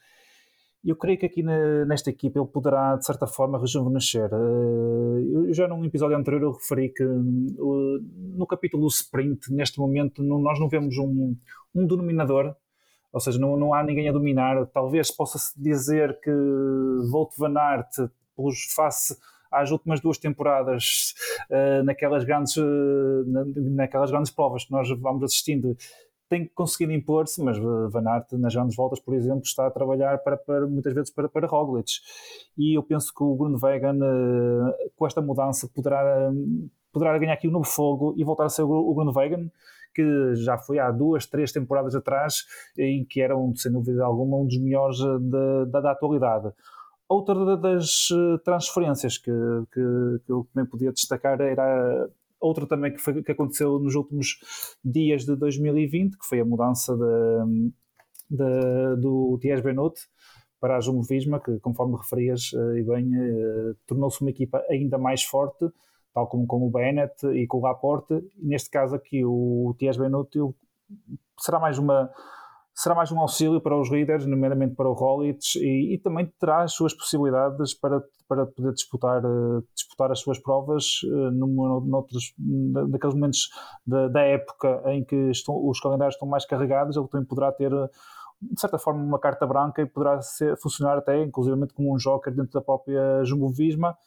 Eu 0.86 0.96
creio 0.96 1.18
que 1.18 1.26
aqui 1.26 1.44
nesta 1.44 2.10
equipa 2.10 2.40
ele 2.40 2.48
poderá, 2.48 2.96
de 2.96 3.06
certa 3.06 3.28
forma, 3.28 3.60
rejuvenescer. 3.60 4.30
Eh, 4.32 5.48
eu 5.50 5.54
já 5.54 5.68
num 5.68 5.84
episódio 5.84 6.16
anterior 6.16 6.44
eu 6.44 6.52
referi 6.54 6.90
que 6.90 7.04
eh, 7.04 7.08
no 8.38 8.48
capítulo 8.48 8.88
sprint, 8.88 9.52
neste 9.52 9.80
momento, 9.80 10.24
nós 10.24 10.60
não 10.60 10.70
vemos 10.70 10.98
um, 10.98 11.36
um 11.76 11.86
denominador 11.86 12.56
ou 13.12 13.20
seja, 13.20 13.40
não, 13.40 13.58
não 13.58 13.74
há 13.74 13.84
ninguém 13.84 14.10
a 14.10 14.12
dominar. 14.12 14.66
Talvez 14.68 15.10
possa-se 15.10 15.60
dizer 15.60 16.20
que 16.22 16.32
Volt 17.10 17.32
Van 17.38 17.58
Aert, 17.58 17.90
face 18.76 19.18
às 19.52 19.72
últimas 19.72 20.02
duas 20.02 20.18
temporadas, 20.18 21.14
uh, 21.50 21.84
naquelas, 21.84 22.24
grandes, 22.24 22.56
naquelas 23.76 24.12
grandes 24.12 24.32
provas 24.32 24.66
que 24.66 24.72
nós 24.72 24.90
vamos 25.00 25.24
assistindo, 25.24 25.76
tem 26.30 26.48
conseguido 26.54 26.92
impor-se, 26.92 27.42
mas 27.42 27.58
Van 27.58 28.08
Aert 28.08 28.32
nas 28.34 28.54
grandes 28.54 28.76
voltas, 28.76 29.00
por 29.00 29.14
exemplo, 29.14 29.44
está 29.44 29.68
a 29.68 29.72
trabalhar 29.72 30.18
para, 30.20 30.38
para 30.38 30.68
muitas 30.68 30.94
vezes 30.94 31.10
para, 31.10 31.30
para 31.30 31.48
Roglic. 31.48 31.92
E 32.58 32.78
eu 32.78 32.84
penso 32.84 33.14
que 33.14 33.24
o 33.24 33.36
Bruno 33.36 33.58
Vegan, 33.58 33.96
uh, 33.96 34.92
com 34.96 35.08
esta 35.08 35.22
mudança, 35.22 35.70
poderá, 35.74 36.32
poderá 36.92 37.18
ganhar 37.18 37.34
aqui 37.34 37.48
um 37.48 37.52
novo 37.52 37.66
fogo 37.66 38.14
e 38.18 38.24
voltar 38.24 38.46
a 38.46 38.50
ser 38.50 38.64
o 38.64 38.94
Bruno 38.94 39.14
Vegan 39.14 39.50
que 39.98 40.36
já 40.36 40.60
foi 40.60 40.78
há 40.78 40.92
duas, 40.92 41.26
três 41.26 41.52
temporadas 41.52 41.96
atrás, 41.96 42.46
em 42.78 43.04
que 43.04 43.20
era, 43.20 43.36
um, 43.36 43.56
sem 43.56 43.72
dúvida 43.72 44.06
alguma, 44.06 44.38
um 44.38 44.46
dos 44.46 44.60
melhores 44.60 45.00
eh, 45.00 45.66
da, 45.66 45.82
da 45.82 45.92
atualidade. 45.92 46.54
Outra 47.10 47.58
das 47.58 48.10
eh, 48.12 48.38
transferências 48.46 49.18
que, 49.18 49.32
que, 49.74 50.20
que, 50.24 50.32
eu 50.32 50.48
também 50.54 50.70
podia 50.70 50.92
destacar 50.92 51.42
era 51.42 52.08
outra 52.40 52.66
também 52.68 52.94
que, 52.94 53.00
foi, 53.00 53.22
que 53.24 53.32
aconteceu 53.32 53.80
nos 53.80 53.96
últimos 53.96 54.40
dias 54.84 55.26
de 55.26 55.36
2020, 55.36 56.18
que 56.18 56.26
foi 56.26 56.40
a 56.40 56.46
mudança 56.46 56.96
de, 56.96 57.72
de, 58.30 59.02
do 59.02 59.38
Thierry 59.42 59.62
Benot 59.62 60.00
para 60.60 60.78
a 60.78 60.80
Jumbo 60.80 61.04
Visma, 61.04 61.40
que 61.40 61.60
conforme 61.60 61.96
referias 61.98 62.52
eh, 62.54 62.80
e 62.80 62.84
bem, 62.84 63.12
tornou-se 63.86 64.22
uma 64.22 64.32
equipa 64.32 64.64
ainda 64.70 64.98
mais 64.98 65.24
forte, 65.24 65.70
tal 66.14 66.28
como 66.28 66.48
com 66.48 66.66
o 66.66 66.70
Bennett 66.72 67.28
e 67.28 67.46
com 67.46 67.60
o 67.60 67.62
Laporte. 67.62 68.24
Neste 68.38 68.70
caso 68.72 68.96
aqui, 68.96 69.24
o 69.24 69.76
Tias 69.78 69.98
Benútil 69.98 70.56
será 71.40 71.60
mais 71.60 71.78
uma 71.78 72.10
será 72.78 72.94
mais 72.94 73.12
um 73.12 73.20
auxílio 73.20 73.60
para 73.60 73.76
os 73.76 73.90
líderes, 73.90 74.28
nomeadamente 74.28 74.76
para 74.76 74.88
o 74.88 74.94
Rollins, 74.94 75.56
e, 75.56 75.96
e, 75.96 75.98
também 75.98 76.32
terá 76.40 76.62
as 76.62 76.74
suas 76.74 76.94
possibilidades 76.94 77.74
para, 77.74 78.04
para 78.28 78.46
poder 78.46 78.72
disputar, 78.72 79.26
uh, 79.26 79.66
disputar 79.74 80.12
as 80.12 80.20
suas 80.20 80.38
provas 80.38 81.02
uh, 81.06 81.32
numa, 81.32 81.82
noutros, 81.84 82.36
naqueles 82.38 83.16
momentos 83.16 83.50
da, 83.86 84.08
da, 84.10 84.22
época 84.22 84.84
em 84.92 85.04
que 85.04 85.16
estão, 85.32 85.56
os 85.68 85.80
calendários 85.80 86.14
estão 86.14 86.28
mais 86.28 86.46
carregados, 86.46 86.96
ele 86.96 87.08
também 87.08 87.26
poderá 87.26 87.52
ter 87.52 87.72
de 88.40 88.62
certa 88.62 88.78
forma 88.78 89.04
uma 89.04 89.18
carta 89.18 89.48
branca 89.48 89.82
e 89.82 89.88
poderá 89.88 90.22
ser, 90.22 90.56
funcionar 90.58 91.00
até 91.00 91.20
inclusivamente 91.24 91.74
como 91.74 91.92
um 91.92 91.98
joker 91.98 92.32
dentro 92.32 92.52
da 92.52 92.62
própria 92.62 93.24
Jumbo 93.24 93.50
Visma 93.50 93.98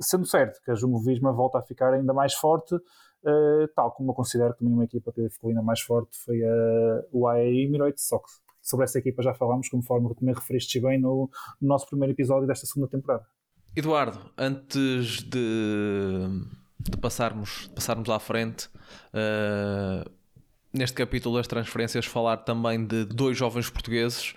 sendo 0.00 0.26
certo 0.26 0.60
que 0.64 0.70
a 0.70 0.74
Jumbo 0.74 1.00
Visma 1.00 1.32
volta 1.32 1.58
a 1.58 1.62
ficar 1.62 1.92
ainda 1.92 2.12
mais 2.12 2.34
forte, 2.34 2.76
uh, 3.24 3.68
tal 3.74 3.92
como 3.92 4.10
eu 4.10 4.14
considero 4.14 4.54
também 4.54 4.72
uma 4.72 4.84
equipa 4.84 5.12
que 5.12 5.28
ficou 5.30 5.50
ainda 5.50 5.62
mais 5.62 5.80
forte 5.80 6.16
foi 6.18 6.42
a, 6.44 7.04
o 7.12 7.28
AE 7.28 7.64
Emirates, 7.64 8.06
só 8.06 8.18
que 8.18 8.30
sobre 8.60 8.84
essa 8.84 8.98
equipa 8.98 9.22
já 9.22 9.34
falámos, 9.34 9.68
conforme 9.68 10.14
também 10.14 10.34
referiste 10.34 10.80
bem 10.80 11.00
no, 11.00 11.28
no 11.60 11.68
nosso 11.68 11.86
primeiro 11.86 12.12
episódio 12.12 12.46
desta 12.46 12.66
segunda 12.66 12.88
temporada. 12.88 13.26
Eduardo, 13.74 14.18
antes 14.36 15.22
de, 15.22 16.28
de 16.78 16.96
passarmos, 17.00 17.68
passarmos 17.74 18.08
à 18.10 18.18
frente, 18.18 18.68
uh, 19.14 20.08
neste 20.72 20.94
capítulo 20.94 21.36
das 21.36 21.46
transferências, 21.46 22.06
falar 22.06 22.38
também 22.38 22.86
de 22.86 23.04
dois 23.04 23.36
jovens 23.36 23.68
portugueses 23.68 24.34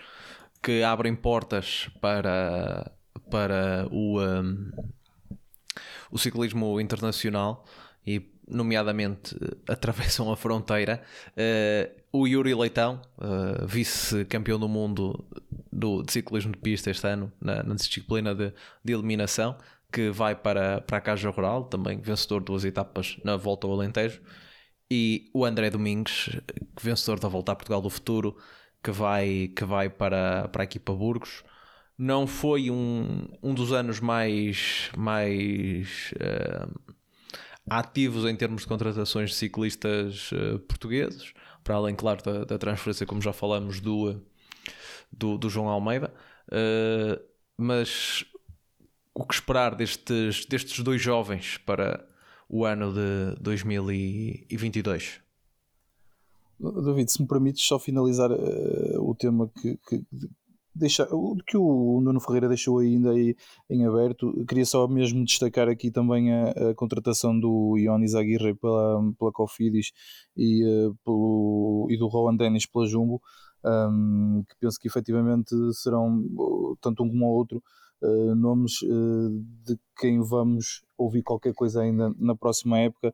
que 0.63 0.81
abrem 0.81 1.15
portas 1.15 1.89
para, 2.01 2.91
para 3.29 3.87
o, 3.91 4.19
um, 4.19 4.71
o 6.09 6.17
ciclismo 6.17 6.79
internacional 6.79 7.65
e 8.05 8.19
nomeadamente 8.47 9.35
atravessam 9.67 10.31
a 10.31 10.37
fronteira. 10.37 11.01
Uh, 11.31 11.91
o 12.11 12.27
Yuri 12.27 12.53
Leitão, 12.53 13.01
uh, 13.17 13.65
vice-campeão 13.65 14.59
do 14.59 14.67
mundo 14.67 15.25
do, 15.71 16.03
de 16.03 16.11
ciclismo 16.11 16.51
de 16.51 16.59
pista 16.59 16.89
este 16.89 17.07
ano, 17.07 17.31
na, 17.41 17.63
na 17.63 17.75
disciplina 17.75 18.33
de, 18.33 18.53
de, 18.83 18.93
eliminação, 18.93 19.57
que 19.91 20.09
vai 20.09 20.35
para, 20.35 20.81
para 20.81 20.97
a 20.97 21.01
Caja 21.01 21.29
Rural, 21.29 21.65
também 21.65 21.99
vencedor 21.99 22.39
de 22.39 22.45
duas 22.45 22.63
etapas 22.63 23.17
na 23.23 23.35
Volta 23.35 23.67
ao 23.67 23.73
Alentejo. 23.73 24.21
E 24.89 25.29
o 25.33 25.43
André 25.43 25.69
Domingues, 25.69 26.29
vencedor 26.79 27.19
da 27.19 27.27
Volta 27.27 27.51
a 27.51 27.55
Portugal 27.55 27.81
do 27.81 27.89
Futuro, 27.89 28.37
que 28.83 28.91
vai, 28.91 29.51
que 29.55 29.65
vai 29.65 29.89
para, 29.89 30.47
para 30.49 30.63
a 30.63 30.65
equipa 30.65 30.93
Burgos 30.93 31.43
não 31.97 32.27
foi 32.27 32.69
um, 32.69 33.27
um 33.41 33.53
dos 33.53 33.71
anos 33.71 33.99
mais, 33.99 34.89
mais 34.97 36.13
uh, 36.15 36.94
ativos 37.67 38.25
em 38.25 38.35
termos 38.35 38.61
de 38.61 38.67
contratações 38.67 39.31
de 39.31 39.35
ciclistas 39.35 40.31
uh, 40.31 40.59
portugueses, 40.59 41.33
para 41.63 41.75
além, 41.75 41.95
claro, 41.95 42.23
da, 42.23 42.45
da, 42.45 42.57
transferência, 42.57 43.05
como 43.05 43.21
já 43.21 43.33
falamos, 43.33 43.79
do, 43.79 44.21
do, 45.11 45.37
do 45.37 45.49
João 45.49 45.67
Almeida. 45.67 46.13
Uh, 46.47 47.19
mas 47.57 48.25
o 49.13 49.25
que 49.25 49.33
esperar 49.33 49.75
destes, 49.75 50.45
destes 50.45 50.83
dois 50.83 51.01
jovens 51.01 51.57
para 51.57 52.07
o 52.47 52.65
ano 52.65 52.93
de 52.93 53.35
2022? 53.41 55.21
David, 56.59 57.11
se 57.11 57.21
me 57.21 57.27
permites 57.27 57.65
só 57.65 57.79
finalizar 57.79 58.31
uh, 58.31 59.01
o 59.01 59.15
tema 59.15 59.49
que, 59.61 59.77
que, 59.87 60.05
deixa, 60.75 61.07
o 61.11 61.37
que 61.37 61.55
o 61.57 62.01
Nuno 62.01 62.19
Ferreira 62.19 62.49
deixou 62.49 62.79
ainda 62.79 63.11
aí 63.11 63.35
em 63.69 63.85
aberto, 63.85 64.45
queria 64.45 64.65
só 64.65 64.87
mesmo 64.87 65.23
destacar 65.23 65.69
aqui 65.69 65.89
também 65.89 66.33
a, 66.33 66.49
a 66.71 66.75
contratação 66.75 67.39
do 67.39 67.77
Ionis 67.77 68.13
Aguirre 68.13 68.53
pela, 68.53 69.01
pela 69.17 69.31
Cofidis 69.31 69.91
e, 70.35 70.63
uh, 70.65 70.95
pelo, 71.05 71.87
e 71.89 71.97
do 71.97 72.07
Rowan 72.07 72.35
Dennis 72.35 72.65
pela 72.65 72.85
Jumbo, 72.85 73.21
um, 73.63 74.43
que 74.47 74.55
penso 74.59 74.79
que 74.79 74.87
efetivamente 74.87 75.55
serão, 75.73 76.23
tanto 76.81 77.03
um 77.03 77.09
como 77.09 77.25
o 77.25 77.33
outro, 77.33 77.63
uh, 78.01 78.35
nomes 78.35 78.81
uh, 78.81 79.29
de 79.63 79.77
quem 79.97 80.21
vamos 80.21 80.83
ouvir 80.97 81.23
qualquer 81.23 81.53
coisa 81.53 81.81
ainda 81.81 82.13
na 82.17 82.35
próxima 82.35 82.79
época 82.79 83.13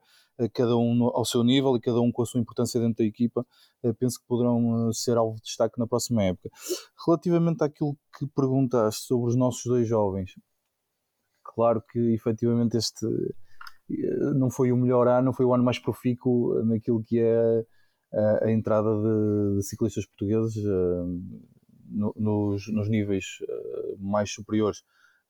cada 0.50 0.76
um 0.78 1.06
ao 1.06 1.26
seu 1.26 1.44
nível 1.44 1.76
e 1.76 1.82
cada 1.82 2.00
um 2.02 2.12
com 2.12 2.22
a 2.22 2.26
sua 2.26 2.39
importância 2.39 2.80
dentro 2.80 2.98
da 2.98 3.04
equipa, 3.04 3.46
eh, 3.84 3.94
penso 3.94 4.20
que 4.20 4.28
poderão 4.28 4.89
eh, 4.89 4.94
ser 4.94 5.17
alvo 5.17 5.36
de 5.36 5.44
destaque 5.44 5.80
na 5.80 5.88
próxima 5.88 6.24
época. 6.24 6.50
Relativamente 7.06 7.63
àquilo 7.63 7.98
que 8.17 8.26
perguntaste 8.28 9.06
sobre 9.06 9.30
os 9.30 9.36
nossos 9.36 9.63
dois 9.65 9.88
jovens, 9.88 10.32
claro 11.44 11.82
que 11.91 12.00
efetivamente 12.13 12.78
este 12.78 13.06
eh, 13.89 14.34
não 14.36 14.50
foi 14.50 14.72
o 14.72 14.78
melhor 14.78 15.08
ano, 15.08 15.28
não 15.28 15.34
foi 15.34 15.46
o 15.46 15.54
ano 15.54 15.63
mais 15.63 15.80
profícuo 15.80 16.63
naquilo 16.63 17.04
que 17.04 17.20
é 17.20 17.65
a, 18.44 18.52
entrada 18.52 18.89
de, 19.02 19.63
ciclistas 19.63 20.06
portugueses 20.06 20.62
no, 21.91 22.13
nos, 22.15 22.67
nos, 22.67 22.89
níveis 22.89 23.39
uh, 23.41 23.97
mais 23.99 24.32
superiores. 24.32 24.84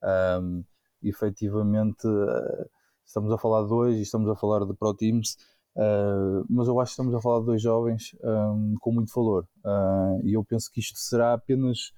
Um, 0.04 0.64
efetivamente, 1.04 2.08
uh, 2.08 2.70
estamos 3.06 3.32
a 3.32 3.38
falar 3.38 3.64
de 3.64 3.70
dois 3.70 3.98
e 3.98 4.02
estamos 4.02 4.30
a 4.30 4.36
falar 4.36 4.66
de 4.66 4.74
Pro 4.74 4.94
Teams, 4.94 5.36
uh, 5.76 6.46
mas 6.50 6.68
eu 6.68 6.80
acho 6.80 6.92
que 6.92 6.94
estamos 6.94 7.14
a 7.14 7.22
falar 7.22 7.40
de 7.40 7.46
dois 7.46 7.62
jovens 7.62 8.16
um, 8.24 8.76
com 8.80 8.92
muito 8.92 9.12
valor. 9.14 9.48
Uh, 9.66 10.26
e 10.26 10.34
eu 10.34 10.44
penso 10.44 10.72
que 10.72 10.80
isto 10.80 10.98
será 10.98 11.34
apenas 11.34 11.92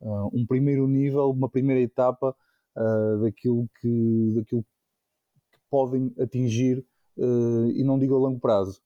uh, 0.00 0.28
um 0.32 0.46
primeiro 0.46 0.86
nível, 0.86 1.30
uma 1.30 1.48
primeira 1.48 1.80
etapa 1.80 2.34
daquilo, 3.20 3.68
que, 3.78 4.32
daquilo 4.34 4.62
que 4.62 5.58
podem 5.70 6.10
atingir, 6.18 6.82
e 7.18 7.84
não 7.84 7.98
digo 7.98 8.16
a 8.16 8.18
longo 8.18 8.40
prazo, 8.40 8.80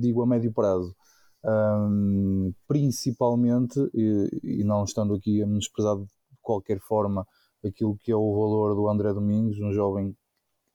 digo 0.00 0.22
a 0.22 0.26
médio 0.26 0.50
prazo. 0.50 0.96
Um, 1.48 2.52
principalmente, 2.66 3.78
e, 3.94 4.40
e, 4.42 4.64
não 4.64 4.82
estando 4.82 5.14
aqui 5.14 5.40
a 5.40 5.46
menosprezar 5.46 5.96
de 5.96 6.06
qualquer 6.42 6.80
forma 6.80 7.24
aquilo 7.64 7.96
que 7.96 8.10
é 8.10 8.16
o 8.16 8.32
valor 8.32 8.74
do 8.74 8.88
André 8.88 9.12
Domingos, 9.12 9.60
um 9.60 9.72
jovem 9.72 10.16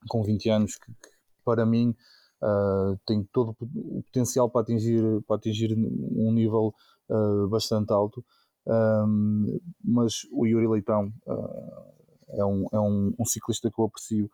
com 0.08 0.22
20 0.22 0.48
anos 0.48 0.76
que, 0.76 0.86
que 0.86 1.10
para 1.44 1.66
mim 1.66 1.94
uh, 2.42 2.98
tem 3.06 3.22
todo 3.32 3.50
o 3.60 4.02
potencial 4.02 4.50
para 4.50 4.62
atingir, 4.62 5.22
para 5.26 5.36
atingir 5.36 5.74
um 5.76 6.32
nível 6.32 6.74
uh, 7.08 7.48
bastante 7.48 7.92
alto. 7.92 8.24
Um, 8.66 9.60
mas 9.82 10.26
o 10.30 10.46
Yuri 10.46 10.68
Leitão 10.68 11.12
uh, 11.26 11.92
é, 12.30 12.44
um, 12.44 12.66
é 12.72 12.80
um, 12.80 13.14
um, 13.18 13.24
ciclista 13.24 13.70
que 13.70 13.78
eu 13.78 13.86
aprecio 13.86 14.30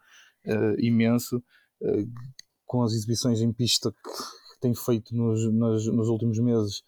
imenso 0.78 1.42
com 2.64 2.82
as 2.82 2.92
exibições 2.92 3.40
em 3.42 3.52
pista 3.52 3.92
tem 4.60 4.74
feito 4.74 5.14
nos, 5.14 5.52
nos, 5.52 5.86
nos 5.86 6.08
últimos 6.08 6.38
meses, 6.38 6.82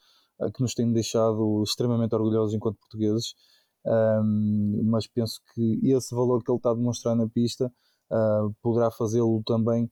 que 0.55 0.63
nos 0.63 0.75
tem 0.75 0.91
deixado 0.93 1.63
extremamente 1.63 2.15
orgulhosos 2.15 2.55
enquanto 2.55 2.79
portugueses. 2.79 3.35
Um, 3.85 4.83
mas 4.85 5.07
penso 5.07 5.41
que 5.55 5.81
esse 5.83 6.15
valor 6.15 6.43
que 6.43 6.51
ele 6.51 6.59
está 6.59 6.71
a 6.71 6.75
demonstrar 6.75 7.17
na 7.17 7.29
pista 7.29 7.73
uh, 8.11 8.55
poderá 8.63 8.91
fazê-lo 8.91 9.43
também 9.45 9.91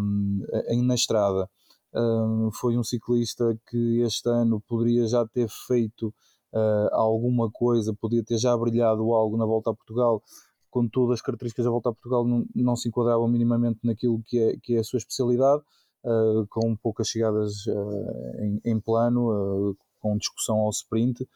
um, 0.00 0.42
na 0.84 0.94
estrada. 0.94 1.48
Um, 1.94 2.50
foi 2.52 2.76
um 2.76 2.84
ciclista 2.84 3.58
que 3.70 4.00
este 4.00 4.28
ano 4.28 4.60
poderia 4.68 5.06
já 5.06 5.26
ter 5.26 5.48
feito 5.66 6.08
uh, 6.52 6.88
alguma 6.92 7.50
coisa, 7.50 7.94
podia 7.94 8.22
ter 8.22 8.38
já 8.38 8.56
brilhado 8.56 9.12
algo 9.14 9.36
na 9.36 9.46
volta 9.46 9.70
a 9.70 9.74
Portugal, 9.74 10.22
contudo 10.70 11.12
as 11.12 11.22
características 11.22 11.64
da 11.64 11.70
volta 11.70 11.88
a 11.88 11.92
Portugal 11.92 12.26
não, 12.26 12.44
não 12.54 12.76
se 12.76 12.88
enquadravam 12.88 13.28
minimamente 13.28 13.80
naquilo 13.82 14.22
que 14.26 14.38
é, 14.38 14.56
que 14.62 14.74
é 14.74 14.80
a 14.80 14.84
sua 14.84 14.98
especialidade, 14.98 15.62
uh, 16.06 16.46
com 16.48 16.74
poucas 16.76 17.08
chegadas 17.08 17.66
uh, 17.66 18.42
em, 18.42 18.60
em, 18.64 18.80
plano, 18.80 19.76
com 20.00 20.16
discussão 20.16 20.60
ao 20.60 20.70
sprint. 20.70 21.28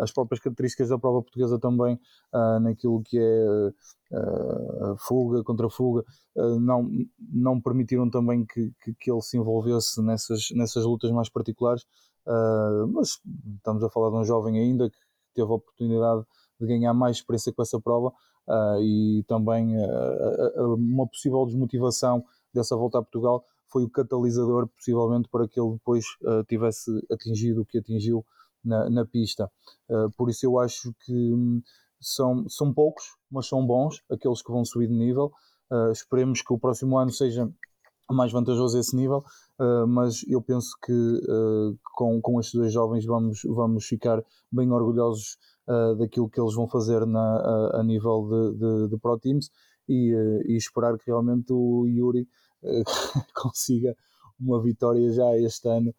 as 0.00 0.12
próprias 0.12 0.40
características 0.40 0.88
da 0.88 0.98
prova 0.98 1.22
portuguesa 1.22 1.58
também, 1.58 1.98
naquilo 2.62 3.02
que 3.02 3.18
é 3.18 3.72
fuga 4.98 5.42
contra 5.42 5.68
fuga, 5.68 6.04
não, 6.60 6.88
não 7.18 7.60
permitiram 7.60 8.08
também 8.08 8.46
que, 8.46 8.72
que, 8.82 8.94
que, 8.94 9.10
ele 9.10 9.20
se 9.22 9.36
envolvesse 9.36 10.00
nessas, 10.02 10.50
nessas 10.52 10.84
lutas 10.84 11.10
mais 11.10 11.28
particulares. 11.28 11.84
Uh, 12.26 12.86
mas 12.88 13.20
estamos 13.56 13.82
a 13.82 13.90
falar 13.90 14.10
de 14.10 14.16
um 14.16 14.24
jovem 14.24 14.58
ainda 14.58 14.90
que 14.90 14.98
teve 15.34 15.50
a 15.50 15.54
oportunidade 15.54 16.24
de 16.60 16.66
ganhar 16.66 16.92
mais 16.92 17.16
experiência 17.16 17.52
com 17.52 17.62
essa 17.62 17.80
prova 17.80 18.08
uh, 18.46 18.80
e 18.80 19.24
também 19.26 19.76
uh, 19.76 20.74
uma 20.74 21.06
possível 21.06 21.44
desmotivação 21.46 22.24
dessa 22.52 22.76
volta 22.76 22.98
a 22.98 23.02
Portugal 23.02 23.44
foi 23.70 23.84
o 23.84 23.90
catalisador 23.90 24.68
possivelmente 24.68 25.28
para 25.28 25.48
que 25.48 25.60
ele 25.60 25.72
depois 25.72 26.04
tivesse 26.48 26.90
atingido 27.10 27.62
o 27.62 27.66
que 27.66 27.78
atingiu 27.78 28.24
na, 28.64 28.90
na 28.90 29.06
pista. 29.06 29.50
por 30.16 30.28
isso 30.28 30.44
eu 30.44 30.58
acho 30.58 30.92
que 31.04 31.32
hum, 31.32 31.62
são, 32.00 32.48
são 32.48 32.72
poucos, 32.72 33.04
mas 33.30 33.46
são 33.46 33.64
bons 33.66 34.02
aqueles 34.10 34.42
que 34.42 34.50
vão 34.52 34.64
subir 34.64 34.88
de 34.88 34.94
nível. 34.94 35.32
esperemos 35.92 36.42
que 36.42 36.52
o 36.52 36.58
próximo 36.58 36.98
ano 36.98 37.10
seja 37.10 37.50
mais 38.12 38.32
vantajoso 38.32 38.78
esse 38.78 38.94
nível, 38.94 39.24
uh, 39.58 39.86
mas 39.86 40.24
eu 40.28 40.42
penso 40.42 40.76
que 40.84 40.92
uh, 40.92 41.78
com, 41.94 42.20
com 42.20 42.40
estes 42.40 42.54
dois 42.54 42.72
jovens 42.72 43.04
vamos, 43.04 43.40
vamos 43.44 43.86
ficar 43.86 44.22
bem 44.50 44.70
orgulhosos 44.70 45.38
uh, 45.68 45.94
daquilo 45.96 46.28
que 46.28 46.40
eles 46.40 46.54
vão 46.54 46.68
fazer 46.68 47.06
na, 47.06 47.20
a, 47.20 47.80
a 47.80 47.82
nível 47.82 48.28
de, 48.28 48.58
de, 48.58 48.88
de, 48.88 48.98
Pro 48.98 49.18
Teams 49.18 49.50
e, 49.88 50.12
e, 50.46 50.56
esperar 50.56 50.96
que 50.98 51.06
realmente 51.06 51.52
o 51.52 51.86
Yuri 51.86 52.28
consiga 53.34 53.96
uma 54.38 54.62
vitória 54.62 55.12
já 55.12 55.36
este 55.36 55.68
ano 55.68 55.94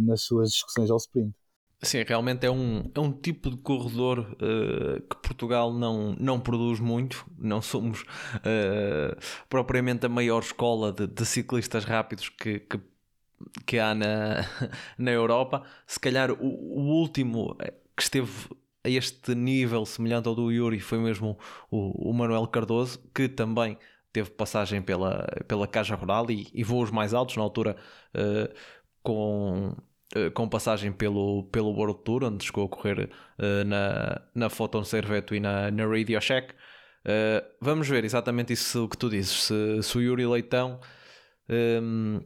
nas 0.00 0.22
suas 0.22 0.52
discussões 0.52 0.90
ao 0.90 0.96
sprint. 0.96 1.34
Sim, 1.82 2.04
realmente 2.06 2.44
é 2.44 2.50
um, 2.50 2.90
é 2.94 3.00
um 3.00 3.10
tipo 3.10 3.50
de 3.50 3.56
corredor 3.56 4.18
uh, 4.18 5.00
que 5.00 5.16
Portugal 5.22 5.72
não, 5.72 6.14
não 6.20 6.38
produz 6.38 6.78
muito. 6.78 7.24
Não 7.38 7.62
somos 7.62 8.02
uh, 8.02 9.16
propriamente 9.48 10.04
a 10.04 10.08
maior 10.08 10.42
escola 10.42 10.92
de, 10.92 11.06
de 11.06 11.24
ciclistas 11.24 11.84
rápidos 11.84 12.28
que, 12.28 12.60
que, 12.60 12.80
que, 13.66 13.78
há 13.78 13.94
na, 13.94 14.46
na 14.98 15.10
Europa. 15.10 15.62
Se 15.86 15.98
calhar 15.98 16.30
o, 16.30 16.36
o, 16.36 17.00
último 17.00 17.56
que 17.96 18.02
esteve 18.02 18.30
a 18.84 18.90
este 18.90 19.34
nível 19.34 19.86
semelhante 19.86 20.28
ao 20.28 20.34
do 20.34 20.50
Yuri 20.50 20.80
foi 20.80 20.98
mesmo 20.98 21.38
o, 21.70 22.10
o 22.10 22.12
Manuel 22.12 22.46
Cardoso, 22.46 22.98
que 23.14 23.26
também 23.26 23.78
teve 24.12 24.30
passagem 24.30 24.82
pela, 24.82 25.26
pela 25.46 25.66
Caja 25.66 25.94
Rural 25.94 26.30
e, 26.30 26.48
e 26.52 26.64
voos 26.64 26.90
mais 26.90 27.14
altos 27.14 27.36
na 27.36 27.42
altura 27.42 27.76
uh, 28.14 28.54
com 29.02 29.74
eh, 30.14 30.28
com 30.30 30.48
passagem 30.48 30.90
pelo, 30.92 31.44
pelo 31.52 31.70
World 31.70 32.00
Tour, 32.04 32.24
onde 32.24 32.44
chegou 32.44 32.66
a 32.66 32.68
correr 32.68 33.10
uh, 33.38 33.64
na, 33.64 34.20
na 34.34 34.50
Photon 34.50 34.82
Serveto 34.82 35.34
e 35.36 35.40
na, 35.40 35.70
na 35.70 35.86
Radio 35.86 36.20
Shack. 36.20 36.52
Uh, 37.04 37.46
vamos 37.60 37.88
ver 37.88 38.04
exatamente 38.04 38.52
isso 38.52 38.88
que 38.88 38.98
tu 38.98 39.08
dizes. 39.08 39.44
Se, 39.44 39.82
se 39.82 39.98
o 39.98 40.00
Yuri 40.00 40.26
Leitão, 40.26 40.80
um, 41.48 42.16
ehm, 42.16 42.20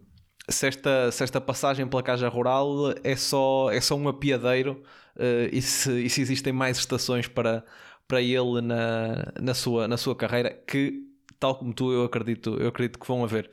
se, 0.49 0.66
esta, 0.66 1.12
se 1.12 1.25
esta 1.25 1.40
passagem 1.40 1.87
pela 1.87 2.03
Caja 2.03 2.29
Rural 2.29 2.94
é 3.05 3.16
só, 3.16 3.70
é 3.70 3.81
só 3.81 3.97
um 3.97 4.09
apiadeiro 4.09 4.83
uh, 5.16 5.49
e, 5.53 5.61
se, 5.61 5.90
e 6.05 6.09
se 6.09 6.23
existem 6.23 6.53
mais 6.55 6.79
estações 6.79 7.29
para, 7.29 7.64
para 8.09 8.23
ele 8.23 8.62
na, 8.62 9.31
na, 9.40 9.53
sua, 9.55 9.87
na 9.87 9.99
sua 9.99 10.16
carreira, 10.16 10.51
que 10.66 11.03
tal 11.44 11.57
como 11.57 11.74
tu, 11.74 11.92
eu 11.92 12.04
acredito, 12.04 12.57
eu 12.59 12.68
acredito 12.68 12.98
que 12.98 13.07
vão 13.07 13.22
haver. 13.22 13.50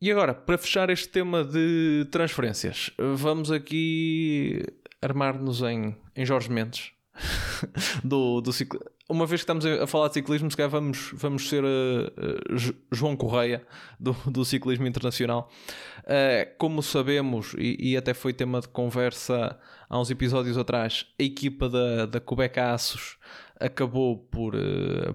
E 0.00 0.10
agora, 0.10 0.32
para 0.32 0.56
fechar 0.56 0.88
este 0.88 1.06
tema 1.06 1.44
de 1.44 2.08
transferências, 2.10 2.90
vamos 2.98 3.52
aqui 3.52 4.62
armar-nos 5.02 5.60
em, 5.60 5.94
em 6.16 6.24
Jorge 6.24 6.50
Mendes. 6.50 6.92
do, 8.02 8.40
do 8.40 8.54
cicl... 8.54 8.78
Uma 9.06 9.26
vez 9.26 9.42
que 9.42 9.44
estamos 9.44 9.66
a 9.66 9.86
falar 9.86 10.08
de 10.08 10.14
ciclismo, 10.14 10.50
se 10.50 10.56
calhar 10.56 10.70
vamos, 10.70 11.10
vamos 11.12 11.46
ser 11.46 11.62
uh, 11.62 11.66
uh, 11.66 12.74
João 12.90 13.14
Correia 13.14 13.66
do, 14.00 14.16
do 14.24 14.42
ciclismo 14.46 14.86
internacional. 14.86 15.50
Uh, 15.98 16.56
como 16.56 16.82
sabemos, 16.82 17.54
e, 17.58 17.90
e, 17.90 17.96
até 17.98 18.14
foi 18.14 18.32
tema 18.32 18.62
de 18.62 18.68
conversa 18.68 19.58
há 19.90 20.00
uns 20.00 20.10
episódios 20.10 20.56
atrás, 20.56 21.06
a 21.20 21.22
equipa 21.22 21.68
da, 21.68 22.06
da 22.06 22.18
Quebec 22.18 22.58
Aços 22.58 23.18
acabou 23.60 24.16
por, 24.16 24.54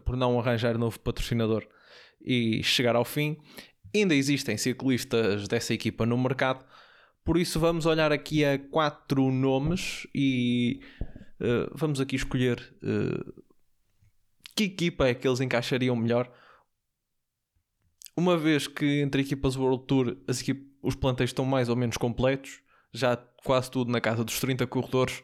por 0.06 0.16
não 0.16 0.40
arranjar 0.40 0.78
novo 0.78 1.00
patrocinador 1.00 1.68
e 2.22 2.64
chegar 2.64 2.96
ao 2.96 3.06
fim. 3.06 3.38
Ainda 3.96 4.14
existem 4.14 4.58
ciclistas 4.58 5.48
dessa 5.48 5.74
equipa 5.74 6.06
no 6.06 6.18
mercado, 6.18 6.64
por 7.24 7.38
isso 7.38 7.60
vamos 7.60 7.86
olhar 7.86 8.12
aqui 8.12 8.44
a 8.46 8.58
quatro 8.58 9.32
nomes 9.32 10.08
e 10.16 10.80
uh, 11.40 11.72
vamos 11.74 12.00
aqui 12.00 12.16
escolher 12.16 12.60
uh, 12.84 13.44
que 14.56 14.64
equipa 14.64 15.08
é 15.08 15.14
que 15.14 15.28
eles 15.28 15.40
encaixariam 15.40 15.96
melhor. 15.96 16.32
Uma 18.16 18.38
vez 18.38 18.68
que 18.68 19.02
entre 19.02 19.22
equipas 19.22 19.56
World 19.56 19.86
Tour 19.86 20.18
as 20.28 20.42
equipas, 20.42 20.68
os 20.82 20.96
plantéis 20.96 21.30
estão 21.30 21.46
mais 21.46 21.70
ou 21.70 21.76
menos 21.76 21.98
completos, 21.98 22.62
já 22.94 23.16
quase 23.44 23.70
tudo 23.70 23.92
na 23.92 24.02
casa 24.02 24.24
dos 24.24 24.40
30 24.40 24.66
corredores, 24.68 25.24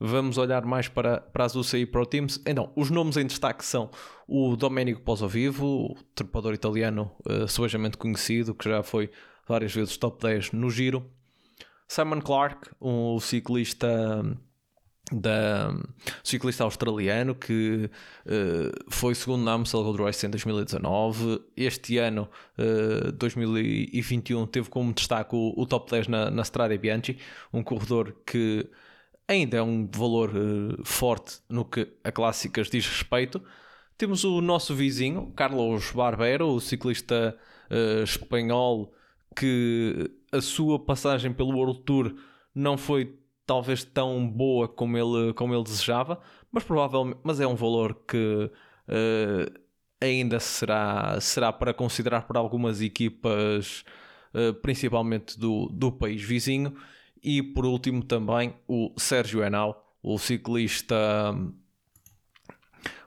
vamos 0.00 0.38
olhar 0.38 0.64
mais 0.64 0.88
para, 0.88 1.20
para 1.20 1.44
as 1.44 1.54
UCI 1.54 1.84
Pro 1.84 2.06
Teams. 2.06 2.40
Então, 2.46 2.72
os 2.74 2.90
nomes 2.90 3.18
em 3.18 3.26
destaque 3.26 3.64
são 3.64 3.90
o 4.26 4.56
Domenico 4.56 5.02
Posovivo, 5.02 5.94
trepador 6.14 6.54
italiano 6.54 7.10
uh, 7.28 7.46
suavemente 7.46 7.98
conhecido, 7.98 8.54
que 8.54 8.68
já 8.68 8.82
foi 8.82 9.10
várias 9.46 9.74
vezes 9.74 9.96
top 9.98 10.22
10 10.22 10.52
no 10.52 10.70
Giro. 10.70 11.04
Simon 11.86 12.20
Clark, 12.20 12.70
um 12.80 13.20
ciclista 13.20 14.24
da 15.12 15.74
ciclista 16.22 16.62
australiano 16.62 17.34
que 17.34 17.90
uh, 18.26 18.90
foi 18.92 19.14
segundo 19.14 19.42
na 19.42 19.52
Amstel 19.52 19.82
Gold 19.82 20.02
Race 20.02 20.24
em 20.24 20.30
2019 20.30 21.42
este 21.56 21.98
ano 21.98 22.28
uh, 22.56 23.10
2021 23.10 24.46
teve 24.46 24.68
como 24.70 24.92
destaque 24.92 25.34
o, 25.34 25.52
o 25.56 25.66
top 25.66 25.90
10 25.90 26.06
na, 26.06 26.30
na 26.30 26.42
Strada 26.42 26.78
Bianchi 26.78 27.18
um 27.52 27.60
corredor 27.60 28.14
que 28.24 28.70
ainda 29.30 29.58
é 29.58 29.62
um 29.62 29.88
valor 29.88 30.30
uh, 30.30 30.84
forte 30.84 31.38
no 31.48 31.64
que 31.64 31.88
a 32.02 32.10
clássicas 32.10 32.68
diz 32.68 32.86
respeito. 32.86 33.40
Temos 33.96 34.24
o 34.24 34.40
nosso 34.40 34.74
vizinho, 34.74 35.32
Carlos 35.36 35.92
Barbero, 35.92 36.48
o 36.48 36.60
ciclista 36.60 37.36
uh, 37.70 38.02
espanhol, 38.02 38.92
que 39.36 40.10
a 40.32 40.40
sua 40.40 40.78
passagem 40.78 41.32
pelo 41.32 41.56
World 41.56 41.80
Tour 41.82 42.14
não 42.52 42.76
foi 42.76 43.16
talvez 43.46 43.84
tão 43.84 44.28
boa 44.28 44.66
como 44.66 44.96
ele, 44.98 45.32
como 45.34 45.54
ele 45.54 45.62
desejava, 45.62 46.20
mas 46.50 46.64
provavelmente 46.64 47.20
mas 47.22 47.38
é 47.40 47.46
um 47.46 47.54
valor 47.54 48.02
que 48.08 48.50
uh, 48.88 49.60
ainda 50.00 50.40
será, 50.40 51.20
será 51.20 51.52
para 51.52 51.72
considerar 51.72 52.26
para 52.26 52.40
algumas 52.40 52.80
equipas, 52.80 53.84
principalmente 54.62 55.38
do, 55.38 55.66
do 55.66 55.92
país 55.92 56.22
vizinho 56.22 56.74
e 57.22 57.42
por 57.42 57.64
último 57.64 58.02
também 58.02 58.54
o 58.66 58.92
Sérgio 58.96 59.44
Henao, 59.44 59.84
o 60.02 60.18
ciclista 60.18 60.96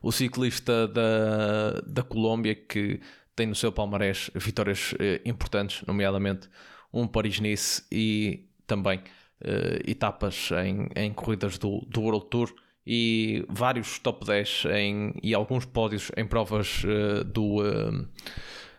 o 0.01 0.11
ciclista 0.11 0.87
da, 0.87 1.81
da 1.85 2.03
Colômbia 2.03 2.53
que 2.53 2.99
tem 3.35 3.47
no 3.47 3.55
seu 3.55 3.71
palmarés 3.71 4.29
vitórias 4.35 4.93
eh, 4.99 5.21
importantes, 5.25 5.83
nomeadamente 5.87 6.49
um 6.91 7.07
Paris-Nice 7.07 7.83
e 7.91 8.47
também 8.67 9.01
eh, 9.41 9.81
etapas 9.87 10.51
em, 10.63 10.89
em 10.95 11.11
corridas 11.11 11.57
do, 11.57 11.79
do 11.87 12.01
World 12.01 12.27
Tour 12.29 12.53
e 12.85 13.45
vários 13.49 13.97
top 13.97 14.25
10 14.25 14.65
em, 14.75 15.13
e 15.23 15.33
alguns 15.33 15.65
pódios 15.65 16.11
em 16.15 16.27
provas 16.27 16.83
eh, 16.85 17.23
do 17.23 17.61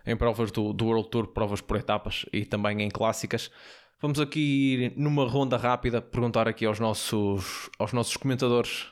em 0.06 0.16
provas 0.16 0.50
do, 0.50 0.72
do 0.72 0.84
World 0.84 1.08
Tour, 1.08 1.28
provas 1.28 1.60
por 1.60 1.78
etapas 1.78 2.26
e 2.32 2.44
também 2.44 2.82
em 2.82 2.90
clássicas. 2.90 3.50
Vamos 4.00 4.20
aqui 4.20 4.92
numa 4.96 5.26
ronda 5.26 5.56
rápida 5.56 6.02
perguntar 6.02 6.46
aqui 6.48 6.66
aos 6.66 6.78
nossos, 6.78 7.70
aos 7.78 7.92
nossos 7.92 8.16
comentadores 8.16 8.86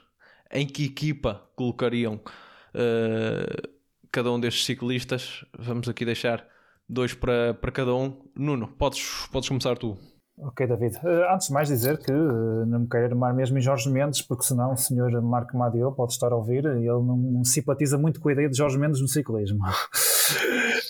em 0.51 0.67
que 0.67 0.85
equipa 0.85 1.49
colocariam 1.57 2.15
uh, 2.17 3.69
cada 4.11 4.31
um 4.31 4.38
destes 4.38 4.65
ciclistas. 4.65 5.45
Vamos 5.59 5.88
aqui 5.88 6.05
deixar 6.05 6.47
dois 6.88 7.15
para, 7.15 7.55
para 7.55 7.73
cada 7.73 7.95
um. 7.95 8.23
Nuno, 8.35 8.69
podes, 8.69 9.27
podes 9.31 9.49
começar 9.49 9.77
tu. 9.77 9.99
Ok, 10.38 10.66
David. 10.66 10.97
Uh, 10.97 11.33
antes 11.33 11.49
de 11.49 11.53
mais 11.53 11.68
dizer 11.68 11.99
que 11.99 12.11
uh, 12.11 12.64
não 12.66 12.81
me 12.81 12.88
quero 12.88 13.05
armar 13.05 13.35
mesmo 13.35 13.59
em 13.59 13.61
Jorge 13.61 13.90
Mendes, 13.90 14.23
porque 14.23 14.45
senão 14.45 14.73
o 14.73 14.77
senhor 14.77 15.11
Marco 15.21 15.57
Madio 15.57 15.92
pode 15.92 16.12
estar 16.12 16.33
a 16.33 16.37
ouvir 16.37 16.64
e 16.64 16.88
ele 16.88 17.03
não, 17.03 17.45
simpatiza 17.45 17.99
muito 17.99 18.18
com 18.18 18.31
a 18.31 18.33
ideia 18.33 18.49
de 18.49 18.57
Jorge 18.57 18.79
Mendes 18.79 19.01
no 19.01 19.09
ciclismo. 19.09 19.62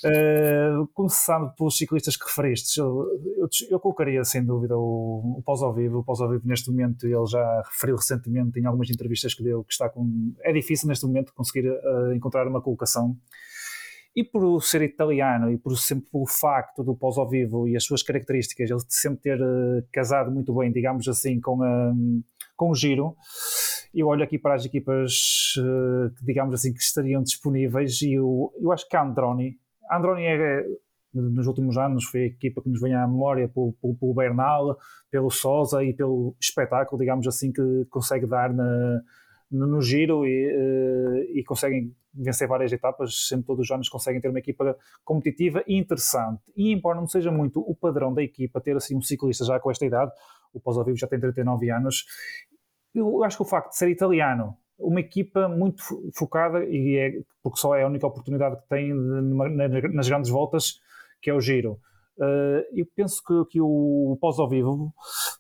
uh, 0.05 0.87
começando 0.95 1.53
pelos 1.57 1.77
ciclistas 1.77 2.17
que 2.17 2.25
referiste, 2.25 2.79
eu, 2.79 3.05
eu, 3.37 3.49
eu 3.69 3.81
colocaria 3.81 4.23
sem 4.23 4.45
dúvida 4.45 4.79
o, 4.79 5.39
o 5.39 5.43
pós 5.45 5.61
ao 5.61 5.75
vivo. 5.75 5.99
O 5.99 6.05
pós 6.05 6.21
ao 6.21 6.31
vivo 6.31 6.47
neste 6.47 6.71
momento 6.71 7.05
ele 7.05 7.27
já 7.27 7.63
referiu 7.63 7.97
recentemente 7.97 8.61
em 8.61 8.65
algumas 8.65 8.91
entrevistas 8.91 9.35
que 9.35 9.43
deu 9.43 9.65
que 9.65 9.73
está 9.73 9.89
com. 9.89 10.33
É 10.43 10.53
difícil 10.53 10.87
neste 10.87 11.05
momento 11.05 11.35
conseguir 11.35 11.69
encontrar 12.15 12.47
uma 12.47 12.63
colocação 12.63 13.17
e 14.15 14.23
por 14.23 14.63
ser 14.63 14.83
italiano 14.83 15.51
e 15.51 15.57
por 15.57 15.77
sempre 15.77 16.09
o 16.13 16.27
facto 16.27 16.85
do 16.85 16.95
pós 16.95 17.17
ao 17.17 17.29
vivo 17.29 17.67
e 17.67 17.77
as 17.77 17.85
suas 17.85 18.03
características, 18.03 18.71
ele 18.71 18.81
sempre 18.89 19.21
ter 19.23 19.41
uh, 19.41 19.83
casado 19.93 20.31
muito 20.31 20.55
bem, 20.55 20.71
digamos 20.71 21.09
assim, 21.09 21.41
com, 21.41 22.23
com 22.57 22.71
o 22.71 22.75
giro. 22.75 23.17
Eu 23.95 24.09
olho 24.09 24.23
aqui 24.23 24.39
para 24.39 24.55
as 24.55 24.65
equipas 24.65 25.55
uh, 25.59 26.15
que, 26.15 26.25
digamos 26.25 26.55
assim, 26.55 26.73
que 26.73 26.81
estariam 26.81 27.23
disponíveis 27.23 28.03
e 28.03 28.15
eu, 28.15 28.53
eu 28.61 28.71
acho 28.71 28.87
que 28.89 28.97
a 28.97 29.03
Androni, 29.03 29.57
a 29.91 29.97
Androni 29.97 30.25
é, 30.25 30.65
nos 31.15 31.47
últimos 31.47 31.79
anos 31.79 32.05
foi 32.05 32.23
a 32.23 32.27
equipa 32.27 32.63
que 32.63 32.69
nos 32.69 32.81
vem 32.81 32.95
à 32.95 33.07
memória 33.07 33.49
pelo, 33.49 33.73
pelo, 33.81 33.95
pelo 33.95 34.15
Bernal, 34.15 34.77
pelo 35.11 35.31
Sosa 35.31 35.83
e 35.83 35.95
pelo 35.95 36.35
espetáculo, 36.41 37.01
digamos 37.01 37.27
assim, 37.27 37.51
que 37.51 37.87
consegue 37.91 38.27
dar 38.27 38.53
na, 38.53 39.01
no, 39.53 39.67
no 39.67 39.83
giro 39.83 40.27
e, 40.27 40.47
uh, 40.47 41.39
e 41.39 41.45
conseguem 41.45 41.95
vencer 42.15 42.49
várias 42.49 42.73
etapas, 42.73 43.29
sempre 43.29 43.47
todos 43.47 43.65
os 43.65 43.71
anos 43.71 43.89
conseguem 43.89 44.21
ter 44.21 44.29
uma 44.29 44.39
equipa 44.39 44.77
competitiva 45.05 45.63
e 45.67 45.77
interessante. 45.77 46.43
E 46.57 46.73
embora 46.73 46.99
não 46.99 47.07
seja 47.07 47.31
muito 47.31 47.61
o 47.61 47.75
padrão 47.75 48.13
da 48.13 48.23
equipa 48.23 48.61
ter 48.61 48.77
assim 48.77 48.97
um 48.97 49.03
ciclista 49.03 49.45
já 49.45 49.61
com 49.61 49.71
esta 49.71 49.85
idade, 49.85 50.11
o 50.53 50.61
Pós 50.61 50.77
Vivo 50.85 50.97
já 50.97 51.07
tem 51.07 51.21
39 51.21 51.71
anos, 51.71 52.05
eu 52.95 53.23
acho 53.25 53.37
que 53.37 53.43
o 53.43 53.47
facto 53.47 53.71
de 53.71 53.77
ser 53.77 53.89
italiano, 53.89 54.57
uma 54.79 55.01
equipa 55.01 55.49
muito 55.49 55.83
focada, 56.15 56.65
e 56.65 56.97
é, 56.97 57.23
porque 57.43 57.59
só 57.59 57.75
é 57.75 57.85
a 57.85 57.87
única 57.87 58.07
oportunidade 58.07 58.57
que 58.57 58.69
tem 58.69 58.89
de, 58.89 59.89
nas 59.95 60.09
grandes 60.09 60.31
voltas, 60.31 60.81
que 61.21 61.31
é 61.31 61.35
o 61.35 61.41
Giro. 61.41 61.79
Uh, 62.19 62.63
eu 62.75 62.87
penso 62.95 63.23
que, 63.25 63.53
que 63.53 63.61
o 63.61 64.19
pós 64.21 64.39
ao 64.39 64.49
vivo 64.49 64.93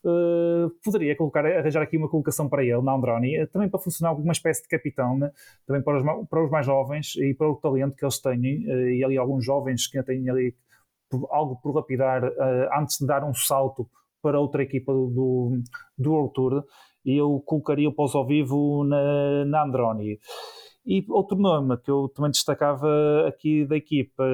uh, 0.04 0.70
poderia 0.82 1.14
colocar, 1.14 1.44
arranjar 1.44 1.82
aqui 1.82 1.98
uma 1.98 2.08
colocação 2.08 2.48
para 2.48 2.64
ele 2.64 2.80
na 2.80 2.94
Androni, 2.94 3.42
uh, 3.42 3.46
também 3.46 3.68
para 3.68 3.78
funcionar 3.78 4.12
como 4.12 4.24
uma 4.24 4.32
espécie 4.32 4.62
de 4.62 4.68
capitão, 4.68 5.18
né? 5.18 5.30
também 5.66 5.82
para 5.82 5.98
os, 5.98 6.28
para 6.28 6.44
os 6.44 6.50
mais 6.50 6.64
jovens 6.64 7.14
e 7.16 7.34
para 7.34 7.50
o 7.50 7.56
talento 7.56 7.94
que 7.94 8.04
eles 8.04 8.18
têm, 8.20 8.62
e 8.96 9.04
ali 9.04 9.18
alguns 9.18 9.44
jovens 9.44 9.86
que 9.86 10.02
têm 10.02 10.28
ali 10.30 10.54
algo 11.30 11.60
por 11.62 11.74
lapidar 11.74 12.24
antes 12.74 12.96
de 12.98 13.06
dar 13.06 13.22
um 13.22 13.34
salto 13.34 13.86
para 14.22 14.40
outra 14.40 14.62
equipa 14.62 14.94
do, 14.94 15.62
do, 15.98 16.10
World 16.10 16.32
Tour, 16.32 16.64
eu 17.04 17.42
colocaria 17.44 17.88
o 17.88 17.92
pós 17.92 18.14
ao 18.14 18.26
vivo 18.26 18.82
na, 18.84 19.44
na 19.44 19.64
Androni. 19.64 20.18
E 20.84 21.04
outro 21.08 21.38
nome 21.38 21.76
que 21.78 21.90
eu 21.90 22.08
também 22.08 22.30
destacava 22.30 22.88
aqui 23.28 23.64
da 23.64 23.76
equipa 23.76 24.24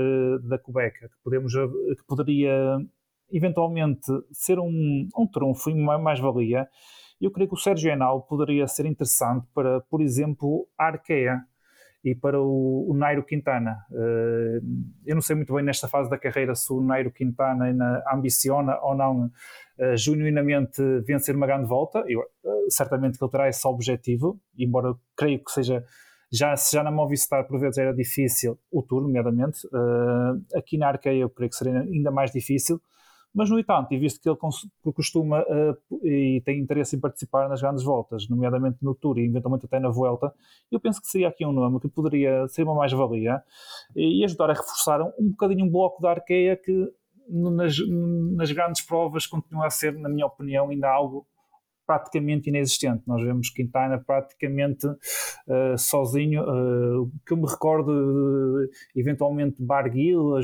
da 0.45 0.59
Cubeca, 0.59 1.09
que, 1.09 1.17
podemos, 1.23 1.53
que 1.53 2.07
poderia 2.07 2.79
eventualmente 3.31 4.07
ser 4.33 4.59
um, 4.59 5.09
um 5.17 5.27
trunfo 5.27 5.69
e 5.71 5.75
uma 5.75 5.99
mais-valia, 5.99 6.67
eu 7.21 7.31
creio 7.31 7.49
que 7.49 7.55
o 7.55 7.59
Sérgio 7.59 7.91
Enal 7.91 8.23
poderia 8.23 8.67
ser 8.67 8.87
interessante 8.87 9.47
para, 9.53 9.81
por 9.83 10.01
exemplo, 10.01 10.67
a 10.79 10.87
Arkea 10.87 11.41
e 12.05 12.15
para 12.15 12.41
o, 12.41 12.87
o 12.89 12.95
Nairo 12.95 13.25
Quintana. 13.25 13.77
Eu 15.05 15.15
não 15.17 15.21
sei 15.21 15.35
muito 15.35 15.53
bem 15.53 15.65
nesta 15.65 15.89
fase 15.89 16.09
da 16.09 16.17
carreira 16.17 16.55
se 16.55 16.73
o 16.73 16.81
Nairo 16.81 17.11
Quintana 17.11 17.67
ambiciona 18.13 18.79
ou 18.81 18.95
não 18.95 19.31
genuinamente 19.97 20.81
vencer 21.01 21.35
uma 21.35 21.47
grande 21.47 21.69
volta. 21.69 22.05
Eu, 22.07 22.23
certamente 22.71 23.19
que 23.19 23.25
ele 23.25 23.31
terá 23.31 23.49
esse 23.49 23.67
objetivo, 23.67 24.41
embora 24.57 24.95
creio 25.17 25.43
que 25.43 25.51
seja 25.51 25.85
já, 26.31 26.57
se 26.57 26.77
já 26.77 26.83
na 26.83 26.91
Movistar 26.91 27.47
por 27.47 27.59
vezes 27.59 27.79
era 27.79 27.93
difícil 27.93 28.59
o 28.71 28.83
Tour, 28.83 29.03
nomeadamente, 29.03 29.67
uh, 29.69 30.59
aqui 30.59 30.77
na 30.77 30.89
Arqueia 30.89 31.23
eu 31.23 31.31
creio 31.31 31.51
que 31.51 31.57
seria 31.57 31.81
ainda 31.81 32.11
mais 32.11 32.31
difícil, 32.31 32.81
mas 33.35 33.51
no 33.51 33.59
entanto, 33.59 33.93
e 33.93 33.99
visto 33.99 34.21
que 34.21 34.29
ele 34.29 34.39
costuma 34.95 35.43
uh, 35.43 36.07
e 36.07 36.43
tem 36.45 36.61
interesse 36.61 36.97
em 36.97 37.01
participar 37.01 37.49
nas 37.49 37.61
grandes 37.61 37.85
voltas, 37.85 38.29
nomeadamente 38.29 38.79
no 38.83 38.95
Tour 38.95 39.19
e 39.19 39.27
eventualmente 39.27 39.67
até 39.67 39.79
na 39.79 39.91
Vuelta, 39.91 40.33
eu 40.71 40.81
penso 40.81 41.01
que 41.01 41.09
seria 41.09 41.29
aqui 41.29 41.45
um 41.47 41.53
nome 41.53 41.81
que 41.81 41.89
poderia 41.89 42.47
ser 42.49 42.63
uma 42.63 42.75
mais-valia 42.75 43.43
e 43.95 44.25
ajudar 44.25 44.51
a 44.51 44.55
reforçar 44.55 45.01
um, 45.03 45.13
um 45.19 45.31
bocadinho 45.31 45.65
um 45.65 45.71
bloco 45.71 46.03
da 46.03 46.11
Arqueia 46.11 46.57
que 46.57 46.93
nas, 47.29 47.77
nas 48.35 48.51
grandes 48.51 48.85
provas 48.85 49.27
continua 49.27 49.67
a 49.67 49.71
ser, 49.71 49.93
na 49.93 50.09
minha 50.09 50.27
opinião, 50.27 50.71
ainda 50.71 50.89
algo 50.89 51.27
praticamente 51.89 52.51
inexistente. 52.51 53.03
Nós 53.07 53.25
vemos 53.25 53.49
Quintana 53.49 53.99
praticamente 53.99 54.87
uh, 54.87 55.79
sozinho, 55.79 56.43
uh, 56.43 57.11
que 57.27 57.33
eu 57.33 57.39
me 57.39 57.47
recordo 57.49 57.91
uh, 57.91 58.69
eventualmente 58.95 59.63
Barguil, 59.63 60.35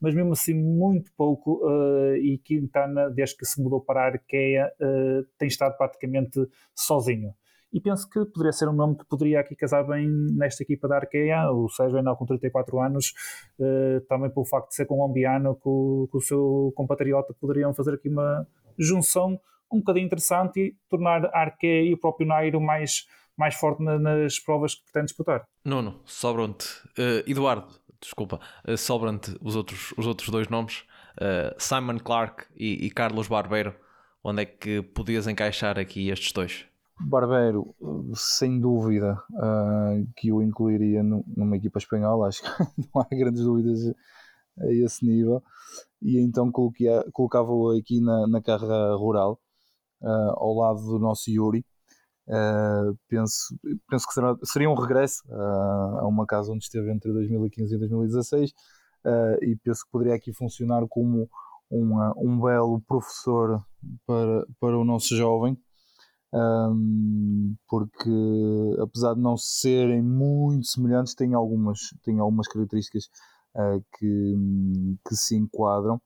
mas 0.00 0.14
mesmo 0.14 0.32
assim 0.32 0.54
muito 0.54 1.12
pouco, 1.12 1.60
uh, 1.66 2.16
e 2.16 2.38
Quintana, 2.38 3.10
desde 3.10 3.36
que 3.36 3.44
se 3.44 3.62
mudou 3.62 3.82
para 3.82 4.00
a 4.00 4.06
Arqueia, 4.06 4.72
tem 5.36 5.48
estado 5.48 5.76
praticamente 5.76 6.48
sozinho. 6.74 7.34
E 7.70 7.78
penso 7.78 8.08
que 8.08 8.24
poderia 8.24 8.52
ser 8.52 8.66
um 8.66 8.72
nome 8.72 8.96
que 8.96 9.04
poderia 9.04 9.40
aqui 9.40 9.54
casar 9.54 9.86
bem 9.86 10.08
nesta 10.08 10.62
equipa 10.62 10.88
da 10.88 10.96
Arqueia, 10.96 11.52
o 11.52 11.68
Sérgio 11.68 11.98
ainda 11.98 12.16
com 12.16 12.24
34 12.24 12.80
anos, 12.80 13.12
também 14.08 14.30
pelo 14.30 14.44
facto 14.44 14.70
de 14.70 14.74
ser 14.74 14.86
colombiano, 14.86 15.54
com, 15.54 16.08
com 16.10 16.18
o 16.18 16.20
seu 16.20 16.72
compatriota, 16.74 17.34
poderiam 17.38 17.72
fazer 17.72 17.94
aqui 17.94 18.08
uma 18.08 18.44
junção 18.76 19.38
um 19.72 19.78
bocadinho 19.78 20.06
interessante 20.06 20.60
e 20.60 20.76
tornar 20.88 21.26
a 21.26 21.40
Arque 21.40 21.66
e 21.66 21.94
o 21.94 21.98
próprio 21.98 22.26
Nairo 22.26 22.60
mais, 22.60 23.06
mais 23.36 23.54
forte 23.54 23.82
na, 23.82 23.98
nas 23.98 24.38
provas 24.38 24.74
que 24.74 24.82
pretende 24.84 25.06
disputar. 25.06 25.44
Nono, 25.64 26.00
sobram-te. 26.04 26.66
Uh, 26.98 27.22
Eduardo, 27.26 27.68
desculpa, 28.00 28.40
uh, 28.68 28.76
sobram-te 28.76 29.36
os 29.40 29.56
outros, 29.56 29.92
os 29.96 30.06
outros 30.06 30.28
dois 30.30 30.48
nomes, 30.48 30.84
uh, 31.16 31.54
Simon 31.58 31.98
Clark 31.98 32.46
e, 32.56 32.86
e, 32.86 32.90
Carlos 32.90 33.28
Barbeiro. 33.28 33.74
Onde 34.22 34.42
é 34.42 34.44
que 34.44 34.82
podias 34.82 35.26
encaixar 35.26 35.78
aqui 35.78 36.10
estes 36.10 36.32
dois? 36.32 36.66
Barbeiro, 37.00 37.74
sem 38.14 38.60
dúvida, 38.60 39.16
que 40.14 40.28
eu 40.28 40.42
incluiria 40.42 41.02
numa 41.02 41.56
equipa 41.56 41.78
espanhola, 41.78 42.28
acho 42.28 42.42
que 42.42 42.48
não 42.92 43.00
há 43.00 43.06
grandes 43.10 43.42
dúvidas 43.42 43.94
a 44.60 44.66
esse 44.66 45.06
nível. 45.06 45.42
E 46.02 46.18
então 46.20 46.52
colocava-o 46.52 47.70
aqui 47.78 47.98
na, 47.98 48.26
na 48.26 48.42
carreira 48.42 48.94
rural 48.96 49.40
uh, 50.02 50.32
ao 50.36 50.54
lado 50.54 50.82
do 50.82 50.98
nosso 50.98 51.30
Yuri. 51.30 51.64
Uh, 52.28 52.96
penso, 53.08 53.58
penso 53.88 54.06
que 54.06 54.14
será, 54.14 54.36
seria 54.44 54.70
um 54.70 54.74
regresso 54.74 55.22
uh, 55.28 55.98
a 55.98 56.06
uma 56.06 56.26
casa 56.26 56.52
onde 56.52 56.64
esteve 56.64 56.90
entre 56.92 57.12
2015 57.12 57.74
e 57.74 57.78
2016 57.78 58.52
e 59.42 59.56
penso 59.64 59.84
que 59.84 59.90
poderia 59.90 60.14
aqui 60.14 60.30
funcionar 60.30 60.86
como 60.86 61.28
uma, 61.70 62.12
um 62.18 62.38
belo 62.38 62.82
professor 62.82 63.64
para, 64.06 64.46
para 64.60 64.78
o 64.78 64.84
nosso 64.84 65.16
jovem. 65.16 65.58
Um, 66.32 67.56
porque 67.68 68.10
apesar 68.80 69.14
de 69.14 69.20
não 69.20 69.36
serem 69.36 70.00
muito 70.00 70.66
semelhantes, 70.66 71.14
têm 71.14 71.34
algumas, 71.34 71.78
têm 72.02 72.20
algumas 72.20 72.46
características 72.46 73.06
uh, 73.56 73.84
que, 73.98 74.34
que 75.08 75.16
se 75.16 75.36
enquadram. 75.36 76.00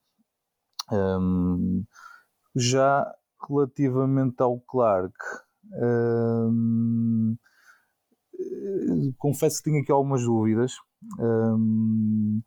Um, 0.91 1.85
já 2.55 3.11
relativamente 3.49 4.41
ao 4.43 4.61
Clark, 4.61 5.15
hum, 5.73 7.37
confesso 9.19 9.59
que 9.59 9.71
tinha 9.71 9.83
aqui 9.83 9.93
algumas 9.93 10.23
dúvidas, 10.23 10.73
hum, 11.19 12.43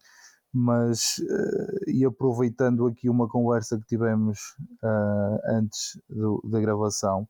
mas 0.53 1.17
uh, 1.19 1.89
e 1.89 2.05
aproveitando 2.05 2.87
aqui 2.87 3.09
uma 3.09 3.27
conversa 3.27 3.77
que 3.77 3.85
tivemos 3.85 4.39
uh, 4.83 5.39
antes 5.49 5.99
do, 6.09 6.41
da 6.49 6.59
gravação, 6.59 7.27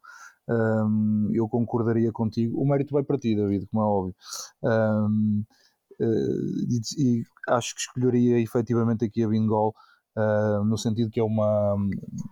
um, 0.50 1.30
eu 1.34 1.48
concordaria 1.50 2.12
contigo. 2.12 2.62
O 2.62 2.68
mérito 2.68 2.94
vai 2.94 3.04
para 3.04 3.18
ti, 3.18 3.36
David, 3.36 3.68
como 3.68 3.84
é 3.84 3.86
óbvio. 3.86 4.16
Um, 4.64 5.44
uh, 6.00 6.96
e, 6.98 7.20
e, 7.20 7.24
acho 7.50 7.76
que 7.76 7.82
escolheria 7.82 8.40
efetivamente 8.40 9.04
aqui 9.04 9.24
a 9.24 9.28
Bingol, 9.28 9.74
no 10.65 10.78
sentido 10.80 11.12
que 11.12 11.20
é 11.20 11.24
uma, 11.24 11.76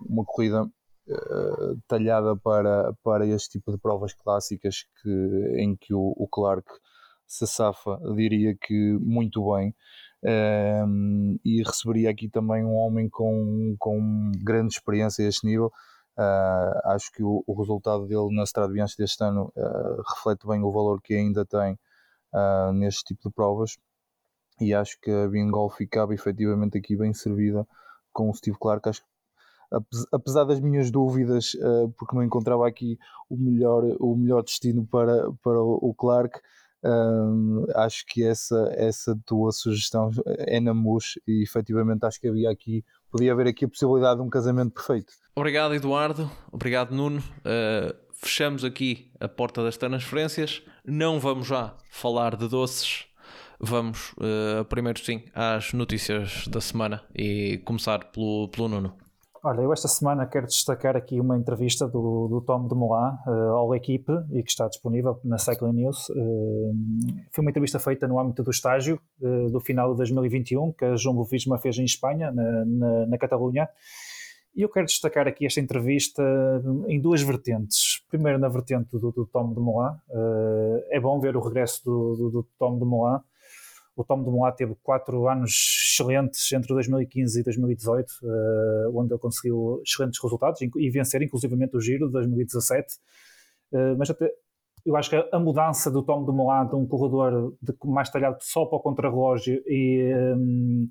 uma 0.09 0.25
corrida 0.25 0.67
uh, 1.07 1.79
talhada 1.87 2.35
para, 2.35 2.93
para 3.03 3.25
este 3.25 3.59
tipo 3.59 3.71
de 3.71 3.77
provas 3.77 4.13
clássicas 4.13 4.85
que, 5.01 5.55
em 5.57 5.75
que 5.75 5.93
o, 5.93 6.13
o 6.17 6.27
Clark 6.27 6.67
se 7.27 7.47
safa, 7.47 7.99
diria 8.15 8.55
que 8.55 8.97
muito 9.01 9.53
bem. 9.53 9.73
Um, 10.23 10.27
ehm, 10.27 11.39
e 11.43 11.61
receberia 11.63 12.09
aqui 12.09 12.29
também 12.29 12.63
um 12.63 12.75
homem 12.75 13.09
com, 13.09 13.75
com 13.79 14.31
grande 14.43 14.73
experiência 14.73 15.25
a 15.25 15.29
este 15.29 15.45
nível. 15.45 15.71
Uh, 16.17 16.93
acho 16.93 17.11
que 17.11 17.21
o, 17.21 17.43
o, 17.45 17.53
resultado 17.59 18.07
dele 18.07 18.33
na 18.33 18.43
Strade 18.43 18.71
Bianchi 18.71 18.95
deste 18.97 19.21
ano 19.21 19.51
uh, 19.55 20.01
reflete 20.15 20.47
bem 20.47 20.63
o 20.63 20.71
valor 20.71 21.01
que 21.01 21.13
ainda 21.13 21.45
tem 21.45 21.77
uh, 22.33 22.71
neste 22.73 23.03
tipo 23.03 23.27
de 23.27 23.35
provas. 23.35 23.77
e 24.61 24.73
acho 24.73 24.97
que 25.01 25.11
a 25.11 25.27
Bingol 25.27 25.69
ficava 25.69 26.13
efetivamente 26.13 26.77
aqui 26.77 26.95
bem 26.95 27.13
servida 27.13 27.67
com 28.13 28.29
o 28.29 28.33
Steve 28.33 28.57
Clark. 28.59 28.87
Acho 28.87 29.01
que 29.01 29.07
apesar 30.11 30.43
das 30.45 30.59
minhas 30.59 30.91
dúvidas, 30.91 31.53
uh, 31.55 31.89
porque 31.97 32.15
não 32.15 32.23
encontrava 32.23 32.67
aqui 32.67 32.97
o 33.29 33.37
melhor, 33.37 33.83
o 33.99 34.15
melhor 34.15 34.43
destino 34.43 34.85
para, 34.85 35.31
para 35.43 35.61
o 35.61 35.93
Clark, 35.97 36.39
uh, 36.83 37.65
acho 37.75 38.05
que 38.07 38.23
essa, 38.23 38.71
essa 38.75 39.17
tua 39.25 39.51
sugestão 39.51 40.11
é 40.25 40.59
na 40.59 40.73
MUS 40.73 41.19
e 41.27 41.43
efetivamente 41.43 42.05
acho 42.05 42.19
que 42.19 42.27
havia 42.27 42.49
aqui, 42.49 42.83
podia 43.11 43.31
haver 43.31 43.47
aqui 43.47 43.65
a 43.65 43.69
possibilidade 43.69 44.19
de 44.19 44.25
um 44.25 44.29
casamento 44.29 44.73
perfeito. 44.73 45.13
Obrigado, 45.35 45.73
Eduardo. 45.73 46.29
Obrigado, 46.51 46.93
Nuno. 46.93 47.19
Uh, 47.19 47.95
fechamos 48.13 48.63
aqui 48.63 49.11
a 49.19 49.27
porta 49.27 49.63
das 49.63 49.77
transferências. 49.77 50.61
Não 50.85 51.19
vamos 51.19 51.47
já 51.47 51.75
falar 51.89 52.35
de 52.35 52.47
doces. 52.47 53.05
Vamos 53.57 54.13
primeiro 54.67 54.99
sim 54.99 55.23
às 55.33 55.71
notícias 55.71 56.45
da 56.45 56.59
semana 56.59 57.01
e 57.15 57.57
começar 57.63 58.11
pelo, 58.11 58.49
pelo 58.49 58.67
Nuno. 58.67 59.04
Olha, 59.47 59.61
eu 59.61 59.71
esta 59.71 59.87
semana 59.87 60.25
quero 60.25 60.47
destacar 60.47 60.97
aqui 60.97 61.19
uma 61.19 61.37
entrevista 61.37 61.87
do, 61.87 62.27
do 62.27 62.41
Tom 62.41 62.67
de 62.67 62.73
Moulin 62.73 63.13
uh, 63.27 63.53
ao 63.53 63.75
equipe 63.75 64.11
e 64.31 64.41
que 64.41 64.49
está 64.49 64.67
disponível 64.67 65.19
na 65.23 65.37
Cycling 65.37 65.71
News. 65.71 66.09
Uh, 66.09 66.73
foi 67.31 67.43
uma 67.43 67.51
entrevista 67.51 67.77
feita 67.77 68.07
no 68.07 68.19
âmbito 68.19 68.41
do 68.41 68.49
estágio 68.49 68.99
uh, 69.21 69.51
do 69.51 69.59
final 69.59 69.91
de 69.91 69.97
2021 69.97 70.73
que 70.73 70.85
a 70.85 70.95
João 70.95 71.23
Visma 71.25 71.59
fez 71.59 71.77
em 71.77 71.83
Espanha, 71.83 72.31
na, 72.31 72.65
na, 72.65 73.05
na 73.05 73.17
Catalunha. 73.19 73.69
E 74.55 74.63
eu 74.63 74.69
quero 74.69 74.87
destacar 74.87 75.27
aqui 75.27 75.45
esta 75.45 75.59
entrevista 75.59 76.23
em 76.87 76.99
duas 76.99 77.21
vertentes. 77.21 78.03
Primeiro, 78.09 78.39
na 78.39 78.49
vertente 78.49 78.97
do, 78.97 79.11
do 79.11 79.27
Tom 79.27 79.53
de 79.53 79.59
Moulin. 79.59 79.95
é 80.89 80.99
bom 80.99 81.19
ver 81.19 81.37
o 81.37 81.39
regresso 81.39 81.85
do, 81.85 82.15
do, 82.15 82.29
do 82.31 82.47
Tom 82.57 82.79
de 82.79 82.85
Moulin 82.85 83.19
o 83.95 84.03
Tom 84.03 84.21
Dumoulin 84.21 84.53
teve 84.55 84.75
quatro 84.83 85.27
anos 85.27 85.51
excelentes 85.93 86.51
entre 86.51 86.73
2015 86.73 87.39
e 87.39 87.43
2018, 87.43 88.09
uh, 88.09 88.25
eh, 88.25 88.89
onde 88.93 89.13
ele 89.13 89.19
conseguiu 89.19 89.81
excelentes 89.85 90.21
resultados 90.21 90.59
e 90.61 90.89
vencer 90.89 91.21
inclusivamente 91.21 91.77
o 91.77 91.79
Giro 91.79 92.07
de 92.07 92.13
2017. 92.13 92.95
Uh, 93.71 93.77
eh, 93.77 93.95
mas 93.97 94.09
até, 94.09 94.29
eu 94.85 94.95
acho 94.95 95.09
que 95.09 95.15
a 95.15 95.39
mudança 95.39 95.89
do 95.89 96.03
Tom 96.03 96.25
Dumoulin 96.25 96.67
de 96.67 96.75
um 96.75 96.85
corredor 96.85 97.55
de, 97.61 97.73
mais 97.85 98.09
talhado 98.09 98.37
só 98.41 98.65
para 98.65 98.77
o 98.77 98.81
contrarrelógio 98.81 99.63
e, 99.65 100.13
um, 100.35 100.89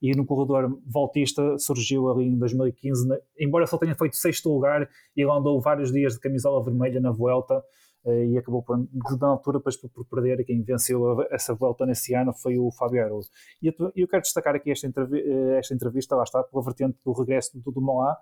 e 0.00 0.16
no 0.16 0.24
corredor 0.24 0.78
voltista 0.86 1.58
surgiu 1.58 2.10
ali 2.10 2.24
em 2.24 2.38
2015, 2.38 3.08
embora 3.38 3.66
só 3.66 3.78
tenha 3.78 3.94
feito 3.94 4.16
sexto 4.16 4.48
lugar, 4.48 4.88
ele 5.16 5.30
andou 5.30 5.60
vários 5.60 5.92
dias 5.92 6.14
de 6.14 6.20
camisola 6.20 6.64
vermelha 6.64 7.00
na 7.00 7.10
Vuelta, 7.10 7.54
eh, 7.54 7.60
e 8.06 8.38
acabou 8.38 8.62
por, 8.62 8.78
na 8.78 9.28
altura 9.28 9.58
depois 9.58 9.76
por, 9.76 10.04
perder. 10.04 10.40
E 10.40 10.44
quem 10.44 10.62
venceu 10.62 11.22
essa 11.30 11.54
volta 11.54 11.84
nesse 11.84 12.14
ano 12.14 12.32
foi 12.32 12.58
o 12.58 12.70
Fábio 12.70 13.04
Arudo. 13.04 13.26
E 13.62 13.66
eu, 13.68 14.08
quero 14.08 14.22
destacar 14.22 14.54
aqui 14.54 14.70
esta, 14.70 14.86
eh, 14.86 15.58
esta 15.58 15.74
entrevista, 15.74 16.14
lá 16.14 16.22
está, 16.22 16.42
pela 16.42 16.62
vertente 16.62 16.98
do 17.04 17.12
regresso 17.12 17.58
do 17.58 17.72
Dumoulin. 17.72 18.14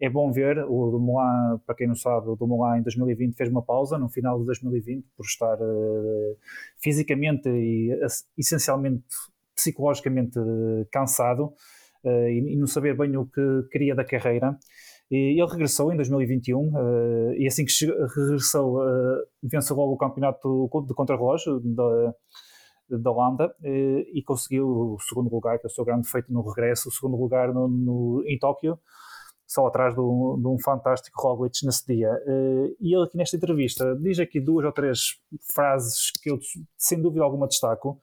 É 0.00 0.08
bom 0.08 0.32
ver, 0.32 0.58
o 0.64 0.90
Dumoulin, 0.90 1.58
para 1.66 1.74
quem 1.74 1.86
não 1.86 1.94
sabe, 1.94 2.28
o 2.28 2.36
Dumoulin 2.36 2.78
em 2.78 2.82
2020 2.82 3.36
fez 3.36 3.50
uma 3.50 3.62
pausa 3.62 3.98
no 3.98 4.08
final 4.08 4.38
de 4.38 4.46
2020 4.46 5.06
por 5.16 5.24
estar 5.24 5.56
uh, 5.60 6.36
fisicamente 6.78 7.48
e 7.48 7.92
uh, 7.94 8.06
essencialmente 8.36 9.04
psicologicamente 9.54 10.38
uh, 10.38 10.86
cansado 10.90 11.52
e, 12.02 12.54
e 12.54 12.56
não 12.56 12.66
saber 12.66 12.96
bem 12.96 13.14
o 13.18 13.26
que 13.26 13.68
queria 13.70 13.94
da 13.94 14.02
carreira. 14.02 14.58
E 15.10 15.40
ele 15.40 15.50
regressou 15.50 15.92
em 15.92 15.96
2021 15.96 16.56
uh, 16.56 16.72
eh, 17.32 17.38
e 17.38 17.46
assim 17.48 17.64
que 17.64 17.72
regressou, 17.84 18.80
uh, 18.80 19.26
venceu 19.42 19.74
logo 19.74 19.94
o 19.94 19.96
campeonato 19.96 20.70
de 20.86 20.94
contrarrelógio 20.94 21.58
da, 21.58 22.14
da 22.88 23.10
Holanda 23.10 23.52
uh, 23.60 23.98
e 24.14 24.22
conseguiu 24.24 24.68
o 24.68 24.98
segundo 25.00 25.28
lugar, 25.28 25.58
que 25.58 25.66
é 25.66 25.68
o 25.68 25.70
seu 25.70 25.84
grande 25.84 26.08
feito 26.08 26.32
no 26.32 26.42
regresso, 26.42 26.88
o 26.88 26.92
segundo 26.92 27.16
lugar 27.16 27.52
no, 27.52 27.66
no 27.66 28.22
em 28.24 28.38
Tóquio, 28.38 28.78
só 29.48 29.66
atrás 29.66 29.94
de 29.94 30.00
um, 30.00 30.40
de 30.40 30.46
um 30.46 30.56
fantástico 30.62 31.20
Roglic 31.20 31.66
nesse 31.66 31.84
dia. 31.84 32.08
E 32.78 32.94
ele 32.94 33.02
aqui 33.02 33.16
nesta 33.16 33.36
entrevista 33.36 33.96
diz 33.96 34.20
aqui 34.20 34.38
duas 34.38 34.64
ou 34.64 34.70
três 34.70 35.18
frases 35.52 36.12
que 36.22 36.30
eu 36.30 36.38
sem 36.78 37.02
dúvida 37.02 37.24
alguma 37.24 37.48
destaco 37.48 37.98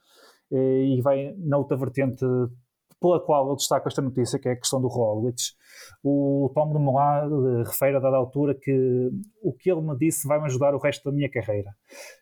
e 0.52 1.00
vai 1.00 1.34
na 1.38 1.56
outra 1.56 1.74
vertente 1.74 2.22
pela 3.00 3.20
qual 3.20 3.48
eu 3.48 3.56
destaco 3.56 3.88
esta 3.88 4.02
notícia, 4.02 4.38
que 4.38 4.48
é 4.48 4.52
a 4.52 4.56
questão 4.56 4.80
do 4.80 4.88
Roglic. 4.88 5.42
O 6.02 6.50
Tom 6.54 6.72
de 6.72 6.78
Moulin 6.78 7.62
refere 7.64 7.96
a 7.96 8.00
dada 8.00 8.16
altura 8.16 8.54
que 8.54 9.10
o 9.42 9.52
que 9.52 9.70
ele 9.70 9.80
me 9.80 9.96
disse 9.96 10.26
vai 10.26 10.38
me 10.38 10.46
ajudar 10.46 10.74
o 10.74 10.78
resto 10.78 11.04
da 11.04 11.14
minha 11.14 11.30
carreira. 11.30 11.70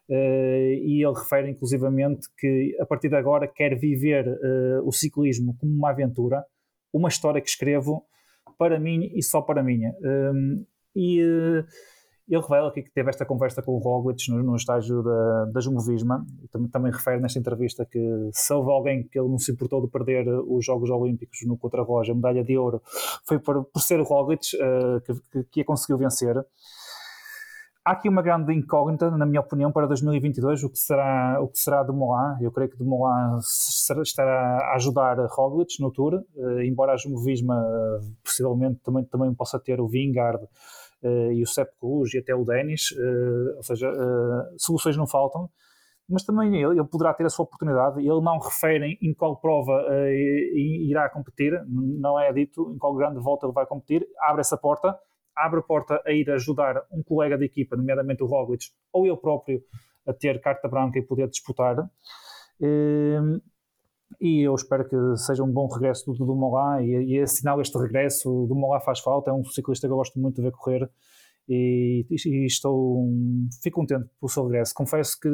Uh, 0.08 0.74
e 0.82 1.04
ele 1.04 1.14
refere 1.14 1.50
inclusivamente 1.50 2.28
que 2.38 2.76
a 2.80 2.86
partir 2.86 3.08
de 3.08 3.16
agora 3.16 3.48
quer 3.48 3.78
viver 3.78 4.26
uh, 4.28 4.86
o 4.86 4.92
ciclismo 4.92 5.56
como 5.58 5.72
uma 5.72 5.90
aventura, 5.90 6.44
uma 6.92 7.08
história 7.08 7.40
que 7.40 7.48
escrevo 7.48 8.04
para 8.58 8.78
mim 8.78 9.10
e 9.14 9.22
só 9.22 9.40
para 9.40 9.62
mim. 9.62 9.80
Um, 10.02 10.64
e 10.94 11.22
ele 12.28 12.42
revela 12.42 12.68
aqui 12.68 12.82
que 12.82 12.90
teve 12.90 13.08
esta 13.08 13.24
conversa 13.24 13.62
com 13.62 13.72
o 13.72 13.78
Roglic 13.78 14.30
no, 14.30 14.42
no 14.42 14.56
estágio 14.56 15.02
da, 15.02 15.44
da 15.46 15.60
Jumovisma 15.60 16.26
e 16.42 16.48
também, 16.48 16.68
também 16.68 16.92
refere 16.92 17.20
nesta 17.20 17.38
entrevista 17.38 17.86
que 17.86 18.30
se 18.32 18.52
houve 18.52 18.70
alguém 18.70 19.04
que 19.04 19.18
ele 19.18 19.28
não 19.28 19.38
se 19.38 19.52
importou 19.52 19.80
de 19.80 19.88
perder 19.88 20.26
os 20.28 20.64
Jogos 20.64 20.90
Olímpicos 20.90 21.38
no 21.46 21.56
contra-relógio, 21.56 22.12
a 22.12 22.16
medalha 22.16 22.42
de 22.42 22.58
ouro, 22.58 22.82
foi 23.24 23.38
por, 23.38 23.64
por 23.64 23.80
ser 23.80 24.00
o 24.00 24.04
Roglic 24.04 24.56
uh, 24.56 25.00
que, 25.02 25.14
que, 25.30 25.44
que 25.50 25.60
a 25.60 25.64
conseguiu 25.64 25.98
vencer. 25.98 26.36
Há 27.84 27.92
aqui 27.92 28.08
uma 28.08 28.20
grande 28.20 28.52
incógnita, 28.52 29.12
na 29.12 29.24
minha 29.24 29.40
opinião, 29.40 29.70
para 29.70 29.86
2022, 29.86 30.64
o 30.64 30.70
que 30.70 30.78
será, 30.78 31.40
o 31.40 31.46
que 31.46 31.56
será 31.56 31.84
de 31.84 31.92
Molan. 31.92 32.36
Eu 32.40 32.50
creio 32.50 32.68
que 32.68 32.76
de 32.76 32.82
Molan 32.82 33.38
estará 34.02 34.72
a 34.72 34.74
ajudar 34.74 35.16
Roglic 35.30 35.80
no 35.80 35.92
Tour, 35.92 36.14
uh, 36.14 36.60
embora 36.62 36.94
a 36.94 36.96
Jumovisma 36.96 37.54
uh, 37.54 38.00
possivelmente 38.24 38.80
também, 38.82 39.04
também 39.04 39.32
possa 39.32 39.60
ter 39.60 39.80
o 39.80 39.86
Vingard 39.86 40.42
e 41.02 41.42
o 41.42 41.46
Sepp 41.46 41.70
Cruz 41.78 42.14
e 42.14 42.18
até 42.18 42.34
o 42.34 42.44
Denis, 42.44 42.90
uh, 42.92 43.56
ou 43.56 43.62
seja, 43.62 43.90
uh, 43.90 44.54
soluções 44.58 44.96
não 44.96 45.06
faltam, 45.06 45.48
mas 46.08 46.24
também 46.24 46.56
ele, 46.62 46.82
poderá 46.84 47.12
ter 47.12 47.24
a 47.26 47.28
sua 47.28 47.44
oportunidade. 47.44 48.00
Ele 48.00 48.20
não 48.20 48.38
refere 48.38 48.98
em 49.02 49.12
qual 49.12 49.40
prova 49.40 49.84
irá 50.54 51.08
competir, 51.10 51.52
não 51.66 52.18
é 52.18 52.32
dito 52.32 52.72
em 52.72 52.78
qual 52.78 52.94
grande 52.94 53.20
volta 53.20 53.46
ele 53.46 53.52
vai 53.52 53.66
competir, 53.66 54.06
abre 54.20 54.40
essa 54.40 54.56
porta, 54.56 54.96
abre 55.36 55.60
a 55.60 55.62
porta 55.62 56.00
a 56.06 56.12
ir 56.12 56.30
ajudar 56.30 56.82
um 56.92 57.02
colega 57.02 57.36
de 57.36 57.44
equipa, 57.44 57.76
nomeadamente 57.76 58.22
o 58.22 58.26
Roglic, 58.26 58.66
ou 58.92 59.04
ele 59.04 59.16
próprio, 59.16 59.60
a 60.06 60.12
ter 60.12 60.40
carta 60.40 60.68
branca 60.68 60.98
e 60.98 61.02
poder 61.02 61.28
disputar 61.28 61.76
e 64.20 64.46
eu 64.46 64.54
espero 64.54 64.88
que 64.88 64.96
seja 65.16 65.42
um 65.42 65.52
bom 65.52 65.68
regresso 65.68 66.12
do, 66.12 66.34
Mollá 66.34 66.82
e, 66.82 67.14
e 67.14 67.20
assinale 67.20 67.62
este 67.62 67.76
regresso. 67.78 68.30
O 68.30 68.46
do 68.46 68.54
Mollá 68.54 68.80
faz 68.80 69.00
falta, 69.00 69.30
é 69.30 69.34
um 69.34 69.44
ciclista 69.44 69.86
que 69.86 69.92
eu 69.92 69.96
gosto 69.96 70.18
muito 70.18 70.36
de 70.36 70.42
ver 70.42 70.52
correr 70.52 70.90
e, 71.48 72.06
e 72.10 72.46
estou 72.46 73.08
fico 73.62 73.80
contente 73.80 74.08
pelo 74.20 74.30
seu 74.30 74.44
regresso. 74.44 74.72
Confesso 74.74 75.18
que 75.20 75.28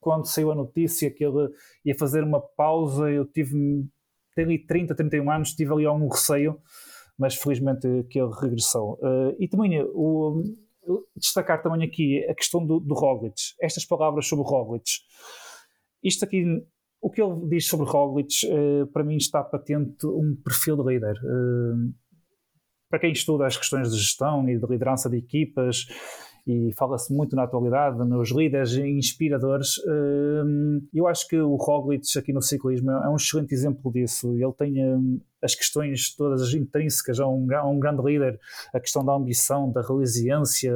quando 0.00 0.26
saiu 0.26 0.52
a 0.52 0.54
notícia 0.54 1.10
que 1.10 1.24
ele 1.24 1.48
ia 1.84 1.94
fazer 1.96 2.22
uma 2.22 2.40
pausa, 2.40 3.10
eu 3.10 3.24
tive 3.26 3.84
ali 4.36 4.64
30, 4.64 4.94
31 4.94 5.30
anos, 5.30 5.52
tive 5.52 5.72
ali 5.72 5.84
algum 5.84 6.08
receio, 6.08 6.60
mas 7.18 7.34
felizmente 7.34 7.88
que 8.08 8.20
ele 8.20 8.30
regressou. 8.40 8.94
Uh, 9.02 9.34
e 9.38 9.48
também 9.48 9.82
o, 9.82 10.42
destacar 11.16 11.62
também 11.62 11.86
aqui 11.86 12.24
a 12.28 12.34
questão 12.34 12.64
do, 12.64 12.78
do 12.80 12.94
Roglic, 12.94 13.54
estas 13.60 13.84
palavras 13.84 14.26
sobre 14.26 14.44
o 14.44 14.48
Roglic. 14.48 14.88
Isto 16.02 16.24
aqui 16.24 16.44
o 17.00 17.10
que 17.10 17.22
ele 17.22 17.48
diz 17.48 17.66
sobre 17.66 17.86
Roglic, 17.86 18.46
uh, 18.46 18.86
para 18.88 19.04
mim, 19.04 19.16
está 19.16 19.42
patente 19.42 20.06
um 20.06 20.36
perfil 20.36 20.76
de 20.76 20.94
líder. 20.94 21.16
Uh, 21.22 21.92
para 22.90 22.98
quem 22.98 23.12
estuda 23.12 23.46
as 23.46 23.56
questões 23.56 23.90
de 23.90 23.98
gestão 23.98 24.48
e 24.48 24.58
de 24.58 24.66
liderança 24.66 25.08
de 25.08 25.16
equipas, 25.16 25.86
e 26.46 26.72
fala-se 26.72 27.12
muito 27.12 27.36
na 27.36 27.42
atualidade 27.42 27.98
nos 27.98 28.30
líderes 28.30 28.72
inspiradores, 28.72 29.76
uh, 29.78 30.82
eu 30.92 31.06
acho 31.06 31.28
que 31.28 31.38
o 31.38 31.56
Roglic 31.56 32.18
aqui 32.18 32.32
no 32.32 32.42
ciclismo 32.42 32.90
é 32.90 33.08
um 33.08 33.16
excelente 33.16 33.52
exemplo 33.52 33.92
disso. 33.92 34.34
Ele 34.34 34.52
tem 34.54 35.22
as 35.40 35.54
questões 35.54 36.14
todas 36.16 36.52
intrínsecas 36.52 37.20
a 37.20 37.28
um, 37.28 37.46
a 37.54 37.68
um 37.68 37.78
grande 37.78 38.02
líder, 38.02 38.40
a 38.72 38.80
questão 38.80 39.04
da 39.04 39.14
ambição, 39.14 39.70
da 39.70 39.82
resiliência, 39.82 40.72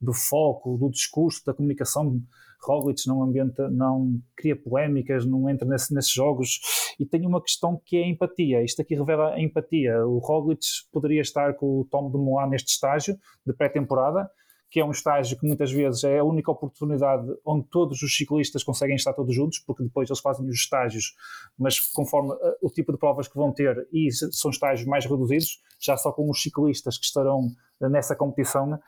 do 0.00 0.12
foco, 0.12 0.76
do 0.76 0.90
discurso, 0.90 1.44
da 1.44 1.54
comunicação 1.54 2.20
Roglic 2.64 3.06
não 3.06 3.22
ambienta, 3.22 3.68
não 3.68 4.18
cria 4.36 4.56
polémicas, 4.56 5.26
não 5.26 5.48
entra 5.48 5.68
nesse, 5.68 5.94
nesses 5.94 6.12
jogos 6.12 6.60
e 6.98 7.04
tem 7.04 7.26
uma 7.26 7.42
questão 7.42 7.80
que 7.84 7.96
é 7.96 8.04
a 8.04 8.08
empatia. 8.08 8.62
Isto 8.62 8.82
aqui 8.82 8.94
revela 8.94 9.34
a 9.34 9.40
empatia. 9.40 10.06
O 10.06 10.18
Roglic 10.18 10.64
poderia 10.92 11.20
estar 11.20 11.54
com 11.54 11.80
o 11.80 11.84
Tom 11.84 12.08
Moá 12.10 12.46
neste 12.46 12.68
estágio 12.68 13.16
de 13.46 13.52
pré-temporada, 13.52 14.30
que 14.70 14.80
é 14.80 14.84
um 14.84 14.90
estágio 14.90 15.38
que 15.38 15.46
muitas 15.46 15.70
vezes 15.70 16.02
é 16.02 16.18
a 16.18 16.24
única 16.24 16.50
oportunidade 16.50 17.24
onde 17.44 17.64
todos 17.70 18.02
os 18.02 18.16
ciclistas 18.16 18.64
conseguem 18.64 18.96
estar 18.96 19.12
todos 19.12 19.32
juntos, 19.32 19.60
porque 19.60 19.84
depois 19.84 20.10
eles 20.10 20.20
fazem 20.20 20.44
os 20.48 20.56
estágios, 20.56 21.14
mas 21.56 21.78
conforme 21.78 22.32
uh, 22.32 22.56
o 22.60 22.68
tipo 22.68 22.90
de 22.90 22.98
provas 22.98 23.28
que 23.28 23.36
vão 23.36 23.52
ter, 23.52 23.86
e 23.92 24.10
são 24.10 24.50
estágios 24.50 24.84
mais 24.88 25.06
reduzidos, 25.06 25.60
já 25.80 25.96
só 25.96 26.10
com 26.10 26.28
os 26.28 26.42
ciclistas 26.42 26.98
que 26.98 27.04
estarão 27.04 27.50
nessa 27.80 28.16
competição. 28.16 28.78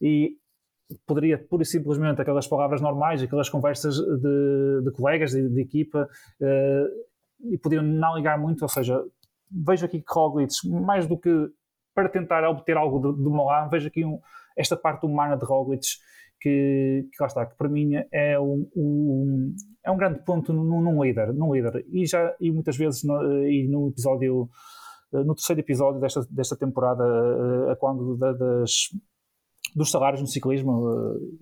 E 0.00 0.36
poderia 1.06 1.38
pura 1.38 1.62
e 1.62 1.66
simplesmente 1.66 2.20
aquelas 2.20 2.46
palavras 2.46 2.80
normais, 2.80 3.22
aquelas 3.22 3.48
conversas 3.48 3.96
de, 3.96 4.82
de 4.84 4.90
colegas, 4.92 5.32
de, 5.32 5.48
de 5.48 5.60
equipa, 5.60 6.08
uh, 6.40 7.50
e 7.52 7.58
podiam 7.58 7.82
não 7.82 8.16
ligar 8.16 8.38
muito, 8.38 8.62
ou 8.62 8.68
seja, 8.68 9.02
vejo 9.50 9.84
aqui 9.84 10.00
que 10.00 10.12
Roglic, 10.12 10.52
mais 10.68 11.06
do 11.06 11.18
que 11.18 11.50
para 11.94 12.08
tentar 12.08 12.48
obter 12.48 12.76
algo 12.76 12.98
do, 12.98 13.12
do 13.12 13.30
Milan, 13.30 13.68
vejo 13.70 13.88
aqui 13.88 14.04
um, 14.04 14.18
esta 14.56 14.76
parte 14.76 15.04
humana 15.04 15.36
de 15.36 15.44
Roglic 15.44 15.86
que, 16.40 17.08
que 17.12 17.16
lá 17.20 17.26
está, 17.26 17.46
que 17.46 17.56
para 17.56 17.68
mim 17.68 17.92
é 18.10 18.38
um, 18.38 18.68
um 18.74 19.54
é 19.84 19.90
um 19.90 19.96
grande 19.96 20.20
ponto 20.24 20.52
num, 20.52 20.80
num, 20.80 21.02
líder, 21.02 21.32
num 21.32 21.54
líder. 21.54 21.84
E 21.88 22.06
já 22.06 22.34
e 22.40 22.50
muitas 22.50 22.76
vezes 22.76 23.04
no, 23.04 23.46
e 23.46 23.68
no 23.68 23.88
episódio 23.88 24.48
no 25.12 25.34
terceiro 25.34 25.60
episódio 25.60 26.00
desta, 26.00 26.26
desta 26.30 26.56
temporada, 26.56 27.04
a 27.70 27.76
quando 27.76 28.16
das, 28.16 28.88
dos 29.74 29.90
salários 29.90 30.20
no 30.20 30.26
ciclismo, 30.26 30.86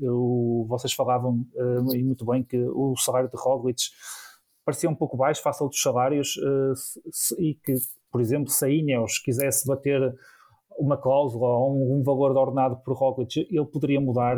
eu, 0.00 0.64
vocês 0.68 0.92
falavam 0.92 1.44
e 1.94 2.02
muito 2.02 2.24
bem 2.24 2.42
que 2.42 2.56
o 2.58 2.96
salário 2.96 3.28
de 3.28 3.36
Roglic 3.36 3.82
parecia 4.64 4.88
um 4.88 4.94
pouco 4.94 5.16
baixo 5.16 5.42
face 5.42 5.62
a 5.62 5.64
outros 5.64 5.82
salários 5.82 6.34
e 7.38 7.54
que, 7.54 7.74
por 8.10 8.20
exemplo, 8.20 8.50
se 8.50 8.64
a 8.64 8.68
Ineos 8.68 9.18
quisesse 9.18 9.66
bater 9.66 10.14
uma 10.78 10.96
cláusula 10.96 11.46
ou 11.46 11.98
um, 11.98 12.02
valor 12.02 12.32
de 12.32 12.38
ordenado 12.38 12.76
por 12.84 12.96
Roglic, 12.96 13.46
ele 13.50 13.66
poderia 13.66 14.00
mudar, 14.00 14.36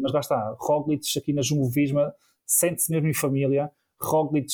mas 0.00 0.12
lá 0.12 0.20
está, 0.20 0.56
Roglic 0.60 1.18
aqui 1.18 1.32
na 1.32 1.42
Jumbo-Visma 1.42 2.12
sente-se 2.46 2.90
mesmo 2.90 3.08
em 3.08 3.14
família, 3.14 3.70
Roglic 4.00 4.52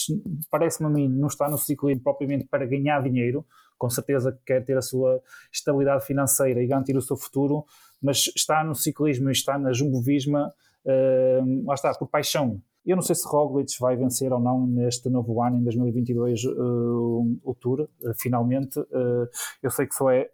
parece-me 0.50 0.86
a 0.86 0.90
mim 0.90 1.08
não 1.08 1.26
está 1.26 1.48
no 1.48 1.58
ciclismo 1.58 2.02
propriamente 2.02 2.46
para 2.46 2.66
ganhar 2.66 3.02
dinheiro, 3.02 3.44
com 3.78 3.88
certeza 3.88 4.32
que 4.32 4.38
quer 4.44 4.64
ter 4.64 4.76
a 4.76 4.82
sua 4.82 5.22
estabilidade 5.52 6.04
financeira 6.04 6.62
e 6.62 6.66
garantir 6.66 6.96
o 6.96 7.02
seu 7.02 7.16
futuro, 7.16 7.64
mas 8.02 8.24
está 8.36 8.62
no 8.64 8.74
ciclismo 8.74 9.30
e 9.30 9.32
está 9.32 9.56
na 9.58 9.72
Jumbo-Visma, 9.72 10.52
uh, 10.84 11.66
lá 11.66 11.74
está, 11.74 11.94
por 11.94 12.08
paixão, 12.08 12.60
eu 12.88 12.96
não 12.96 13.02
sei 13.02 13.14
se 13.14 13.28
Roglic 13.28 13.70
vai 13.78 13.96
vencer 13.96 14.32
ou 14.32 14.40
não 14.40 14.66
neste 14.66 15.10
novo 15.10 15.42
ano, 15.42 15.58
em 15.58 15.62
2022, 15.62 16.44
uh, 16.44 17.38
o 17.44 17.54
Tour, 17.54 17.82
uh, 17.82 18.14
finalmente. 18.18 18.80
Uh, 18.80 19.28
eu 19.62 19.70
sei 19.70 19.86
que 19.86 19.94
só 19.94 20.10
é, 20.10 20.30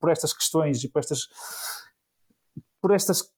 por 0.00 0.10
estas 0.10 0.32
questões 0.32 0.82
e 0.82 0.88
por 0.88 0.98
estas. 0.98 1.28
Por 2.80 2.90
estas. 2.90 3.30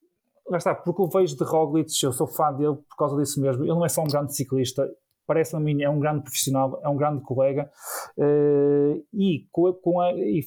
Lá 0.48 0.56
está, 0.56 0.74
porque 0.74 1.02
eu 1.02 1.08
vejo 1.08 1.36
de 1.36 1.44
Roglic, 1.44 1.90
eu 2.02 2.12
sou 2.12 2.26
fã 2.26 2.54
dele 2.54 2.76
por 2.76 2.96
causa 2.96 3.16
disso 3.18 3.38
mesmo. 3.38 3.64
Ele 3.64 3.72
não 3.74 3.84
é 3.84 3.88
só 3.90 4.02
um 4.02 4.08
grande 4.08 4.34
ciclista, 4.34 4.90
parece-me 5.26 5.60
a 5.60 5.64
mim, 5.64 5.82
é 5.82 5.90
um 5.90 5.98
grande 5.98 6.22
profissional, 6.22 6.80
é 6.82 6.88
um 6.88 6.96
grande 6.96 7.22
colega 7.22 7.70
uh, 8.18 9.04
e, 9.12 9.46
com, 9.50 9.72
com 9.74 10.00
a, 10.00 10.12
e 10.12 10.44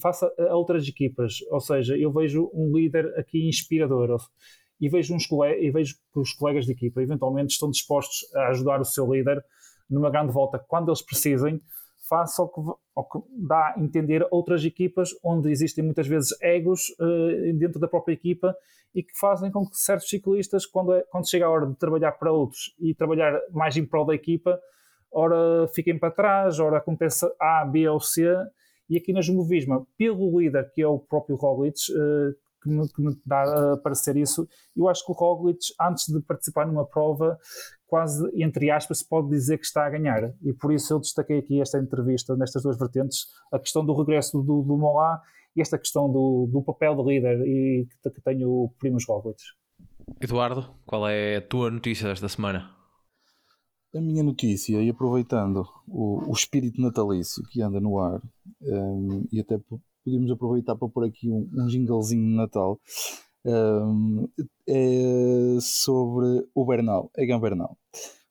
a 0.49 0.55
outras 0.55 0.87
equipas. 0.87 1.39
Ou 1.49 1.59
seja, 1.59 1.97
eu 1.97 2.11
vejo 2.11 2.49
um 2.53 2.75
líder 2.75 3.13
aqui 3.17 3.47
inspirador 3.47 4.17
e 4.79 4.89
vejo, 4.89 5.15
uns 5.15 5.27
e 5.59 5.71
vejo 5.71 5.95
que 6.13 6.19
os 6.19 6.33
colegas 6.33 6.65
de 6.65 6.71
equipa 6.71 7.01
eventualmente 7.01 7.53
estão 7.53 7.69
dispostos 7.69 8.33
a 8.35 8.49
ajudar 8.49 8.79
o 8.79 8.85
seu 8.85 9.11
líder 9.11 9.43
numa 9.89 10.09
grande 10.09 10.31
volta 10.31 10.59
quando 10.59 10.89
eles 10.89 11.01
precisem, 11.01 11.61
face 12.07 12.39
ao 12.41 12.49
que, 12.49 12.61
ao 12.95 13.09
que 13.09 13.19
dá 13.47 13.73
a 13.75 13.79
entender 13.79 14.25
outras 14.31 14.63
equipas 14.63 15.09
onde 15.23 15.51
existem 15.51 15.83
muitas 15.83 16.07
vezes 16.07 16.29
egos 16.41 16.89
uh, 16.99 17.57
dentro 17.57 17.79
da 17.79 17.87
própria 17.87 18.13
equipa 18.13 18.55
e 18.93 19.03
que 19.03 19.17
fazem 19.17 19.51
com 19.51 19.65
que 19.67 19.77
certos 19.77 20.09
ciclistas, 20.09 20.65
quando, 20.65 20.93
é, 20.93 21.03
quando 21.11 21.29
chega 21.29 21.45
a 21.45 21.49
hora 21.49 21.67
de 21.67 21.75
trabalhar 21.75 22.13
para 22.13 22.31
outros 22.31 22.75
e 22.79 22.95
trabalhar 22.95 23.39
mais 23.51 23.75
em 23.77 23.85
prol 23.85 24.05
da 24.05 24.15
equipa, 24.15 24.59
ora 25.11 25.67
fiquem 25.73 25.97
para 25.99 26.11
trás, 26.11 26.59
ora 26.59 26.77
aconteça 26.77 27.31
A, 27.39 27.65
B 27.65 27.87
ou 27.87 27.99
C. 27.99 28.25
E 28.89 28.97
aqui 28.97 29.11
na 29.11 29.21
Jumbo-Visma, 29.21 29.85
pelo 29.97 30.39
líder 30.39 30.71
que 30.73 30.81
é 30.81 30.87
o 30.87 30.97
próprio 30.97 31.35
Roglic, 31.35 31.77
uh, 31.91 32.33
que 32.61 32.69
me, 32.69 32.87
que 32.89 33.01
me 33.01 33.15
dá 33.25 33.73
a 33.73 33.77
parecer 33.77 34.15
isso. 34.17 34.47
Eu 34.75 34.87
acho 34.87 35.05
que 35.05 35.11
o 35.11 35.15
Roglic, 35.15 35.59
antes 35.79 36.07
de 36.07 36.21
participar 36.21 36.67
numa 36.67 36.85
prova, 36.85 37.37
quase, 37.85 38.29
entre 38.35 38.69
aspas, 38.69 38.99
se 38.99 39.07
pode 39.07 39.29
dizer 39.29 39.57
que 39.57 39.65
está 39.65 39.85
a 39.85 39.89
ganhar. 39.89 40.33
E 40.41 40.53
por 40.53 40.71
isso 40.71 40.93
eu 40.93 40.99
destaquei 40.99 41.39
aqui 41.39 41.61
esta 41.61 41.79
entrevista, 41.79 42.35
nestas 42.35 42.63
duas 42.63 42.77
vertentes, 42.77 43.27
a 43.51 43.59
questão 43.59 43.85
do 43.85 43.93
regresso 43.93 44.41
do, 44.41 44.61
do 44.61 44.77
Molá 44.77 45.21
e 45.55 45.61
esta 45.61 45.77
questão 45.77 46.11
do, 46.11 46.47
do 46.51 46.61
papel 46.61 46.95
de 46.95 47.03
líder 47.03 47.41
e 47.41 47.87
que, 48.03 48.09
que 48.11 48.21
tem 48.21 48.45
o 48.45 48.71
Primos 48.77 49.05
Roglic. 49.07 49.41
Eduardo, 50.21 50.73
qual 50.85 51.07
é 51.07 51.37
a 51.37 51.41
tua 51.41 51.69
notícia 51.69 52.07
desta 52.07 52.29
semana? 52.29 52.69
A 53.95 54.01
minha 54.01 54.21
notícia, 54.21 54.81
e 54.81 54.89
aproveitando 54.89 55.67
o, 55.87 56.29
o 56.29 56.33
espírito 56.33 56.81
natalício 56.81 57.41
que 57.49 57.61
anda 57.61 57.79
no 57.79 57.99
ar, 57.99 58.21
um, 58.61 59.25
e 59.31 59.39
até 59.39 59.57
podíamos 60.07 60.31
aproveitar 60.31 60.73
para 60.77 60.87
pôr 60.87 61.05
aqui 61.05 61.29
um, 61.29 61.49
um 61.53 61.69
jinglezinho 61.69 62.23
de 62.23 62.35
Natal. 62.35 62.79
Um, 63.45 64.25
é 64.65 65.57
sobre 65.59 66.47
o 66.55 66.65
Bernal, 66.65 67.11
Egan 67.17 67.41
Bernal. 67.41 67.77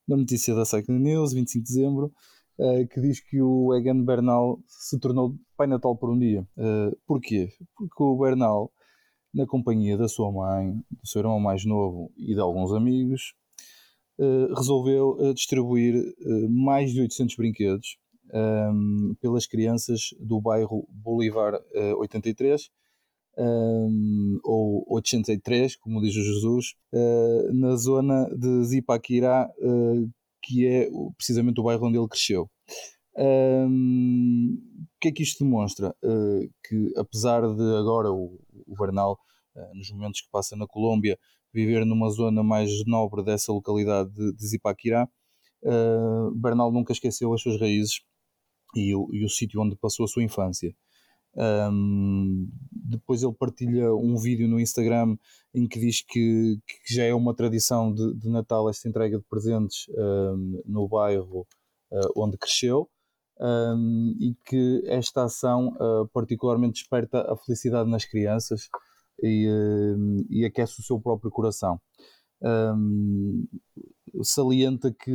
Uma 0.09 0.17
notícia 0.17 0.55
da 0.55 0.65
Cycling 0.65 1.01
News, 1.01 1.35
25 1.35 1.63
de 1.63 1.73
dezembro, 1.75 2.13
uh, 2.59 2.89
que 2.89 3.01
diz 3.01 3.21
que 3.21 3.43
o 3.43 3.75
Egan 3.75 4.03
Bernal 4.03 4.59
se 4.67 4.99
tornou 4.99 5.35
pai 5.55 5.67
natal 5.67 5.95
por 5.97 6.11
um 6.11 6.19
dia. 6.19 6.49
Uh, 6.57 6.97
porquê? 7.07 7.51
Porque 7.77 8.03
o 8.03 8.17
Bernal, 8.17 8.73
na 9.35 9.47
companhia 9.47 9.99
da 9.99 10.09
sua 10.09 10.33
mãe, 10.33 10.73
do 10.91 11.07
seu 11.07 11.21
irmão 11.21 11.39
mais 11.39 11.67
novo 11.67 12.11
e 12.17 12.35
de 12.35 12.41
alguns 12.41 12.73
amigos, 12.73 13.35
uh, 14.19 14.55
resolveu 14.55 15.35
distribuir 15.35 15.95
mais 16.49 16.91
de 16.91 17.03
800 17.03 17.37
brinquedos 17.37 17.99
um, 18.33 19.15
pelas 19.21 19.47
crianças 19.47 20.11
do 20.19 20.41
bairro 20.41 20.87
Bolivar 20.91 21.55
uh, 21.55 21.99
83 21.99 22.71
um, 23.39 24.39
ou 24.43 24.85
83, 24.89 25.77
como 25.77 26.01
diz 26.01 26.17
o 26.17 26.23
Jesus, 26.23 26.75
uh, 26.93 27.53
na 27.53 27.77
zona 27.77 28.29
de 28.35 28.65
Zipaquirá, 28.65 29.49
uh, 29.59 30.11
que 30.43 30.67
é 30.67 30.89
precisamente 31.17 31.61
o 31.61 31.65
bairro 31.65 31.87
onde 31.87 31.99
ele 31.99 32.09
cresceu. 32.09 32.51
Um, 33.19 34.59
o 34.83 35.01
que 35.01 35.09
é 35.09 35.13
que 35.13 35.23
isto 35.23 35.45
demonstra? 35.45 35.95
Uh, 36.03 36.49
que 36.67 36.93
apesar 36.97 37.43
de 37.43 37.77
agora 37.77 38.11
o, 38.11 38.41
o 38.67 38.77
Bernal, 38.77 39.19
nos 39.73 39.91
momentos 39.91 40.21
que 40.21 40.29
passa 40.31 40.55
na 40.55 40.67
Colômbia, 40.67 41.19
viver 41.51 41.87
numa 41.87 42.11
zona 42.11 42.43
mais 42.43 42.71
nobre 42.85 43.25
dessa 43.25 43.51
localidade 43.51 44.11
de, 44.13 44.35
de 44.35 44.47
Zipaquirá, 44.47 45.09
Bernal 46.35 46.71
nunca 46.71 46.93
esqueceu 46.93 47.33
as 47.33 47.41
suas 47.41 47.59
raízes 47.59 48.03
e 48.77 48.95
o, 48.95 49.09
e 49.13 49.25
o 49.25 49.29
sítio 49.29 49.61
onde 49.61 49.77
passou 49.77 50.05
a 50.05 50.09
sua 50.09 50.23
infância. 50.23 50.75
Um, 51.37 52.49
depois 52.73 53.23
ele 53.23 53.35
partilha 53.35 53.95
um 53.95 54.17
vídeo 54.17 54.49
no 54.49 54.59
Instagram 54.59 55.19
em 55.55 55.69
que 55.69 55.79
diz 55.79 56.01
que, 56.01 56.59
que 56.67 56.95
já 56.95 57.05
é 57.05 57.13
uma 57.13 57.35
tradição 57.35 57.93
de, 57.93 58.15
de, 58.15 58.31
Natal 58.31 58.71
esta 58.71 58.89
entrega 58.89 59.19
de 59.19 59.25
presentes 59.25 59.87
um, 59.91 60.63
no 60.65 60.89
bairro 60.89 61.47
uh, 61.93 62.13
onde 62.17 62.39
cresceu 62.39 62.89
um, 63.39 64.17
e 64.19 64.35
que 64.47 64.83
esta 64.87 65.25
ação 65.25 65.77
uh, 65.79 66.09
particularmente 66.09 66.81
desperta 66.81 67.31
a 67.31 67.37
felicidade 67.37 67.91
nas 67.91 68.07
crianças 68.07 68.71
e, 69.23 69.47
uh, 69.47 70.27
e 70.31 70.43
aquece 70.43 70.81
o 70.81 70.83
seu 70.83 70.99
próprio 70.99 71.31
coração. 71.31 71.79
salienta 74.23 74.91
que 74.91 75.13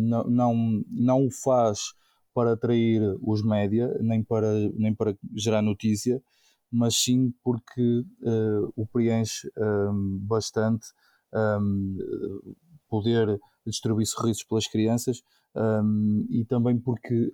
não, 0.00 0.24
não, 0.24 0.84
não 0.90 1.26
o 1.26 1.30
faz 1.30 1.94
para 2.34 2.52
atrair 2.52 3.02
os 3.22 3.42
média, 3.42 3.96
nem 4.00 4.22
para, 4.22 4.52
nem 4.74 4.94
para 4.94 5.16
gerar 5.34 5.62
notícia, 5.62 6.22
mas 6.70 6.94
sim 6.94 7.32
porque 7.42 8.04
uh, 8.22 8.72
o 8.76 8.86
preenche 8.86 9.50
um, 9.56 9.62
ehm, 9.62 10.18
bastante 10.20 10.86
um, 11.34 11.98
ehm, 11.98 12.54
poder 12.88 13.40
distribuir 13.66 14.06
sorrisos 14.06 14.44
pelas 14.44 14.68
crianças 14.68 15.22
um, 15.54 15.60
ehm, 15.60 16.26
e 16.30 16.44
também 16.44 16.78
porque 16.78 17.32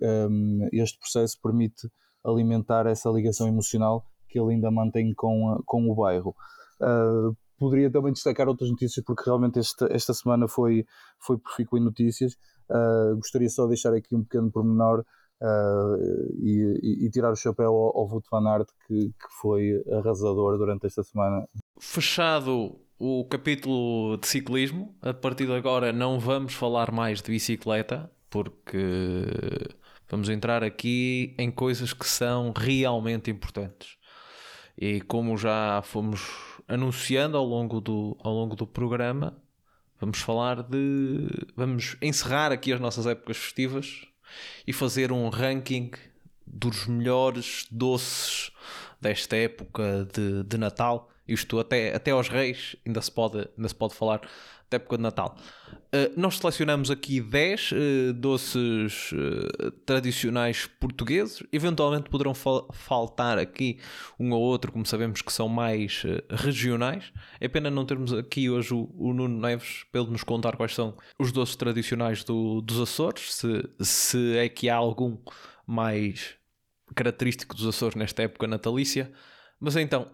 este 0.71 0.97
processo 0.97 1.39
permite 1.41 1.87
alimentar 2.25 2.87
essa 2.87 3.09
ligação 3.09 3.47
emocional 3.47 4.05
que 4.27 4.39
ele 4.39 4.55
ainda 4.55 4.71
mantém 4.71 5.13
com, 5.13 5.61
com 5.65 5.89
o 5.89 5.95
bairro. 5.95 6.35
Uh, 6.81 7.35
poderia 7.57 7.91
também 7.91 8.13
destacar 8.13 8.47
outras 8.47 8.69
notícias 8.69 9.03
porque 9.05 9.23
realmente 9.25 9.59
esta, 9.59 9.87
esta 9.91 10.13
semana 10.13 10.47
foi, 10.47 10.85
foi 11.19 11.37
profícua 11.37 11.79
em 11.79 11.83
notícias. 11.83 12.33
Uh, 12.69 13.15
gostaria 13.15 13.49
só 13.49 13.63
de 13.63 13.69
deixar 13.69 13.93
aqui 13.93 14.15
um 14.15 14.23
pequeno 14.23 14.51
pormenor 14.51 14.99
uh, 15.41 16.33
e, 16.41 17.05
e, 17.05 17.09
tirar 17.09 17.31
o 17.31 17.35
chapéu 17.35 17.69
ao, 17.69 17.97
ao 17.97 18.07
Wout 18.07 18.27
van 18.29 18.47
Aert 18.49 18.67
que, 18.85 19.09
que 19.09 19.27
foi 19.41 19.83
arrasador 19.91 20.57
durante 20.57 20.85
esta 20.85 21.03
semana. 21.03 21.47
Fechado 21.79 22.79
o 22.99 23.25
capítulo 23.25 24.17
de 24.17 24.27
ciclismo, 24.27 24.95
a 25.01 25.13
partir 25.13 25.45
de 25.45 25.53
agora 25.53 25.93
não 25.93 26.19
vamos 26.19 26.53
falar 26.53 26.91
mais 26.91 27.21
de 27.21 27.31
bicicleta 27.31 28.11
porque 28.29 28.77
vamos 30.09 30.29
entrar 30.29 30.63
aqui 30.63 31.35
em 31.37 31.51
coisas 31.51 31.93
que 31.93 32.05
são 32.05 32.53
realmente 32.55 33.31
importantes. 33.31 33.97
E 34.77 35.01
como 35.01 35.37
já 35.37 35.81
fomos 35.83 36.56
anunciando 36.67 37.37
ao 37.37 37.45
longo 37.45 37.79
do, 37.79 38.17
ao 38.19 38.33
longo 38.33 38.55
do 38.55 38.67
programa, 38.67 39.41
Vamos 39.99 40.19
falar 40.19 40.61
de. 40.61 41.27
Vamos 41.55 41.97
encerrar 42.01 42.51
aqui 42.51 42.71
as 42.71 42.79
nossas 42.79 43.07
épocas 43.07 43.37
festivas 43.37 44.05
e 44.65 44.71
fazer 44.71 45.11
um 45.11 45.27
ranking 45.29 45.91
dos 46.45 46.85
melhores 46.85 47.65
doces 47.71 48.51
desta 49.01 49.35
época 49.35 50.07
de, 50.13 50.43
de 50.43 50.57
Natal 50.57 51.09
Isto 51.27 51.59
até, 51.59 51.93
até 51.95 52.11
aos 52.11 52.29
reis 52.29 52.75
ainda 52.85 53.01
se 53.01 53.11
pode, 53.11 53.49
ainda 53.57 53.67
se 53.67 53.75
pode 53.75 53.95
falar 53.95 54.21
da 54.69 54.75
época 54.75 54.97
de 54.97 55.03
Natal. 55.03 55.35
Uh, 55.87 56.19
nós 56.19 56.37
selecionamos 56.37 56.91
aqui 56.91 57.21
10 57.21 57.71
uh, 57.71 58.13
doces 58.13 59.11
uh, 59.13 59.71
tradicionais 59.85 60.65
portugueses. 60.65 61.41
Eventualmente 61.51 62.09
poderão 62.09 62.33
fal 62.33 62.67
faltar 62.73 63.37
aqui 63.37 63.79
um 64.19 64.31
ou 64.31 64.41
outro, 64.41 64.71
como 64.71 64.85
sabemos 64.85 65.21
que 65.21 65.31
são 65.31 65.47
mais 65.47 66.03
regionais. 66.29 67.13
É 67.39 67.47
pena 67.47 67.71
não 67.71 67.85
termos 67.85 68.11
aqui 68.11 68.49
hoje 68.49 68.73
o, 68.73 68.89
o, 68.97 69.13
Nuno 69.13 69.39
Neves 69.39 69.85
para 69.91 70.01
ele 70.01 70.11
nos 70.11 70.23
contar 70.23 70.57
quais 70.57 70.75
são 70.75 70.97
os 71.17 71.31
doces 71.31 71.55
tradicionais 71.55 72.23
do, 72.23 72.61
dos 72.61 72.81
Açores, 72.81 73.33
se, 73.33 73.69
se 73.79 74.37
é 74.37 74.49
que 74.49 74.69
há 74.69 74.75
algum 74.75 75.17
mais 75.65 76.35
característico 76.95 77.55
dos 77.55 77.65
Açores 77.65 77.95
nesta 77.95 78.23
época 78.23 78.45
natalícia. 78.45 79.11
Mas 79.59 79.75
então, 79.75 80.11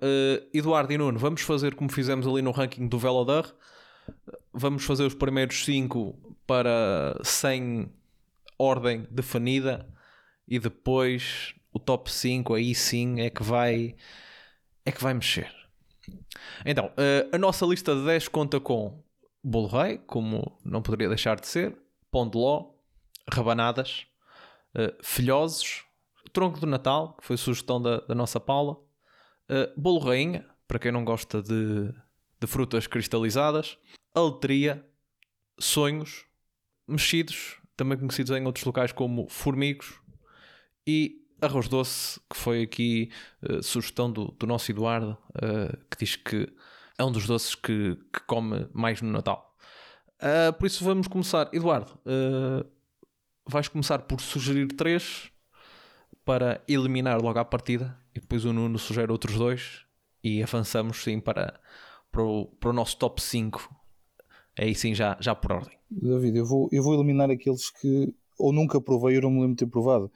Eduardo 0.54 0.94
e 0.94 0.98
Nuno, 0.98 1.20
vamos 1.20 1.42
fazer 1.42 1.76
como 1.76 1.92
fizemos 1.92 2.26
ali 2.26 2.42
no 2.42 2.52
ranking 2.52 2.88
do 2.88 2.98
Velodar 2.98 3.54
vamos 4.54 4.84
fazer 4.84 5.04
os 5.04 5.14
primeiros 5.14 5.66
5 5.66 6.38
para 6.46 7.20
sem 7.24 7.92
ordem 8.58 9.08
definida 9.10 9.88
e 10.48 10.60
depois 10.60 11.56
o 11.72 11.80
top 11.80 12.12
5 12.12 12.54
aí 12.54 12.76
sim 12.76 13.22
é 13.22 13.30
que 13.30 13.44
vai 13.44 13.96
é 14.86 14.92
que 14.92 15.02
vai 15.02 15.14
mexer. 15.14 15.52
Então, 16.66 16.92
eh, 16.98 17.28
a 17.32 17.38
nossa 17.38 17.66
lista 17.66 17.96
de 17.96 18.06
10 18.06 18.28
conta 18.28 18.60
com 18.60 19.02
bolo 19.44 19.68
rei, 19.68 19.98
como 20.00 20.60
não 20.64 20.82
poderia 20.82 21.08
deixar 21.08 21.40
de 21.40 21.48
ser, 21.48 21.78
pão 22.12 22.30
de 22.30 22.38
ló, 22.38 22.72
rabanadas, 23.32 24.06
eh, 24.76 24.94
filhosos, 25.02 25.86
tronco 26.34 26.60
de 26.60 26.66
Natal, 26.66 27.14
que 27.14 27.26
foi 27.26 27.38
sugestão 27.38 27.82
da, 27.82 28.00
da 28.02 28.16
nossa 28.16 28.40
Paula, 28.40 28.78
eh, 29.50 29.72
bolo 29.78 30.00
rainha, 30.00 30.46
para 30.68 30.80
quem 30.80 30.92
não 30.92 31.06
gosta 31.06 31.42
de 31.42 31.94
de 32.44 32.48
frutas 32.48 32.88
cristalizadas, 32.88 33.78
aletria, 34.14 34.86
sonhos, 35.58 36.26
mexidos, 36.86 37.58
também 37.78 37.98
conhecidos 37.98 38.36
em 38.36 38.46
outros 38.46 38.66
locais 38.66 38.92
como 38.92 39.30
formigos, 39.30 39.94
e 40.86 41.26
arroz 41.42 41.70
doce, 41.70 42.20
que 42.30 42.36
foi 42.36 42.64
aqui 42.64 43.10
uh, 43.50 43.64
sugestão 43.64 44.12
do, 44.12 44.32
do, 44.32 44.46
nosso 44.46 44.70
Eduardo, 44.70 45.18
uh, 45.36 45.78
que 45.90 45.98
diz 46.00 46.18
que 46.18 46.54
é 46.98 47.04
um 47.04 47.12
dos 47.14 47.26
doces 47.26 47.56
que, 47.56 47.98
que 48.12 48.20
come 48.28 48.68
mais 48.74 49.02
no 49.02 49.10
Natal. 49.10 49.56
Uh, 50.20 50.52
por 50.54 50.68
isso 50.68 50.84
vamos 50.84 51.08
começar. 51.08 51.50
Eduardo, 51.54 51.98
vais 53.46 53.70
começar 53.70 54.00
por 54.00 54.20
sugerir 54.20 54.68
três 54.68 55.32
para 56.26 56.62
eliminar 56.68 57.22
logo 57.22 57.40
à 57.40 57.46
partida, 57.46 57.98
e 58.14 58.20
depois 58.20 58.44
o 58.44 58.52
Nuno 58.52 58.78
sugere 58.78 59.12
outros 59.12 59.36
dois, 59.36 59.86
e 60.22 60.44
avançamos 60.44 61.04
sim 61.04 61.22
para 61.22 61.60
para 62.14 62.24
o, 62.24 62.46
para 62.60 62.70
o 62.70 62.74
nosso 62.74 62.96
top 62.98 63.22
5. 63.22 63.76
Aí 64.58 64.76
sim, 64.76 64.94
já, 64.94 65.18
já 65.20 65.34
por 65.34 65.52
ordem. 65.52 65.76
David, 65.90 66.38
eu 66.38 66.46
vou, 66.46 66.70
eu 66.72 66.84
vou 66.84 66.94
eliminar 66.94 67.30
aqueles 67.30 67.72
que 67.72 68.14
ou 68.38 68.54
nunca 68.54 68.80
provei 68.80 69.16
ou 69.18 69.24
não 69.24 69.32
me 69.32 69.42
lembro 69.42 69.56
de 69.56 69.66
ter 69.66 69.70
provado. 69.70 70.12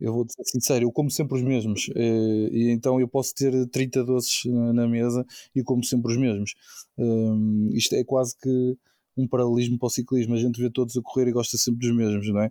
Eu 0.00 0.14
vou 0.14 0.24
ser 0.28 0.44
sincero, 0.44 0.84
eu 0.84 0.92
como 0.92 1.10
sempre 1.10 1.36
os 1.36 1.42
mesmos. 1.42 1.90
Eh, 1.94 2.48
e 2.52 2.70
então 2.70 3.00
eu 3.00 3.08
posso 3.08 3.34
ter 3.34 3.66
30 3.68 4.04
doces 4.04 4.44
na 4.46 4.88
mesa 4.88 5.26
e 5.54 5.62
como 5.62 5.84
sempre 5.84 6.12
os 6.12 6.18
mesmos. 6.18 6.54
Um, 6.96 7.68
isto 7.74 7.94
é 7.94 8.04
quase 8.04 8.34
que 8.38 8.76
um 9.16 9.26
paralelismo 9.28 9.78
para 9.78 9.86
o 9.86 9.90
ciclismo. 9.90 10.34
A 10.34 10.38
gente 10.38 10.60
vê 10.60 10.70
todos 10.70 10.96
a 10.96 11.02
correr 11.02 11.28
e 11.28 11.32
gosta 11.32 11.58
sempre 11.58 11.86
dos 11.86 11.96
mesmos, 11.96 12.26
não 12.28 12.40
é? 12.40 12.50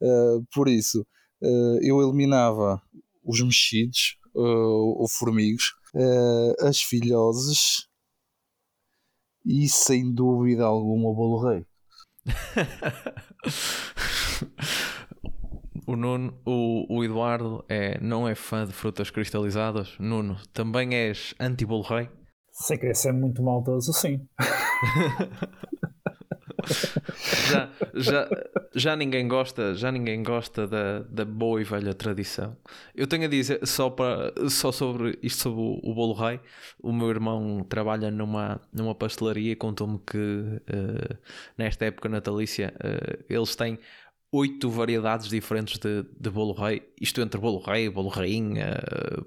Uh, 0.00 0.46
por 0.54 0.68
isso, 0.68 1.06
uh, 1.42 1.78
eu 1.82 2.00
eliminava 2.00 2.80
os 3.24 3.40
mexidos 3.42 4.16
ou 4.38 5.08
formigos, 5.08 5.74
as 6.60 6.82
filhoses, 6.82 7.88
e 9.46 9.68
sem 9.68 10.12
dúvida 10.12 10.64
alguma 10.64 11.08
o 11.08 11.14
bolo 11.14 11.48
rei. 11.48 11.64
o 15.86 15.94
Nuno, 15.94 16.36
o, 16.44 16.98
o, 16.98 17.04
Eduardo 17.04 17.64
é, 17.68 18.00
não 18.00 18.28
é 18.28 18.34
fã 18.34 18.66
de 18.66 18.72
frutas 18.72 19.08
cristalizadas. 19.10 19.96
Nuno, 20.00 20.36
também 20.52 20.92
és 20.94 21.32
anti-bolo 21.38 21.82
rei? 21.82 22.08
Sem 22.50 22.76
querer 22.78 22.96
ser 22.96 23.12
muito 23.12 23.40
maldoso, 23.42 23.92
sim. 23.92 24.26
já, 27.46 27.70
já, 27.94 28.28
já 28.74 28.96
ninguém 28.96 29.26
gosta, 29.26 29.74
já 29.74 29.90
ninguém 29.90 30.22
gosta 30.22 30.66
da, 30.66 31.00
da 31.00 31.24
boa 31.24 31.60
e 31.60 31.64
velha 31.64 31.94
tradição. 31.94 32.56
Eu 32.94 33.06
tenho 33.06 33.24
a 33.24 33.28
dizer 33.28 33.66
só, 33.66 33.90
para, 33.90 34.32
só 34.48 34.72
sobre 34.72 35.18
isto 35.22 35.42
sobre 35.42 35.60
o, 35.60 35.80
o 35.82 35.94
bolo 35.94 36.14
rei. 36.14 36.40
O 36.82 36.92
meu 36.92 37.08
irmão 37.08 37.64
trabalha 37.68 38.10
numa, 38.10 38.60
numa 38.72 38.94
pastelaria 38.94 39.52
e 39.52 39.56
contou-me 39.56 39.98
que 39.98 40.16
uh, 40.18 41.16
nesta 41.56 41.84
época 41.84 42.08
natalícia 42.08 42.74
uh, 42.76 43.24
eles 43.28 43.54
têm 43.56 43.78
oito 44.32 44.68
variedades 44.68 45.28
diferentes 45.28 45.78
de, 45.78 46.04
de 46.18 46.30
bolo 46.30 46.52
rei. 46.52 46.82
Isto 47.00 47.20
entre 47.20 47.40
bolo 47.40 47.58
rei, 47.60 47.88
bolo 47.88 48.08
rainha, 48.08 48.76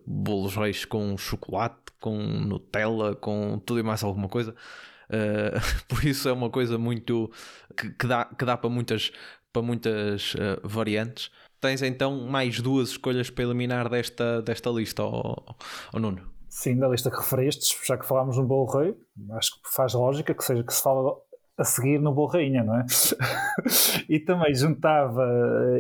bolos 0.06 0.56
reis 0.56 0.86
com 0.86 1.18
chocolate, 1.18 1.78
com 2.00 2.18
Nutella, 2.18 3.16
com 3.16 3.60
tudo 3.66 3.80
e 3.80 3.84
mais 3.84 4.04
alguma 4.04 4.30
coisa. 4.30 4.56
Uh, 5.10 5.60
por 5.88 6.03
isso 6.05 6.30
é 6.30 6.34
uma 6.34 6.49
coisa 6.49 6.78
muito 6.78 7.32
que, 7.76 7.89
que, 7.91 8.07
dá, 8.07 8.26
que 8.26 8.45
dá 8.45 8.55
para 8.55 8.70
muitas, 8.70 9.12
para 9.51 9.62
muitas 9.62 10.36
uh, 10.36 10.60
variantes. 10.64 11.32
Tens 11.60 11.82
então 11.82 12.28
mais 12.28 12.62
duas 12.62 12.89
escolhas 12.89 13.30
para 13.30 13.43
eliminar 13.43 13.89
desta, 13.89 14.41
desta 14.41 14.70
lista, 14.70 15.03
ou 15.03 15.55
Nuno? 15.93 16.22
Sim, 16.47 16.78
da 16.78 16.88
lista 16.88 17.12
que 17.12 17.18
referiste, 17.18 17.76
já 17.86 17.97
que 17.97 18.05
falámos 18.05 18.38
no 18.38 18.45
Bolo 18.45 18.66
Rei, 18.72 18.95
acho 19.32 19.62
que 19.62 19.74
faz 19.74 19.93
lógica 19.93 20.34
que 20.34 20.43
seja 20.43 20.64
que 20.64 20.74
se 20.74 20.82
fala 20.82 21.16
a 21.60 21.64
seguir 21.66 21.99
no 21.99 22.14
Bolo 22.14 22.30
Rainha, 22.30 22.64
não 22.64 22.76
é? 22.80 22.86
e 24.10 24.20
também 24.20 24.55
juntava, 24.55 25.26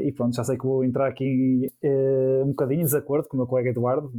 e 0.03 0.11
pronto, 0.11 0.35
já 0.35 0.43
sei 0.43 0.57
que 0.57 0.65
vou 0.65 0.83
entrar 0.83 1.07
aqui 1.07 1.71
uh, 1.81 2.43
um 2.43 2.49
bocadinho 2.49 2.81
em 2.81 2.83
desacordo 2.83 3.27
com 3.29 3.37
o 3.37 3.39
meu 3.39 3.47
colega 3.47 3.69
Eduardo, 3.69 4.11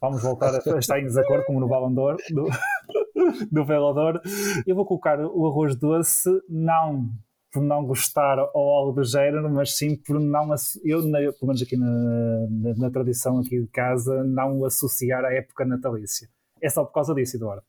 vamos 0.00 0.22
voltar 0.22 0.54
a 0.54 0.78
estar 0.78 1.00
em 1.00 1.04
desacordo 1.04 1.44
como 1.46 1.60
no 1.60 1.94
d'Or, 1.94 2.16
do, 2.30 2.46
do 3.50 3.64
Velodor. 3.64 4.20
Eu 4.66 4.76
vou 4.76 4.84
colocar 4.84 5.18
o 5.20 5.46
arroz 5.46 5.76
doce, 5.76 6.30
não 6.48 7.10
por 7.52 7.62
não 7.62 7.84
gostar 7.84 8.38
ou 8.54 8.74
algo 8.74 8.92
do 8.92 9.04
género, 9.04 9.48
mas 9.52 9.76
sim 9.76 9.94
por 9.94 10.18
não, 10.18 10.48
eu, 10.82 11.32
pelo 11.34 11.48
menos 11.48 11.60
aqui 11.60 11.76
na, 11.76 11.86
na, 11.86 12.74
na, 12.76 12.90
tradição 12.90 13.38
aqui 13.38 13.60
de 13.60 13.68
casa, 13.68 14.24
não 14.24 14.64
associar 14.64 15.22
à 15.22 15.34
época 15.34 15.66
natalícia. 15.66 16.28
É 16.62 16.70
só 16.70 16.82
por 16.82 16.94
causa 16.94 17.14
disso, 17.14 17.36
Eduardo. 17.36 17.62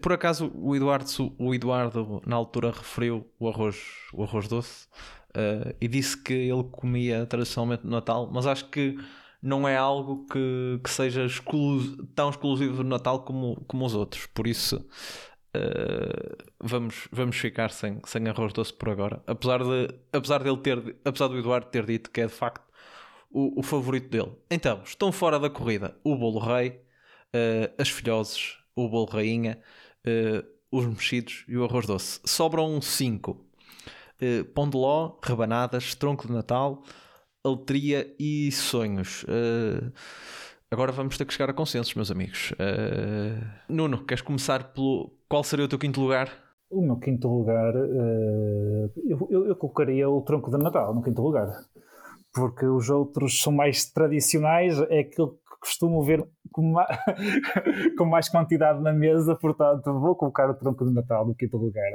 Por 0.00 0.12
acaso 0.12 0.52
o 0.54 0.76
Eduardo, 0.76 1.34
o 1.36 1.52
Eduardo 1.52 2.22
na 2.24 2.36
altura 2.36 2.70
referiu 2.70 3.26
o 3.40 3.48
arroz, 3.48 3.76
o 4.12 4.22
arroz 4.22 4.46
doce 4.46 4.86
uh, 5.30 5.74
e 5.80 5.88
disse 5.88 6.16
que 6.16 6.32
ele 6.32 6.62
comia 6.70 7.26
tradicionalmente 7.26 7.84
no 7.84 7.90
Natal, 7.90 8.30
mas 8.32 8.46
acho 8.46 8.70
que 8.70 8.96
não 9.44 9.68
é 9.68 9.76
algo 9.76 10.24
que, 10.24 10.80
que 10.82 10.88
seja 10.88 11.26
tão 12.14 12.30
exclusivo 12.30 12.78
do 12.78 12.84
Natal 12.84 13.22
como, 13.24 13.62
como 13.66 13.84
os 13.84 13.94
outros. 13.94 14.24
Por 14.24 14.46
isso, 14.46 14.76
uh, 15.54 16.52
vamos, 16.58 17.06
vamos 17.12 17.36
ficar 17.36 17.70
sem, 17.70 18.00
sem 18.06 18.26
arroz 18.26 18.54
doce 18.54 18.72
por 18.72 18.88
agora. 18.88 19.22
Apesar, 19.26 19.62
de, 19.62 19.94
apesar, 20.10 20.42
dele 20.42 20.56
ter, 20.56 20.96
apesar 21.04 21.28
do 21.28 21.38
Eduardo 21.38 21.66
ter 21.66 21.84
dito 21.84 22.10
que 22.10 22.22
é 22.22 22.26
de 22.26 22.32
facto 22.32 22.64
o, 23.30 23.60
o 23.60 23.62
favorito 23.62 24.08
dele. 24.08 24.32
Então, 24.50 24.80
estão 24.82 25.12
fora 25.12 25.38
da 25.38 25.50
corrida 25.50 25.94
o 26.02 26.16
bolo 26.16 26.38
rei, 26.38 26.80
uh, 27.34 27.74
as 27.78 27.90
filhoses, 27.90 28.56
o 28.74 28.88
bolo 28.88 29.04
rainha, 29.04 29.60
uh, 30.06 30.42
os 30.70 30.86
mexidos 30.86 31.44
e 31.46 31.54
o 31.54 31.64
arroz 31.64 31.86
doce. 31.86 32.18
Sobram 32.24 32.80
cinco. 32.80 33.46
pão 34.54 34.70
de 34.70 34.76
ló, 34.78 35.18
rebanadas, 35.22 35.94
tronco 35.94 36.26
de 36.26 36.32
Natal 36.32 36.82
aletria 37.44 38.14
e 38.18 38.50
sonhos. 38.50 39.24
Uh, 39.24 39.92
agora 40.70 40.90
vamos 40.90 41.18
ter 41.18 41.26
que 41.26 41.34
chegar 41.34 41.50
a 41.50 41.54
consensos, 41.54 41.94
meus 41.94 42.10
amigos. 42.10 42.52
Uh, 42.52 43.44
Nuno, 43.68 44.04
queres 44.04 44.22
começar 44.22 44.72
pelo. 44.72 45.12
Qual 45.28 45.44
seria 45.44 45.66
o 45.66 45.68
teu 45.68 45.78
quinto 45.78 46.00
lugar? 46.00 46.30
O 46.70 46.80
meu 46.80 46.96
quinto 46.96 47.28
lugar, 47.28 47.76
uh, 47.76 48.92
eu, 49.06 49.28
eu, 49.30 49.46
eu, 49.48 49.56
colocaria 49.56 50.08
o 50.08 50.22
tronco 50.22 50.50
de 50.50 50.56
Natal 50.56 50.94
no 50.94 51.02
quinto 51.02 51.22
lugar, 51.22 51.48
porque 52.32 52.64
os 52.66 52.88
outros 52.88 53.40
são 53.40 53.52
mais 53.52 53.92
tradicionais, 53.92 54.78
é 54.88 55.00
aquilo 55.00 55.32
que 55.34 55.60
costumo 55.60 56.02
ver 56.02 56.26
com, 56.50 56.72
ma... 56.72 56.86
com 57.96 58.06
mais 58.06 58.28
quantidade 58.28 58.82
na 58.82 58.92
mesa, 58.92 59.36
portanto 59.36 60.00
vou 60.00 60.16
colocar 60.16 60.50
o 60.50 60.54
tronco 60.54 60.84
de 60.84 60.92
Natal 60.92 61.26
no 61.26 61.34
quinto 61.34 61.56
lugar. 61.58 61.92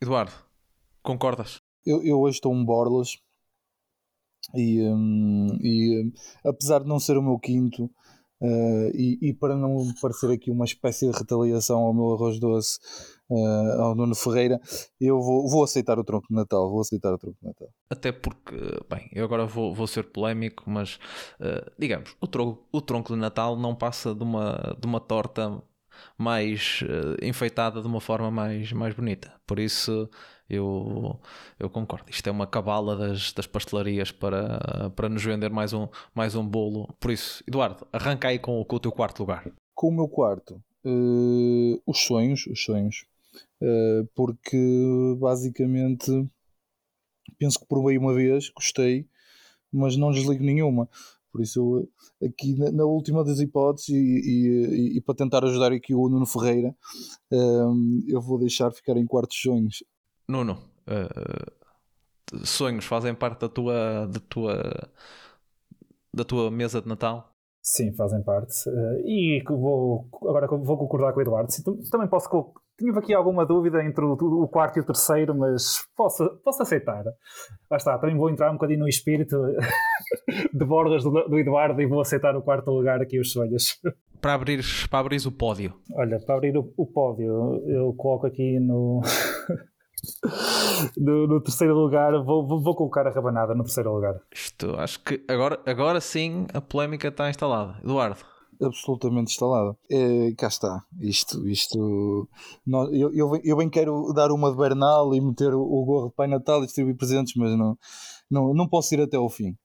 Eduardo, 0.00 0.32
concordas? 1.02 1.60
Eu, 1.84 2.02
eu 2.02 2.20
hoje 2.20 2.36
estou 2.36 2.54
um 2.54 2.64
Borlas 2.64 3.18
e, 4.54 4.82
um, 4.82 5.58
e 5.60 6.04
um, 6.04 6.12
apesar 6.48 6.80
de 6.80 6.88
não 6.88 6.98
ser 6.98 7.16
o 7.16 7.22
meu 7.22 7.38
quinto, 7.38 7.84
uh, 8.40 8.90
e, 8.94 9.18
e, 9.20 9.34
para 9.34 9.56
não 9.56 9.92
parecer 10.00 10.30
aqui 10.30 10.50
uma 10.50 10.64
espécie 10.64 11.10
de 11.10 11.16
retaliação 11.16 11.78
ao 11.80 11.94
meu 11.94 12.14
arroz 12.14 12.38
doce, 12.38 12.78
uh, 13.30 13.82
ao 13.82 13.94
Nuno 13.94 14.14
Ferreira, 14.14 14.60
eu 15.00 15.20
vou, 15.20 15.48
vou 15.48 15.64
aceitar 15.64 15.98
o 15.98 16.04
tronco 16.04 16.26
de 16.28 16.34
Natal. 16.34 16.70
Vou 16.70 16.80
aceitar 16.80 17.12
o 17.12 17.18
tronco 17.18 17.36
de 17.40 17.46
Natal. 17.46 17.68
Até 17.90 18.12
porque, 18.12 18.56
bem, 18.88 19.08
eu 19.12 19.24
agora 19.24 19.46
vou, 19.46 19.74
vou 19.74 19.86
ser 19.86 20.04
polémico, 20.04 20.64
mas 20.66 20.98
uh, 21.40 21.70
digamos, 21.78 22.14
o 22.20 22.26
tronco, 22.26 22.66
o 22.72 22.80
tronco 22.80 23.12
de 23.12 23.18
Natal 23.18 23.56
não 23.56 23.74
passa 23.74 24.14
de 24.14 24.22
uma, 24.22 24.76
de 24.80 24.86
uma 24.86 25.00
torta 25.00 25.62
mais 26.16 26.80
enfeitada 27.20 27.82
de 27.82 27.88
uma 27.88 28.00
forma 28.00 28.30
mais, 28.30 28.72
mais 28.72 28.94
bonita. 28.94 29.32
Por 29.44 29.58
isso 29.58 30.08
eu, 30.48 31.18
eu 31.58 31.68
concordo. 31.68 32.10
Isto 32.10 32.28
é 32.28 32.32
uma 32.32 32.46
cabala 32.46 32.96
das, 32.96 33.32
das 33.32 33.46
pastelarias 33.46 34.10
para, 34.10 34.90
para 34.96 35.08
nos 35.08 35.22
vender 35.22 35.50
mais 35.50 35.72
um, 35.72 35.88
mais 36.14 36.34
um 36.34 36.46
bolo. 36.46 36.88
Por 36.98 37.10
isso, 37.10 37.44
Eduardo, 37.46 37.86
arranca 37.92 38.28
aí 38.28 38.38
com, 38.38 38.64
com 38.64 38.76
o 38.76 38.80
teu 38.80 38.92
quarto 38.92 39.20
lugar. 39.20 39.50
Com 39.74 39.88
o 39.88 39.94
meu 39.94 40.08
quarto, 40.08 40.62
uh, 40.84 41.82
os 41.86 41.98
sonhos, 41.98 42.46
os 42.46 42.62
sonhos. 42.62 43.04
Uh, 43.60 44.08
porque 44.14 44.56
basicamente 45.18 46.10
penso 47.38 47.58
que 47.60 47.66
provei 47.66 47.98
uma 47.98 48.14
vez, 48.14 48.50
gostei, 48.50 49.06
mas 49.72 49.96
não 49.96 50.10
desligo 50.10 50.42
nenhuma. 50.42 50.88
Por 51.30 51.42
isso, 51.42 51.86
aqui 52.24 52.54
na, 52.54 52.70
na 52.72 52.84
última 52.84 53.22
das 53.22 53.38
hipóteses, 53.38 53.90
e, 53.90 53.94
e, 53.94 54.96
e, 54.96 55.00
para 55.02 55.14
tentar 55.14 55.44
ajudar 55.44 55.72
aqui 55.72 55.94
o 55.94 56.08
Nuno 56.08 56.24
Ferreira, 56.26 56.74
um, 57.30 58.02
eu 58.08 58.20
vou 58.20 58.38
deixar 58.38 58.72
ficar 58.72 58.96
em 58.96 59.06
quartos 59.06 59.38
sonhos. 59.40 59.84
Nuno, 60.28 60.58
uh, 60.86 62.44
sonhos 62.44 62.84
fazem 62.84 63.14
parte 63.14 63.40
da 63.40 63.48
tua, 63.48 64.06
da 64.06 64.20
tua 64.20 64.90
da 66.12 66.24
tua 66.24 66.50
mesa 66.50 66.82
de 66.82 66.88
Natal? 66.88 67.32
Sim, 67.62 67.92
fazem 67.94 68.22
parte. 68.22 68.68
Uh, 68.68 69.06
e 69.06 69.42
vou, 69.46 70.08
agora 70.22 70.46
vou 70.46 70.78
concordar 70.78 71.12
com 71.12 71.18
o 71.18 71.22
Eduardo. 71.22 71.48
Também 71.90 72.08
posso 72.08 72.28
tinha 72.78 72.92
aqui 72.92 73.12
alguma 73.12 73.44
dúvida 73.44 73.84
entre 73.84 74.04
o, 74.04 74.12
o, 74.12 74.48
quarto 74.48 74.78
e 74.78 74.80
o 74.80 74.84
terceiro, 74.84 75.36
mas 75.36 75.84
posso, 75.96 76.28
posso 76.44 76.62
aceitar. 76.62 77.04
Lá 77.68 77.76
está, 77.76 77.98
também 77.98 78.16
vou 78.16 78.30
entrar 78.30 78.50
um 78.50 78.54
bocadinho 78.54 78.80
no 78.80 78.88
espírito 78.88 79.36
de 80.54 80.64
bordas 80.64 81.02
do, 81.02 81.10
do, 81.10 81.38
Eduardo 81.38 81.82
e 81.82 81.86
vou 81.86 82.00
aceitar 82.00 82.36
o 82.36 82.42
quarto 82.42 82.70
lugar 82.70 83.02
aqui, 83.02 83.18
os 83.18 83.32
sonhos. 83.32 83.80
Para 84.20 84.34
abrir, 84.34 84.62
para 84.88 85.00
abrir 85.00 85.26
o 85.26 85.32
pódio. 85.32 85.74
Olha, 85.92 86.20
para 86.20 86.36
abrir 86.36 86.56
o, 86.56 86.72
o 86.76 86.86
pódio, 86.86 87.62
eu 87.66 87.92
coloco 87.94 88.26
aqui 88.26 88.60
no. 88.60 89.00
no, 90.96 91.26
no, 91.26 91.40
terceiro 91.40 91.74
lugar, 91.74 92.12
vou, 92.24 92.46
vou, 92.46 92.62
vou, 92.62 92.74
colocar 92.74 93.06
a 93.06 93.10
rabanada 93.10 93.54
no 93.54 93.64
terceiro 93.64 93.92
lugar. 93.92 94.14
Isto, 94.32 94.74
acho 94.78 95.00
que 95.00 95.24
agora, 95.28 95.60
agora 95.66 96.00
sim 96.00 96.46
a 96.52 96.60
polémica 96.60 97.08
está 97.08 97.28
instalada. 97.28 97.78
Eduardo 97.82 98.16
absolutamente 98.60 99.32
instalada. 99.32 99.76
É, 99.90 100.32
cá 100.36 100.48
está. 100.48 100.84
Isto, 101.00 101.48
isto. 101.48 102.28
Não, 102.66 102.92
eu, 102.92 103.12
eu, 103.14 103.40
eu 103.42 103.56
bem 103.56 103.70
quero 103.70 104.12
dar 104.12 104.30
uma 104.30 104.50
de 104.50 104.56
Bernal 104.56 105.14
e 105.14 105.20
meter 105.20 105.54
o, 105.54 105.60
o 105.60 105.84
gorro 105.84 106.08
de 106.08 106.14
Pai 106.14 106.26
Natal 106.26 106.62
e 106.62 106.66
distribuir 106.66 106.96
presentes, 106.96 107.34
mas 107.36 107.56
não, 107.56 107.78
não, 108.30 108.54
não 108.54 108.68
posso 108.68 108.94
ir 108.94 109.00
até 109.00 109.16
ao 109.16 109.28
fim. 109.28 109.56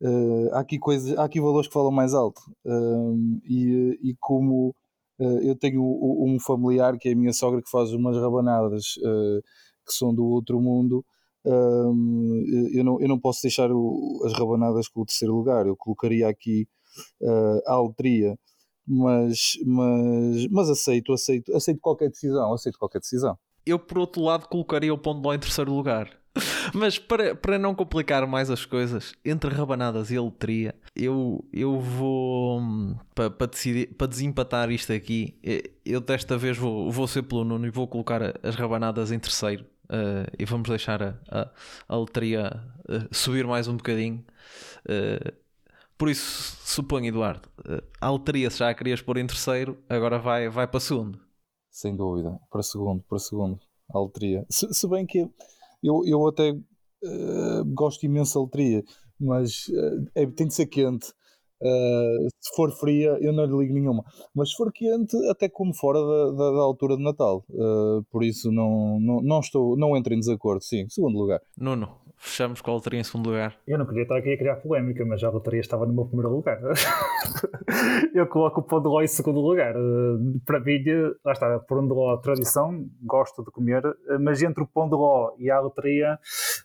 Uh, 0.00 0.52
há, 0.52 0.60
aqui 0.60 0.78
coisas, 0.78 1.16
há 1.16 1.24
aqui 1.24 1.40
valores 1.40 1.68
que 1.68 1.74
falam 1.74 1.92
mais 1.92 2.14
alto. 2.14 2.40
Uh, 2.64 3.40
e, 3.44 3.98
e 4.02 4.16
como 4.20 4.74
uh, 5.18 5.38
eu 5.40 5.56
tenho 5.56 5.82
um 5.82 6.38
familiar 6.40 6.98
que 6.98 7.08
é 7.08 7.12
a 7.12 7.16
minha 7.16 7.32
sogra 7.32 7.62
que 7.62 7.70
faz 7.70 7.92
umas 7.92 8.16
rabanadas 8.16 8.94
eh, 9.04 9.40
que 9.84 9.92
são 9.92 10.14
do 10.14 10.24
outro 10.24 10.60
mundo. 10.60 11.04
eu, 11.44 12.84
não, 12.84 13.00
eu 13.00 13.08
não 13.08 13.18
posso 13.18 13.42
deixar 13.42 13.70
o, 13.70 14.22
as 14.24 14.32
rabanadas 14.32 14.88
com 14.88 15.02
o 15.02 15.06
terceiro 15.06 15.34
lugar. 15.34 15.66
Eu 15.66 15.76
colocaria 15.76 16.28
aqui 16.28 16.66
uh, 17.20 17.60
a 17.66 17.74
aletria, 17.74 18.38
mas, 18.86 19.58
mas, 19.64 20.46
mas 20.50 20.70
aceito, 20.70 21.12
aceito, 21.12 21.54
aceito 21.54 21.80
qualquer 21.80 22.10
decisão, 22.10 22.52
aceito 22.52 22.78
qualquer 22.78 23.00
decisão. 23.00 23.38
Eu, 23.66 23.78
por 23.78 23.98
outro 23.98 24.22
lado, 24.22 24.46
colocaria 24.48 24.92
o 24.92 24.98
ponto 24.98 25.26
lá 25.26 25.34
em 25.34 25.38
terceiro 25.38 25.72
lugar. 25.72 26.10
Mas 26.74 26.98
para, 26.98 27.34
para 27.34 27.58
não 27.58 27.74
complicar 27.74 28.26
mais 28.26 28.50
as 28.50 28.66
coisas, 28.66 29.14
entre 29.24 29.54
rabanadas 29.54 30.10
e 30.10 30.16
aletria, 30.16 30.74
eu, 30.94 31.44
eu 31.52 31.78
vou 31.78 32.60
para, 33.14 33.30
para, 33.30 33.46
decidir, 33.46 33.94
para 33.94 34.06
desempatar 34.06 34.70
isto 34.70 34.92
aqui. 34.92 35.38
Eu 35.84 36.00
desta 36.00 36.36
vez 36.36 36.58
vou, 36.58 36.90
vou 36.90 37.06
ser 37.06 37.22
pelo 37.22 37.44
Nuno 37.44 37.66
e 37.66 37.70
vou 37.70 37.86
colocar 37.86 38.20
as 38.42 38.54
rabanadas 38.56 39.12
em 39.12 39.18
terceiro. 39.18 39.64
Uh, 39.84 40.24
e 40.38 40.44
vamos 40.44 40.68
deixar 40.68 41.02
a, 41.02 41.14
a, 41.28 41.50
a 41.88 41.98
letria 41.98 42.64
uh, 42.88 43.14
subir 43.14 43.46
mais 43.46 43.68
um 43.68 43.76
bocadinho. 43.76 44.24
Uh, 44.88 45.44
por 45.96 46.08
isso, 46.08 46.56
suponho, 46.64 47.06
Eduardo, 47.06 47.48
eh, 47.64 47.82
a 48.00 48.10
loteria 48.10 48.50
se 48.50 48.58
já 48.58 48.74
querias 48.74 49.00
pôr 49.00 49.16
em 49.16 49.26
terceiro, 49.28 49.78
agora 49.88 50.18
vai, 50.18 50.48
vai 50.48 50.66
para 50.66 50.80
segundo. 50.80 51.20
Sem 51.70 51.94
dúvida, 51.94 52.36
para 52.50 52.64
segundo, 52.64 53.00
para 53.08 53.18
segundo, 53.20 53.60
a 53.94 53.98
loteria. 54.00 54.44
Se, 54.50 54.66
se 54.74 54.88
bem 54.88 55.06
que 55.06 55.30
eu, 55.80 56.02
eu 56.04 56.26
até 56.26 56.52
gosto 57.74 58.04
imenso 58.04 58.34
da 58.34 58.40
loteria, 58.40 58.82
mas 59.20 59.66
é, 60.16 60.26
tem 60.26 60.48
de 60.48 60.54
ser 60.54 60.66
quente. 60.66 61.12
Uh, 61.62 62.28
se 62.40 62.54
for 62.56 62.70
fria, 62.72 63.16
eu 63.20 63.32
não 63.32 63.44
lhe 63.44 63.64
ligo 63.64 63.74
nenhuma. 63.74 64.04
Mas 64.34 64.50
se 64.50 64.56
for 64.56 64.72
quente, 64.72 65.16
até 65.28 65.48
como 65.48 65.74
fora 65.74 66.00
da, 66.00 66.30
da, 66.32 66.50
da 66.50 66.60
altura 66.60 66.96
de 66.96 67.02
Natal. 67.02 67.44
por 68.10 68.22
isso 68.22 68.50
não, 68.52 68.98
não, 69.00 69.20
não, 69.22 69.40
estou, 69.40 69.76
não 69.76 69.96
entro 69.96 70.14
em 70.14 70.18
desacordo. 70.18 70.62
Sim, 70.62 70.88
segundo 70.88 71.18
lugar. 71.18 71.40
Nuno, 71.56 71.88
fechamos 72.24 72.60
com 72.60 72.70
a 72.70 72.74
lotaria 72.74 72.98
em 72.98 73.04
segundo 73.04 73.30
lugar. 73.30 73.54
Eu 73.66 73.78
não 73.78 73.86
queria 73.86 74.02
estar 74.02 74.16
aqui 74.16 74.32
a 74.32 74.38
criar 74.38 74.56
polémica, 74.56 75.04
mas 75.04 75.22
a 75.22 75.30
lotaria 75.30 75.60
estava 75.60 75.84
no 75.86 75.92
meu 75.92 76.06
primeiro 76.06 76.30
lugar. 76.30 76.58
eu 78.14 78.26
coloco 78.26 78.60
o 78.60 78.62
Pão 78.62 78.80
de 78.80 78.88
Ló 78.88 79.02
em 79.02 79.06
segundo 79.06 79.40
lugar. 79.40 79.74
Para 80.44 80.60
mim, 80.60 80.82
lá 81.24 81.32
está, 81.32 81.58
Pão 81.60 81.86
de 81.86 81.92
Ló, 81.92 82.16
tradição, 82.16 82.86
gosto 83.02 83.44
de 83.44 83.50
comer, 83.50 83.82
mas 84.20 84.42
entre 84.42 84.62
o 84.62 84.66
Pão 84.66 84.88
de 84.88 84.94
Ló 84.94 85.34
e 85.38 85.50
a 85.50 85.60
lotaria, 85.60 86.18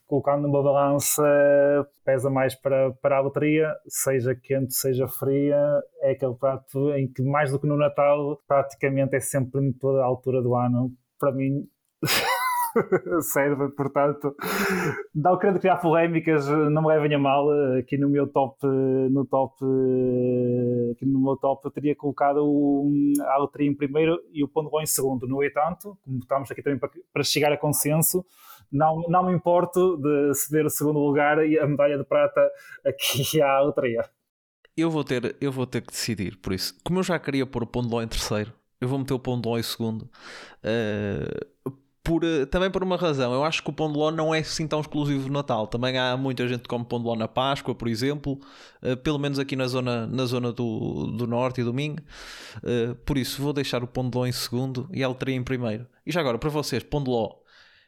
colocando 0.07 0.43
numa 0.43 0.63
balança, 0.63 1.23
pesa 2.05 2.29
mais 2.29 2.55
para, 2.55 2.91
para 2.93 3.17
a 3.17 3.21
lotaria, 3.21 3.75
seja 3.87 4.33
quente, 4.33 4.73
seja 4.73 5.07
fria, 5.07 5.59
é 6.01 6.11
aquele 6.11 6.35
prato 6.35 6.93
em 6.93 7.07
que, 7.11 7.21
mais 7.21 7.51
do 7.51 7.59
que 7.59 7.67
no 7.67 7.77
Natal, 7.77 8.41
praticamente 8.47 9.15
é 9.15 9.19
sempre 9.19 9.61
em 9.61 9.73
toda 9.73 10.01
a 10.01 10.05
altura 10.05 10.41
do 10.41 10.55
ano. 10.55 10.91
Para 11.19 11.33
mim. 11.33 11.67
serve, 13.21 13.69
portanto, 13.69 14.35
não 15.13 15.37
querendo 15.37 15.59
criar 15.59 15.77
polémicas, 15.77 16.47
não 16.47 16.81
me 16.81 16.87
levem 16.87 17.13
a 17.15 17.19
mal, 17.19 17.47
aqui 17.77 17.97
no 17.97 18.09
meu 18.09 18.27
top, 18.27 18.65
no 18.65 19.25
top, 19.25 19.55
aqui 20.91 21.05
no 21.05 21.19
meu 21.19 21.37
top 21.37 21.65
eu 21.65 21.71
teria 21.71 21.95
colocado 21.95 22.39
a 23.27 23.37
loteria 23.37 23.69
em 23.69 23.75
primeiro 23.75 24.19
e 24.31 24.43
o 24.43 24.47
Pão 24.47 24.69
em 24.81 24.85
segundo, 24.85 25.27
no 25.27 25.43
entanto, 25.43 25.97
como 26.03 26.19
estamos 26.19 26.51
aqui 26.51 26.61
também 26.61 26.79
para, 26.79 26.89
para 27.11 27.23
chegar 27.23 27.51
a 27.51 27.57
consenso, 27.57 28.25
não, 28.71 29.01
não 29.09 29.25
me 29.25 29.33
importo 29.33 29.97
de 29.97 30.33
ceder 30.35 30.65
o 30.65 30.69
segundo 30.69 30.99
lugar 30.99 31.45
e 31.45 31.57
a 31.57 31.67
medalha 31.67 31.97
de 31.97 32.03
prata 32.03 32.41
aqui 32.85 33.41
à 33.41 33.61
loteria. 33.61 34.03
Eu 34.77 34.89
vou 34.89 35.03
ter, 35.03 35.35
eu 35.41 35.51
vou 35.51 35.65
ter 35.65 35.81
que 35.81 35.91
decidir, 35.91 36.37
por 36.37 36.53
isso, 36.53 36.79
como 36.83 36.99
eu 36.99 37.03
já 37.03 37.19
queria 37.19 37.45
pôr 37.45 37.63
o 37.63 37.67
Pão 37.67 37.81
de 37.81 37.89
Ló 37.89 38.01
em 38.01 38.07
terceiro, 38.07 38.53
eu 38.79 38.87
vou 38.87 38.97
meter 38.97 39.13
o 39.13 39.19
Pão 39.19 39.39
de 39.39 39.47
Ló 39.47 39.57
em 39.57 39.63
segundo. 39.63 40.03
Uh, 40.63 41.45
por, 42.03 42.23
eh, 42.23 42.45
também 42.45 42.71
por 42.71 42.83
uma 42.83 42.97
razão. 42.97 43.33
Eu 43.33 43.43
acho 43.43 43.63
que 43.63 43.69
o 43.69 43.73
pão 43.73 43.91
de 43.91 43.97
ló 43.97 44.11
não 44.11 44.33
é 44.33 44.39
assim 44.39 44.67
tão 44.67 44.79
exclusivo 44.79 45.27
do 45.27 45.31
Natal. 45.31 45.67
Também 45.67 45.97
há 45.97 46.15
muita 46.17 46.47
gente 46.47 46.61
que 46.61 46.67
come 46.67 46.85
pão 46.85 46.99
de 46.99 47.05
ló 47.05 47.15
na 47.15 47.27
Páscoa, 47.27 47.75
por 47.75 47.87
exemplo, 47.87 48.39
uh, 48.83 48.97
pelo 48.97 49.19
menos 49.19 49.39
aqui 49.39 49.55
na 49.55 49.67
zona, 49.67 50.07
na 50.07 50.25
zona 50.25 50.51
do, 50.51 51.07
do 51.07 51.27
Norte 51.27 51.61
e 51.61 51.63
do 51.63 51.73
Minho. 51.73 51.97
Uh, 52.57 52.95
por 53.05 53.17
isso, 53.17 53.41
vou 53.41 53.53
deixar 53.53 53.83
o 53.83 53.87
pão 53.87 54.09
de 54.09 54.17
ló 54.17 54.25
em 54.25 54.31
segundo 54.31 54.89
e 54.93 55.03
a 55.03 55.07
loteria 55.07 55.35
em 55.35 55.43
primeiro. 55.43 55.85
E 56.05 56.11
já 56.11 56.19
agora, 56.21 56.37
para 56.37 56.49
vocês, 56.49 56.83
pão 56.83 57.03
de 57.03 57.09
ló 57.09 57.39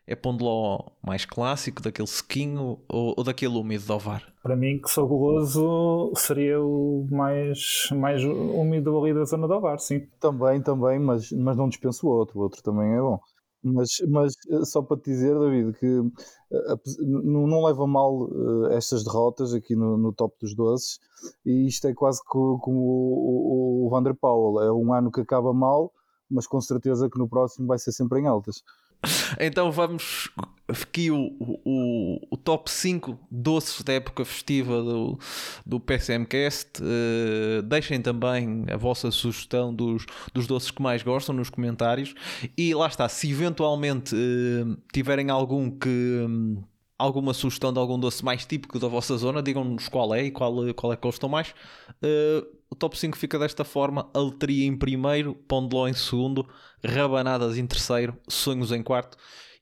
é 0.07 0.15
pão 0.15 0.35
de 0.35 0.43
ló 0.43 0.91
mais 1.01 1.25
clássico, 1.25 1.81
daquele 1.81 2.07
sequinho 2.07 2.79
ou, 2.89 3.13
ou 3.15 3.23
daquele 3.23 3.55
úmido 3.55 3.85
de 3.85 3.91
ovar? 3.91 4.23
Para 4.43 4.55
mim, 4.55 4.79
que 4.79 4.89
sou 4.89 5.07
goloso, 5.07 6.11
seria 6.15 6.59
o 6.59 7.07
mais, 7.09 7.87
mais 7.91 8.23
úmido 8.23 8.97
ali 8.99 9.13
da 9.13 9.23
zona 9.23 9.47
de 9.47 9.53
ovar, 9.53 9.79
sim. 9.79 10.07
Também, 10.19 10.61
também, 10.61 10.99
mas, 10.99 11.31
mas 11.31 11.55
não 11.55 11.69
dispenso 11.69 12.07
o 12.07 12.09
outro. 12.09 12.39
O 12.39 12.41
outro 12.41 12.61
também 12.61 12.91
é 12.91 12.99
bom. 12.99 13.19
Mas, 13.63 13.89
mas 14.07 14.33
eh, 14.49 14.65
só 14.65 14.81
para 14.81 14.97
te 14.97 15.11
dizer, 15.11 15.37
David, 15.37 15.73
que 15.77 15.85
eh, 15.85 16.75
não, 16.99 17.45
não 17.45 17.63
leva 17.63 17.85
mal 17.85 18.23
uh, 18.23 18.65
estas 18.71 19.03
derrotas 19.03 19.53
aqui 19.53 19.75
no, 19.75 19.97
no, 19.97 20.11
top 20.11 20.35
dos 20.41 20.55
doces, 20.55 20.99
e 21.45 21.67
isto 21.67 21.87
é 21.87 21.93
quase 21.93 22.21
como, 22.25 22.79
o, 22.79 23.83
o, 23.83 23.87
o 23.87 23.89
Vander 23.89 24.15
Powell: 24.15 24.63
é 24.63 24.71
um 24.71 24.91
ano 24.93 25.11
que 25.11 25.21
acaba 25.21 25.53
mal, 25.53 25.93
mas 26.29 26.47
com 26.47 26.59
certeza 26.59 27.09
que 27.09 27.19
no 27.19 27.29
próximo 27.29 27.67
vai 27.67 27.77
ser 27.77 27.91
sempre 27.91 28.19
em 28.21 28.27
altas. 28.27 28.63
Então 29.39 29.71
vamos 29.71 30.29
aqui 30.67 31.11
o, 31.11 31.35
o, 31.39 32.19
o 32.29 32.37
top 32.37 32.69
5 32.69 33.17
doces 33.29 33.81
da 33.81 33.93
época 33.93 34.23
festiva 34.23 34.81
do, 34.81 35.19
do 35.65 35.79
PCMcast. 35.79 36.81
Uh, 36.81 37.61
deixem 37.63 38.01
também 38.01 38.65
a 38.71 38.77
vossa 38.77 39.11
sugestão 39.11 39.73
dos, 39.73 40.05
dos 40.33 40.47
doces 40.47 40.71
que 40.71 40.81
mais 40.81 41.03
gostam 41.03 41.35
nos 41.35 41.49
comentários. 41.49 42.13
E 42.57 42.73
lá 42.73 42.87
está, 42.87 43.07
se 43.09 43.29
eventualmente 43.29 44.15
uh, 44.15 44.77
tiverem 44.93 45.29
algum 45.29 45.69
que. 45.69 45.89
Um, 45.89 46.63
alguma 46.97 47.33
sugestão 47.33 47.73
de 47.73 47.79
algum 47.79 47.99
doce 47.99 48.23
mais 48.23 48.45
típico 48.45 48.77
da 48.77 48.87
vossa 48.87 49.17
zona, 49.17 49.41
digam-nos 49.41 49.89
qual 49.89 50.13
é 50.13 50.25
e 50.25 50.29
qual, 50.29 50.53
qual 50.75 50.93
é 50.93 50.95
que 50.95 51.01
gostam 51.01 51.27
mais. 51.27 51.49
Uh, 51.93 52.45
o 52.71 52.75
top 52.75 52.97
5 52.97 53.17
fica 53.17 53.37
desta 53.37 53.63
forma: 53.63 54.09
Aletria 54.13 54.65
em 54.65 54.75
primeiro, 54.75 55.35
Pão 55.35 55.67
de 55.67 55.75
Ló 55.75 55.87
em 55.87 55.93
segundo, 55.93 56.47
Rabanadas 56.83 57.57
em 57.57 57.67
terceiro, 57.67 58.17
Sonhos 58.29 58.71
em 58.71 58.81
quarto 58.81 59.17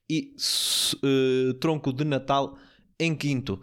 e 0.10 0.34
uh, 1.04 1.54
Tronco 1.56 1.92
de 1.92 2.06
Natal 2.06 2.58
em 3.00 3.16
quinto. 3.16 3.60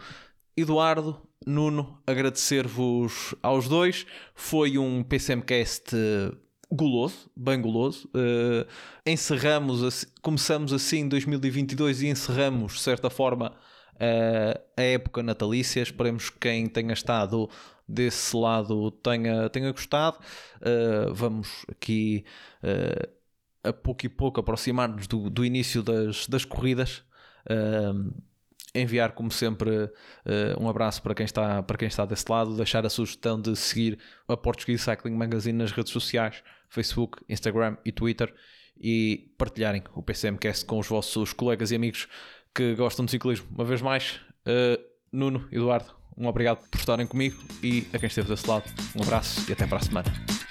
Eduardo, 0.57 1.21
Nuno, 1.47 2.03
agradecer-vos 2.07 3.35
aos 3.43 3.69
dois. 3.69 4.07
Foi 4.35 4.79
um 4.79 5.03
PCMcast 5.03 5.95
goloso, 6.71 7.31
bem 7.37 7.61
goloso. 7.61 8.09
Uh, 8.09 8.67
encerramos, 9.07 10.07
começamos 10.23 10.73
assim 10.73 11.09
2022 11.09 12.03
e 12.03 12.09
encerramos, 12.09 12.75
de 12.75 12.81
certa 12.81 13.11
forma, 13.11 13.53
uh, 13.95 14.61
a 14.77 14.83
época 14.83 15.23
natalícia. 15.23 15.83
Esperemos 15.83 16.31
que 16.31 16.39
quem 16.39 16.67
tenha 16.67 16.95
estado 16.95 17.49
desse 17.89 18.37
lado 18.37 18.91
tenha, 18.91 19.49
tenha 19.51 19.71
gostado. 19.73 20.19
Uh, 20.57 21.13
vamos 21.15 21.65
aqui 21.71 22.25
a 23.63 23.73
pouco 23.73 24.07
e 24.07 24.09
pouco 24.09 24.41
aproximar-nos 24.41 25.07
do, 25.07 25.31
do 25.31 25.45
início 25.45 25.83
das, 25.83 26.27
das 26.27 26.45
corridas. 26.45 27.05
enviar 28.75 29.13
como 29.13 29.31
sempre 29.31 29.91
um 30.61 30.69
abraço 30.69 31.01
para 31.01 31.15
quem 31.15 31.25
está 31.25 31.63
para 31.63 31.79
quem 31.79 31.89
está 31.89 32.05
desse 32.05 32.31
lado, 32.31 32.57
deixar 32.57 32.85
a 32.85 32.91
sugestão 32.91 33.41
de 33.41 33.55
seguir 33.57 33.99
a 34.29 34.37
Portuguese 34.37 34.83
Cycling 34.83 35.17
Magazine 35.17 35.59
nas 35.59 35.73
redes 35.73 35.93
sociais, 35.93 36.43
Facebook, 36.69 37.23
Instagram 37.29 37.77
e 37.85 37.93
Twitter 37.93 38.35
e 38.79 39.33
partilharem 39.39 39.83
o 39.95 40.03
PCMcast 40.03 40.65
com 40.65 40.79
os 40.79 40.87
vossos 40.87 41.33
colegas 41.33 41.71
e 41.71 41.77
amigos 41.77 42.09
que 42.55 42.75
gostam 42.75 43.05
de 43.05 43.11
ciclismo. 43.11 43.47
Uma 43.51 43.65
vez 43.65 43.83
mais, 43.83 44.21
uh, 44.47 44.83
Nuno, 45.11 45.47
Eduardo, 45.51 45.95
um 46.17 46.27
obrigado 46.27 46.59
por 46.69 46.79
estarem 46.79 47.07
comigo 47.07 47.37
e 47.63 47.87
a 47.93 47.99
quem 47.99 48.07
esteve 48.07 48.29
desse 48.29 48.49
lado, 48.49 48.65
um 48.95 49.03
abraço 49.03 49.49
e 49.49 49.53
até 49.53 49.67
para 49.67 49.79
a 49.79 49.83
semana. 49.83 50.46